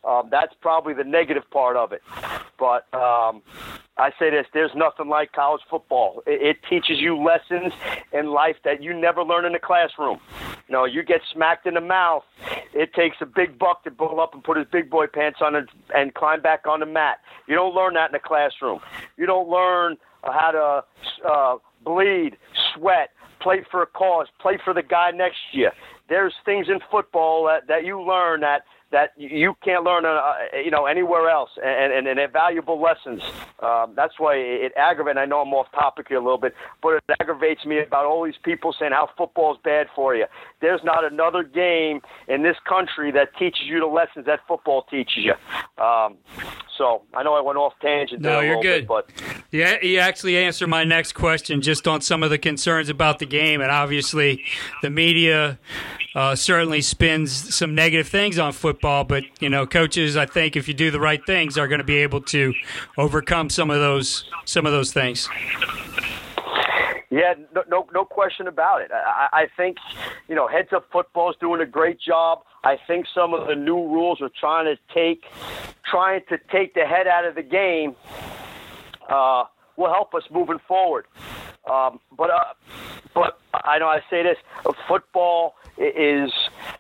Um, 0.04 0.30
that's 0.32 0.54
probably 0.62 0.94
the 0.94 1.04
negative 1.04 1.50
part 1.52 1.76
of 1.76 1.92
it, 1.92 2.02
but 2.58 2.92
um, 2.94 3.42
I 3.98 4.10
say 4.18 4.30
this: 4.30 4.46
there's 4.54 4.72
nothing 4.76 5.10
like 5.10 5.32
college 5.34 5.62
football. 5.70 6.24
It, 6.26 6.42
it 6.42 6.58
teaches 6.70 7.00
you 7.00 7.18
lessons 7.18 7.74
in 8.14 8.32
life 8.32 8.56
that 8.64 8.82
you 8.82 9.00
never 9.00 9.24
learn 9.24 9.46
in 9.46 9.54
the 9.54 9.60
classroom. 9.60 10.20
You 10.68 10.74
know, 10.74 10.86
you 10.86 11.04
get 11.04 11.22
smacked 11.34 11.68
in 11.68 11.74
the 11.74 11.82
mouth. 11.82 12.24
It 12.74 12.94
takes 12.94 13.18
a 13.20 13.26
big 13.26 13.60
buck 13.60 13.84
to 13.84 13.92
pull 13.92 14.22
up 14.22 14.34
and 14.34 14.44
put 14.44 14.58
his 14.58 14.68
big 14.72 14.90
boy 14.90 15.08
pants 15.08 15.40
on 15.42 15.56
and, 15.56 15.68
and 15.94 16.14
climb 16.14 16.42
back 16.42 16.66
on 16.66 16.80
the 16.80 16.86
mat. 16.86 17.18
You 17.48 17.56
don't 17.56 17.76
learn 17.76 17.96
that 17.96 18.08
in 18.08 18.14
the 18.14 18.20
classroom. 18.20 18.80
You 19.18 19.26
don't 19.26 19.50
learn 19.50 19.98
how 20.24 20.52
to 20.52 21.28
uh, 21.30 21.58
bleed, 21.84 22.38
sweat, 22.74 23.10
play 23.42 23.66
for 23.70 23.82
a 23.82 23.88
cause, 23.88 24.28
play 24.40 24.58
for 24.64 24.74
the 24.74 24.84
guy 24.84 25.12
next 25.12 25.40
you. 25.52 25.70
There's 26.08 26.34
things 26.46 26.68
in 26.70 26.80
football 26.90 27.46
that, 27.48 27.68
that 27.68 27.86
you 27.86 28.02
learn 28.02 28.42
that 28.42 28.64
that 28.92 29.12
you 29.18 29.56
can't 29.64 29.84
learn, 29.84 30.06
uh, 30.06 30.34
you 30.64 30.72
know, 30.72 30.86
anywhere 30.86 31.30
else, 31.30 31.50
and, 31.64 31.94
and, 31.94 32.08
and 32.08 32.18
they're 32.18 32.28
valuable 32.28 32.82
lessons. 32.82 33.22
Um, 33.62 33.94
that's 33.96 34.20
why 34.20 34.36
it 34.36 34.74
aggravates. 34.76 35.18
I 35.18 35.26
know 35.26 35.42
I'm 35.42 35.54
off 35.54 35.72
topic 35.72 36.08
here 36.10 36.18
a 36.18 36.24
little 36.24 36.38
bit, 36.38 36.54
but 36.82 36.96
it 36.96 37.04
aggravates 37.20 37.66
me 37.66 37.80
about 37.80 38.06
all 38.06 38.24
these 38.26 38.36
people 38.44 38.76
saying 38.78 38.92
how 38.92 39.10
football 39.18 39.54
is 39.54 39.60
bad 39.64 39.88
for 39.96 40.16
you. 40.16 40.26
There's 40.60 40.82
not 40.84 41.10
another 41.10 41.44
game 41.44 42.02
in 42.28 42.44
this 42.44 42.58
country 42.68 43.12
that 43.12 43.36
teaches 43.38 43.64
you 43.66 43.80
the 43.80 43.86
lessons 43.86 44.26
that 44.26 44.42
football 44.48 44.84
teaches 44.84 45.24
you. 45.24 45.34
Um, 45.84 46.18
so 46.78 47.04
I 47.14 47.24
know 47.24 47.34
I 47.34 47.42
went 47.42 47.58
off 47.58 47.74
tangent. 47.82 48.22
No, 48.22 48.42
you're 48.42 48.62
good. 48.62 48.88
Bit, 48.88 48.88
but 48.88 49.10
yeah, 49.52 49.78
you 49.82 50.00
actually 50.00 50.38
answered 50.38 50.68
my 50.68 50.84
next 50.84 51.14
question 51.14 51.62
just 51.62 51.88
on 51.88 52.02
some 52.02 52.24
of 52.24 52.30
the 52.30 52.38
concerns 52.38 52.90
about 52.90 53.20
the 53.20 53.26
game, 53.26 53.62
and 53.62 53.72
obviously 53.72 54.44
the 54.82 54.90
media 54.90 55.60
uh, 56.16 56.36
certainly 56.36 56.82
spins 56.82 57.56
some 57.56 57.76
negative 57.76 58.08
things 58.08 58.40
on 58.40 58.52
football. 58.52 58.81
But 58.82 59.24
you 59.40 59.50
know, 59.50 59.66
coaches, 59.66 60.18
I 60.18 60.26
think 60.26 60.56
if 60.56 60.68
you 60.68 60.74
do 60.74 60.92
the 60.92 61.00
right 61.00 61.24
things, 61.26 61.58
are 61.58 61.68
going 61.68 61.80
to 61.80 61.86
be 61.86 61.98
able 61.98 62.22
to 62.22 62.54
overcome 62.98 63.50
some 63.50 63.70
of 63.70 63.80
those 63.80 64.26
some 64.46 64.66
of 64.66 64.72
those 64.72 64.92
things. 64.94 65.30
Yeah, 67.10 67.34
no, 67.54 67.64
no, 67.70 67.88
no 67.94 68.06
question 68.06 68.48
about 68.48 68.82
it. 68.82 68.90
I, 68.94 69.28
I 69.34 69.48
think, 69.58 69.76
you 70.30 70.36
know, 70.36 70.48
Heads 70.48 70.70
Up 70.72 70.88
Football 70.94 71.32
is 71.32 71.36
doing 71.42 71.60
a 71.60 71.66
great 71.66 72.00
job. 72.00 72.44
I 72.64 72.78
think 72.88 73.06
some 73.14 73.34
of 73.34 73.48
the 73.48 73.56
new 73.56 73.76
rules 73.76 74.22
are 74.22 74.32
trying 74.40 74.66
to 74.66 74.80
take, 74.94 75.26
trying 75.84 76.22
to 76.30 76.38
take 76.50 76.74
the 76.74 76.86
head 76.86 77.08
out 77.08 77.26
of 77.26 77.36
the 77.36 77.44
game. 77.44 77.98
Uh, 79.10 79.44
will 79.76 79.92
help 79.92 80.14
us 80.14 80.24
moving 80.32 80.60
forward. 80.68 81.06
Um, 81.70 82.00
but 82.18 82.30
uh, 82.30 82.54
but 83.14 83.40
I 83.54 83.78
know 83.80 83.88
I 83.88 84.00
say 84.10 84.24
this: 84.24 84.38
football 84.88 85.56
is 85.78 86.32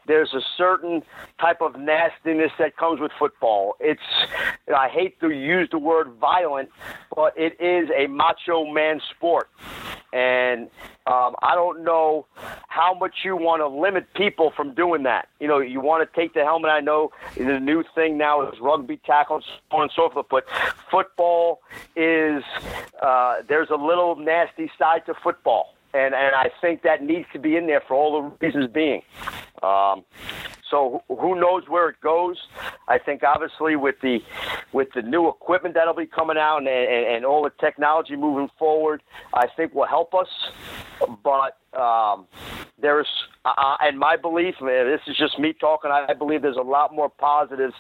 there's 0.07 0.33
a 0.33 0.41
certain 0.57 1.03
type 1.39 1.61
of 1.61 1.79
nastiness 1.79 2.51
that 2.59 2.77
comes 2.77 2.99
with 2.99 3.11
football. 3.17 3.75
It's 3.79 4.01
I 4.75 4.89
hate 4.89 5.19
to 5.21 5.29
use 5.29 5.69
the 5.71 5.79
word 5.79 6.11
violent, 6.19 6.69
but 7.15 7.33
it 7.37 7.59
is 7.59 7.89
a 7.95 8.07
macho 8.07 8.65
man 8.65 9.01
sport, 9.15 9.49
and 10.13 10.69
um, 11.07 11.35
I 11.41 11.55
don't 11.55 11.83
know 11.83 12.25
how 12.67 12.93
much 12.93 13.15
you 13.23 13.35
want 13.35 13.61
to 13.61 13.67
limit 13.67 14.13
people 14.13 14.51
from 14.55 14.73
doing 14.73 15.03
that. 15.03 15.27
You 15.39 15.47
know, 15.47 15.59
you 15.59 15.81
want 15.81 16.07
to 16.07 16.19
take 16.19 16.33
the 16.33 16.43
helmet. 16.43 16.69
I 16.71 16.79
know 16.79 17.11
the 17.35 17.59
new 17.59 17.83
thing 17.95 18.17
now 18.17 18.47
is 18.47 18.59
rugby 18.61 18.97
tackles, 19.05 19.43
so 19.69 19.77
on 19.77 19.83
and 19.83 19.91
so 19.95 20.09
forth, 20.09 20.27
but 20.29 20.45
football 20.89 21.61
is 21.95 22.43
uh, 23.01 23.37
there's 23.47 23.69
a 23.69 23.75
little 23.75 24.15
nasty 24.15 24.70
side 24.77 25.05
to 25.05 25.13
football 25.23 25.75
and 25.93 26.13
and 26.13 26.35
I 26.35 26.49
think 26.61 26.83
that 26.83 27.03
needs 27.03 27.27
to 27.33 27.39
be 27.39 27.55
in 27.55 27.67
there 27.67 27.81
for 27.87 27.95
all 27.95 28.21
the 28.21 28.45
reasons 28.45 28.71
being. 28.71 29.01
Um, 29.63 30.03
so 30.69 31.03
who 31.09 31.35
knows 31.39 31.63
where 31.67 31.89
it 31.89 31.99
goes? 32.01 32.37
I 32.87 32.97
think 32.97 33.23
obviously 33.23 33.75
with 33.75 33.95
the 34.01 34.19
with 34.71 34.87
the 34.95 35.01
new 35.01 35.27
equipment 35.27 35.75
that'll 35.75 35.93
be 35.93 36.05
coming 36.05 36.37
out 36.37 36.59
and, 36.59 36.67
and, 36.67 37.15
and 37.15 37.25
all 37.25 37.43
the 37.43 37.51
technology 37.59 38.15
moving 38.15 38.49
forward, 38.57 39.03
I 39.33 39.47
think 39.55 39.73
will 39.73 39.85
help 39.87 40.13
us. 40.13 40.29
But 41.23 41.57
um, 41.77 42.25
there's, 42.81 43.07
uh, 43.43 43.75
and 43.81 43.99
my 43.99 44.15
belief, 44.15 44.55
man, 44.61 44.87
this 44.87 45.01
is 45.07 45.17
just 45.17 45.37
me 45.39 45.53
talking. 45.53 45.91
I 45.91 46.13
believe 46.13 46.41
there's 46.41 46.55
a 46.55 46.61
lot 46.61 46.95
more 46.95 47.09
positives 47.09 47.73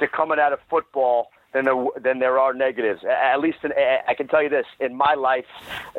to 0.00 0.08
coming 0.08 0.40
out 0.40 0.52
of 0.52 0.58
football 0.68 1.28
than 1.54 1.64
there 1.64 1.86
than 2.02 2.18
there 2.18 2.38
are 2.38 2.52
negatives. 2.52 3.00
At 3.04 3.40
least 3.40 3.58
in, 3.62 3.72
I 3.72 4.12
can 4.14 4.28
tell 4.28 4.42
you 4.42 4.50
this: 4.50 4.66
in 4.80 4.94
my 4.94 5.14
life, 5.14 5.46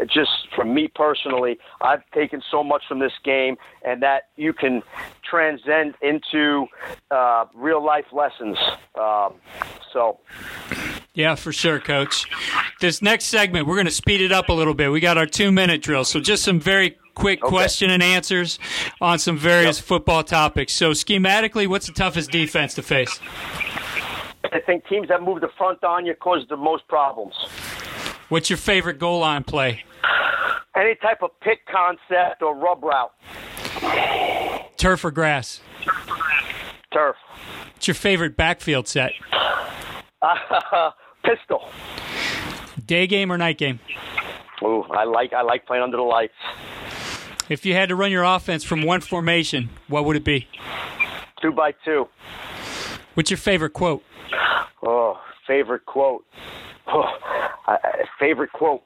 just 0.05 0.29
from 0.55 0.73
me 0.73 0.87
personally, 0.93 1.57
I've 1.81 2.03
taken 2.11 2.43
so 2.51 2.63
much 2.63 2.83
from 2.87 2.99
this 2.99 3.13
game, 3.23 3.57
and 3.83 4.03
that 4.03 4.29
you 4.35 4.53
can 4.53 4.83
transcend 5.27 5.95
into 6.01 6.67
uh, 7.09 7.45
real 7.55 7.83
life 7.83 8.05
lessons. 8.11 8.57
Um, 8.99 9.35
so. 9.91 10.19
Yeah, 11.13 11.35
for 11.35 11.53
sure, 11.53 11.79
Coach. 11.79 12.25
This 12.81 13.01
next 13.01 13.25
segment, 13.25 13.67
we're 13.67 13.75
going 13.75 13.85
to 13.85 13.91
speed 13.91 14.19
it 14.19 14.33
up 14.33 14.49
a 14.49 14.53
little 14.53 14.73
bit. 14.73 14.91
We 14.91 14.99
got 14.99 15.17
our 15.17 15.25
two 15.25 15.49
minute 15.49 15.81
drill, 15.81 16.03
so 16.03 16.19
just 16.19 16.43
some 16.43 16.59
very 16.59 16.97
quick 17.15 17.41
okay. 17.41 17.49
question 17.49 17.89
and 17.89 18.03
answers 18.03 18.59
on 18.99 19.17
some 19.17 19.37
various 19.37 19.77
yep. 19.77 19.85
football 19.85 20.25
topics. 20.25 20.73
So, 20.73 20.91
schematically, 20.91 21.67
what's 21.67 21.87
the 21.87 21.93
toughest 21.93 22.31
defense 22.31 22.73
to 22.73 22.81
face? 22.81 23.17
I 24.51 24.59
think 24.65 24.87
teams 24.87 25.07
that 25.09 25.21
move 25.21 25.41
the 25.41 25.49
front 25.57 25.83
on 25.83 26.05
you 26.05 26.13
cause 26.15 26.45
the 26.49 26.57
most 26.57 26.87
problems. 26.87 27.33
What's 28.29 28.49
your 28.49 28.57
favorite 28.57 28.99
goal 28.99 29.19
line 29.19 29.43
play? 29.43 29.83
Any 30.75 30.95
type 30.95 31.21
of 31.21 31.31
pick 31.41 31.65
concept 31.67 32.41
or 32.41 32.55
rub 32.55 32.83
route. 32.83 33.11
Turf 34.77 35.05
or 35.05 35.11
grass? 35.11 35.61
Turf. 36.93 37.15
What's 37.73 37.87
your 37.87 37.95
favorite 37.95 38.35
backfield 38.35 38.87
set? 38.87 39.13
Uh, 40.21 40.91
pistol. 41.23 41.67
Day 42.85 43.07
game 43.07 43.31
or 43.31 43.37
night 43.37 43.57
game? 43.57 43.79
Ooh, 44.63 44.83
I 44.83 45.03
like 45.03 45.33
I 45.33 45.41
like 45.41 45.65
playing 45.65 45.83
under 45.83 45.97
the 45.97 46.03
lights. 46.03 46.33
If 47.49 47.65
you 47.65 47.73
had 47.73 47.89
to 47.89 47.95
run 47.95 48.11
your 48.11 48.23
offense 48.23 48.63
from 48.63 48.81
one 48.81 49.01
formation, 49.01 49.69
what 49.87 50.05
would 50.05 50.15
it 50.15 50.23
be? 50.23 50.47
Two 51.41 51.51
by 51.51 51.73
two. 51.83 52.07
What's 53.15 53.31
your 53.31 53.37
favorite 53.37 53.71
quote? 53.71 54.03
Oh, 54.83 55.19
favorite 55.47 55.85
quote. 55.85 56.25
Oh, 56.87 57.03
uh, 57.67 57.77
favorite 58.19 58.51
quote. 58.51 58.83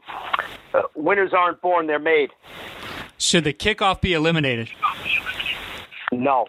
Uh, 0.73 0.83
winners 0.95 1.31
aren't 1.35 1.61
born; 1.61 1.87
they're 1.87 1.99
made. 1.99 2.29
Should 3.17 3.43
the 3.43 3.53
kickoff 3.53 4.01
be 4.01 4.13
eliminated? 4.13 4.69
No. 6.11 6.47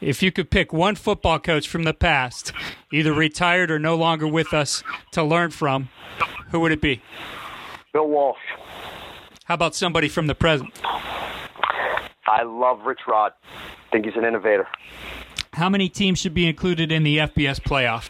If 0.00 0.22
you 0.22 0.30
could 0.30 0.50
pick 0.50 0.72
one 0.72 0.94
football 0.94 1.38
coach 1.38 1.68
from 1.68 1.82
the 1.82 1.92
past, 1.92 2.52
either 2.92 3.12
retired 3.12 3.70
or 3.70 3.78
no 3.78 3.96
longer 3.96 4.26
with 4.26 4.54
us, 4.54 4.82
to 5.12 5.24
learn 5.24 5.50
from, 5.50 5.88
who 6.50 6.60
would 6.60 6.72
it 6.72 6.80
be? 6.80 7.02
Bill 7.92 8.08
Walsh. 8.08 8.38
How 9.44 9.54
about 9.54 9.74
somebody 9.74 10.08
from 10.08 10.28
the 10.28 10.34
present? 10.34 10.70
I 12.28 12.42
love 12.44 12.82
Rich 12.86 13.00
Rod. 13.08 13.32
I 13.54 13.90
think 13.90 14.04
he's 14.04 14.14
an 14.16 14.24
innovator. 14.24 14.68
How 15.58 15.68
many 15.68 15.88
teams 15.88 16.20
should 16.20 16.34
be 16.34 16.46
included 16.46 16.92
in 16.92 17.02
the 17.02 17.18
FBS 17.18 17.60
playoff? 17.60 18.08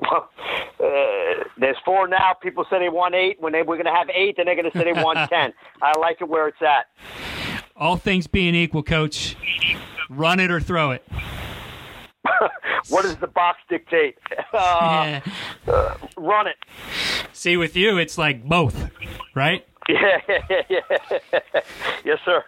Uh, 0.00 1.44
there's 1.58 1.76
four 1.84 2.06
now. 2.06 2.34
People 2.40 2.64
say 2.70 2.78
they 2.78 2.88
want 2.88 3.16
eight. 3.16 3.40
When 3.40 3.52
they, 3.52 3.62
we're 3.62 3.74
going 3.74 3.86
to 3.86 3.92
have 3.92 4.08
eight, 4.10 4.36
then 4.36 4.46
they're 4.46 4.54
going 4.54 4.70
to 4.70 4.78
say 4.78 4.84
they 4.84 4.92
want 4.92 5.18
ten. 5.28 5.52
I 5.82 5.98
like 5.98 6.20
it 6.20 6.28
where 6.28 6.46
it's 6.46 6.62
at. 6.62 6.86
All 7.74 7.96
things 7.96 8.28
being 8.28 8.54
equal, 8.54 8.84
coach, 8.84 9.36
run 10.08 10.38
it 10.38 10.52
or 10.52 10.60
throw 10.60 10.92
it. 10.92 11.04
what 12.88 13.02
does 13.02 13.16
the 13.16 13.26
box 13.26 13.58
dictate? 13.68 14.18
Uh, 14.54 15.20
yeah. 15.66 15.72
uh, 15.72 15.96
run 16.18 16.46
it. 16.46 16.56
See, 17.32 17.56
with 17.56 17.74
you, 17.74 17.96
it's 17.96 18.18
like 18.18 18.44
both, 18.44 18.90
right? 19.34 19.66
Yeah, 19.88 20.20
yeah, 20.28 20.62
yeah. 20.68 20.80
yes, 22.04 22.18
sir. 22.24 22.44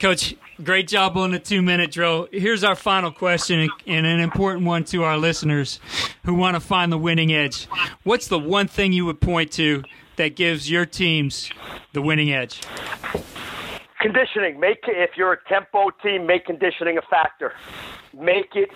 Coach, 0.00 0.34
great 0.64 0.88
job 0.88 1.18
on 1.18 1.30
the 1.30 1.38
two 1.38 1.60
minute 1.60 1.90
drill. 1.90 2.26
Here's 2.32 2.64
our 2.64 2.74
final 2.74 3.12
question 3.12 3.68
and 3.86 4.06
an 4.06 4.18
important 4.18 4.64
one 4.64 4.82
to 4.84 5.04
our 5.04 5.18
listeners 5.18 5.78
who 6.24 6.32
want 6.32 6.54
to 6.54 6.60
find 6.60 6.90
the 6.90 6.96
winning 6.96 7.34
edge. 7.34 7.66
What's 8.02 8.26
the 8.26 8.38
one 8.38 8.66
thing 8.66 8.94
you 8.94 9.04
would 9.04 9.20
point 9.20 9.52
to 9.52 9.82
that 10.16 10.36
gives 10.36 10.70
your 10.70 10.86
teams 10.86 11.50
the 11.92 12.00
winning 12.00 12.32
edge? 12.32 12.62
Conditioning. 14.00 14.58
Make 14.58 14.78
if 14.86 15.10
you're 15.16 15.32
a 15.32 15.44
tempo 15.48 15.90
team, 16.02 16.26
make 16.26 16.46
conditioning 16.46 16.98
a 16.98 17.02
factor 17.02 17.52
make 18.18 18.56
it 18.56 18.70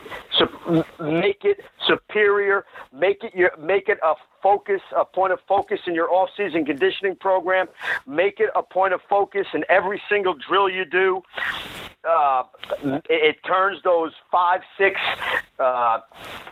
make 1.01 1.45
it 1.45 1.61
superior, 1.87 2.65
make 2.93 3.23
it 3.25 3.35
your, 3.35 3.51
make 3.59 3.89
it 3.89 3.99
a 4.03 4.15
focus, 4.43 4.81
a 4.97 5.05
point 5.05 5.33
of 5.33 5.39
focus 5.49 5.81
in 5.87 5.95
your 5.95 6.13
off-season 6.13 6.65
conditioning 6.65 7.17
program. 7.17 7.67
Make 8.07 8.41
it 8.41 8.51
a 8.55 8.63
point 8.63 8.95
of 8.95 9.01
focus 9.09 9.47
in 9.55 9.65
every 9.69 10.01
single 10.09 10.35
drill 10.35 10.69
you 10.69 10.85
do. 10.85 11.23
Uh, 12.09 12.43
it, 12.83 13.03
it, 13.09 13.37
turns 13.47 13.79
those 13.83 14.13
five, 14.31 14.61
six 14.77 15.01
uh, 15.59 16.01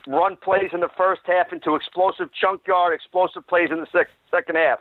run 0.07 0.35
plays 0.37 0.71
in 0.73 0.81
the 0.81 0.89
first 0.97 1.21
half 1.27 1.53
into 1.53 1.75
explosive 1.75 2.31
chunk 2.33 2.67
yard, 2.67 2.95
explosive 2.95 3.47
plays 3.47 3.69
in 3.71 3.79
the 3.79 3.87
sec- 3.93 4.09
second 4.31 4.57
half. 4.57 4.79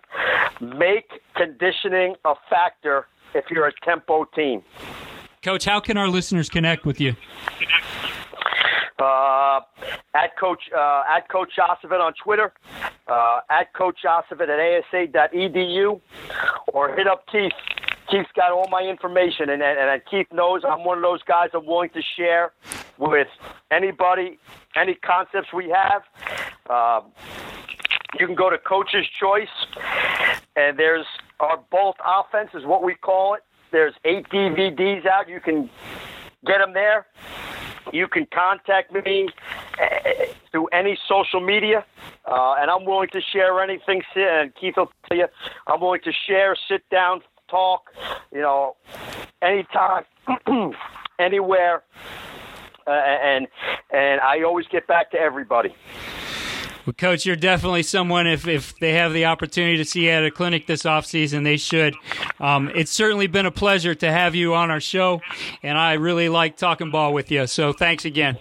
Make 0.61 1.21
conditioning 1.35 2.15
a 2.23 2.35
factor 2.49 3.07
if 3.33 3.45
you're 3.49 3.67
a 3.67 3.73
tempo 3.83 4.25
team. 4.35 4.63
Coach, 5.43 5.65
how 5.65 5.79
can 5.79 5.97
our 5.97 6.07
listeners 6.07 6.49
connect 6.49 6.85
with 6.85 7.01
you? 7.01 7.15
Uh, 8.99 9.61
at 10.13 10.37
Coach 10.37 10.61
uh, 10.77 11.03
at 11.09 11.27
Coach 11.29 11.49
Josephat 11.57 11.99
on 11.99 12.13
Twitter, 12.23 12.53
uh, 13.07 13.39
at 13.49 13.73
Coach 13.73 13.97
Josephat 14.05 14.47
at 14.47 14.83
asa.edu, 14.93 15.99
or 16.67 16.95
hit 16.95 17.07
up 17.07 17.25
Keith. 17.31 17.51
Keith's 18.11 18.29
got 18.35 18.51
all 18.51 18.67
my 18.69 18.81
information, 18.81 19.49
and, 19.49 19.63
and, 19.63 19.79
and 19.79 20.01
Keith 20.05 20.27
knows 20.31 20.61
I'm 20.67 20.83
one 20.83 20.97
of 20.97 21.01
those 21.01 21.23
guys 21.23 21.49
I'm 21.53 21.65
willing 21.65 21.89
to 21.91 22.01
share 22.17 22.51
with 22.97 23.27
anybody, 23.71 24.37
any 24.75 24.95
concepts 24.95 25.51
we 25.53 25.73
have. 25.73 26.03
Uh, 26.69 27.01
you 28.19 28.27
can 28.27 28.35
go 28.35 28.49
to 28.49 28.57
Coach's 28.57 29.07
Choice, 29.19 29.47
and 30.55 30.77
there's 30.77 31.05
our 31.41 31.57
bolt 31.71 31.97
offense 32.05 32.51
is 32.53 32.65
what 32.65 32.83
we 32.83 32.93
call 32.93 33.33
it. 33.33 33.41
There's 33.71 33.93
eight 34.05 34.29
DVDs 34.29 35.05
out. 35.07 35.27
You 35.27 35.39
can 35.39 35.69
get 36.45 36.59
them 36.59 36.73
there. 36.73 37.07
You 37.91 38.07
can 38.07 38.27
contact 38.31 38.93
me 38.93 39.29
uh, 39.81 39.85
through 40.51 40.67
any 40.67 40.97
social 41.07 41.39
media, 41.39 41.83
uh, 42.25 42.55
and 42.59 42.69
I'm 42.69 42.85
willing 42.85 43.09
to 43.09 43.21
share 43.33 43.59
anything. 43.61 44.03
And 44.15 44.53
Keith 44.55 44.75
will 44.77 44.91
tell 45.09 45.17
you, 45.17 45.27
I'm 45.67 45.81
willing 45.81 46.01
to 46.03 46.11
share, 46.27 46.55
sit 46.69 46.87
down, 46.89 47.21
talk, 47.49 47.89
you 48.31 48.41
know, 48.41 48.75
anytime, 49.41 50.03
anywhere, 51.19 51.83
uh, 52.85 52.91
and 52.91 53.47
and 53.91 54.21
I 54.21 54.43
always 54.43 54.67
get 54.67 54.85
back 54.85 55.09
to 55.11 55.17
everybody. 55.17 55.75
Coach, 56.97 57.25
you're 57.25 57.35
definitely 57.35 57.83
someone, 57.83 58.27
if, 58.27 58.47
if 58.47 58.77
they 58.79 58.93
have 58.93 59.13
the 59.13 59.25
opportunity 59.25 59.77
to 59.77 59.85
see 59.85 60.05
you 60.05 60.11
at 60.11 60.23
a 60.23 60.31
clinic 60.31 60.67
this 60.67 60.83
offseason, 60.83 61.43
they 61.43 61.57
should. 61.57 61.95
Um, 62.39 62.71
it's 62.73 62.91
certainly 62.91 63.27
been 63.27 63.45
a 63.45 63.51
pleasure 63.51 63.95
to 63.95 64.11
have 64.11 64.35
you 64.35 64.53
on 64.53 64.71
our 64.71 64.79
show, 64.79 65.21
and 65.63 65.77
I 65.77 65.93
really 65.93 66.29
like 66.29 66.57
talking 66.57 66.91
ball 66.91 67.13
with 67.13 67.31
you. 67.31 67.47
So 67.47 67.73
thanks 67.73 68.05
again. 68.05 68.37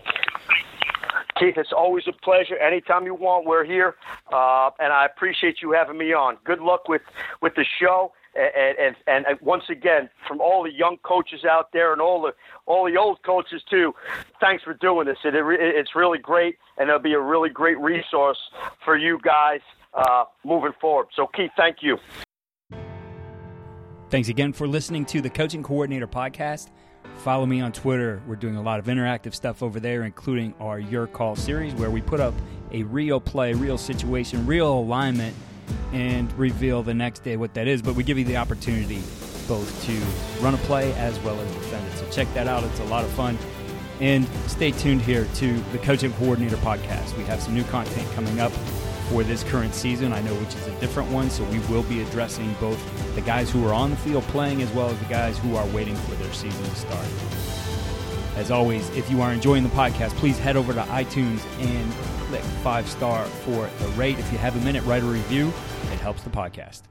Keith, 1.38 1.54
it's 1.56 1.72
always 1.72 2.04
a 2.06 2.12
pleasure. 2.12 2.56
Anytime 2.58 3.06
you 3.06 3.14
want, 3.14 3.46
we're 3.46 3.64
here, 3.64 3.96
uh, 4.32 4.70
and 4.78 4.92
I 4.92 5.06
appreciate 5.06 5.62
you 5.62 5.72
having 5.72 5.96
me 5.96 6.12
on. 6.12 6.36
Good 6.44 6.60
luck 6.60 6.88
with, 6.88 7.02
with 7.40 7.54
the 7.54 7.64
show, 7.80 8.12
and, 8.34 8.96
and, 9.06 9.26
and 9.26 9.38
once 9.40 9.64
again, 9.68 10.08
from 10.26 10.40
all 10.40 10.62
the 10.62 10.72
young 10.72 10.96
coaches 11.02 11.44
out 11.44 11.72
there 11.72 11.92
and 11.92 12.00
all 12.00 12.22
the 12.22 12.32
all 12.66 12.86
the 12.86 12.96
old 12.96 13.22
coaches 13.22 13.62
too, 13.68 13.92
thanks 14.40 14.62
for 14.62 14.74
doing 14.74 15.06
this. 15.06 15.18
It, 15.24 15.34
it, 15.34 15.44
it's 15.60 15.94
really 15.94 16.18
great, 16.18 16.56
and 16.78 16.88
it'll 16.88 17.00
be 17.00 17.14
a 17.14 17.20
really 17.20 17.48
great 17.48 17.78
resource 17.78 18.38
for 18.84 18.96
you 18.96 19.18
guys 19.24 19.60
uh, 19.94 20.24
moving 20.44 20.72
forward. 20.80 21.08
So, 21.14 21.26
Keith, 21.26 21.50
thank 21.56 21.78
you. 21.82 21.98
Thanks 24.10 24.28
again 24.28 24.52
for 24.52 24.66
listening 24.66 25.04
to 25.06 25.20
the 25.20 25.30
Coach 25.30 25.54
and 25.54 25.62
Coordinator 25.62 26.08
Podcast. 26.08 26.70
Follow 27.18 27.46
me 27.46 27.60
on 27.60 27.70
Twitter. 27.70 28.22
We're 28.26 28.36
doing 28.36 28.56
a 28.56 28.62
lot 28.62 28.78
of 28.78 28.86
interactive 28.86 29.34
stuff 29.34 29.62
over 29.62 29.78
there, 29.78 30.04
including 30.04 30.54
our 30.58 30.78
Your 30.78 31.06
Call 31.06 31.36
series, 31.36 31.74
where 31.74 31.90
we 31.90 32.00
put 32.00 32.18
up 32.18 32.34
a 32.72 32.82
real 32.84 33.20
play, 33.20 33.52
real 33.52 33.78
situation, 33.78 34.46
real 34.46 34.72
alignment, 34.78 35.36
and 35.92 36.32
reveal 36.38 36.82
the 36.82 36.94
next 36.94 37.20
day 37.20 37.36
what 37.36 37.54
that 37.54 37.66
is. 37.66 37.82
But 37.82 37.94
we 37.94 38.02
give 38.02 38.18
you 38.18 38.24
the 38.24 38.36
opportunity 38.36 39.02
both 39.48 39.84
to 39.84 40.42
run 40.42 40.54
a 40.54 40.58
play 40.58 40.92
as 40.94 41.18
well 41.20 41.38
as 41.38 41.52
defend 41.54 41.86
it. 41.86 41.96
So 41.98 42.08
check 42.10 42.32
that 42.34 42.46
out. 42.46 42.62
It's 42.64 42.80
a 42.80 42.84
lot 42.84 43.04
of 43.04 43.10
fun. 43.10 43.36
And 44.00 44.26
stay 44.46 44.70
tuned 44.70 45.02
here 45.02 45.26
to 45.34 45.58
the 45.72 45.78
Coach 45.78 46.02
and 46.04 46.14
Coordinator 46.14 46.56
podcast. 46.56 47.16
We 47.16 47.24
have 47.24 47.42
some 47.42 47.54
new 47.54 47.64
content 47.64 48.10
coming 48.12 48.40
up 48.40 48.52
for 49.10 49.24
this 49.24 49.42
current 49.42 49.74
season, 49.74 50.12
I 50.12 50.22
know 50.22 50.34
which 50.36 50.54
is 50.54 50.66
a 50.68 50.80
different 50.80 51.10
one. 51.10 51.30
So 51.30 51.44
we 51.44 51.58
will 51.60 51.82
be 51.82 52.00
addressing 52.00 52.54
both 52.60 52.78
the 53.16 53.20
guys 53.20 53.50
who 53.50 53.66
are 53.66 53.74
on 53.74 53.90
the 53.90 53.96
field 53.96 54.22
playing 54.24 54.62
as 54.62 54.70
well 54.70 54.88
as 54.88 54.98
the 55.00 55.06
guys 55.06 55.36
who 55.38 55.56
are 55.56 55.66
waiting 55.66 55.96
for 55.96 56.14
their 56.14 56.32
season 56.32 56.64
to 56.64 56.76
start. 56.76 57.06
As 58.36 58.50
always, 58.50 58.88
if 58.90 59.10
you 59.10 59.20
are 59.20 59.32
enjoying 59.32 59.64
the 59.64 59.68
podcast, 59.70 60.10
please 60.10 60.38
head 60.38 60.56
over 60.56 60.72
to 60.72 60.80
iTunes 60.82 61.44
and 61.60 61.92
click 62.30 62.42
five 62.62 62.88
star 62.88 63.24
for 63.24 63.68
the 63.80 63.88
rate. 63.96 64.18
If 64.18 64.30
you 64.32 64.38
have 64.38 64.56
a 64.56 64.64
minute, 64.64 64.84
write 64.84 65.02
a 65.02 65.06
review. 65.06 65.48
It 65.92 65.98
helps 65.98 66.22
the 66.22 66.30
podcast. 66.30 66.82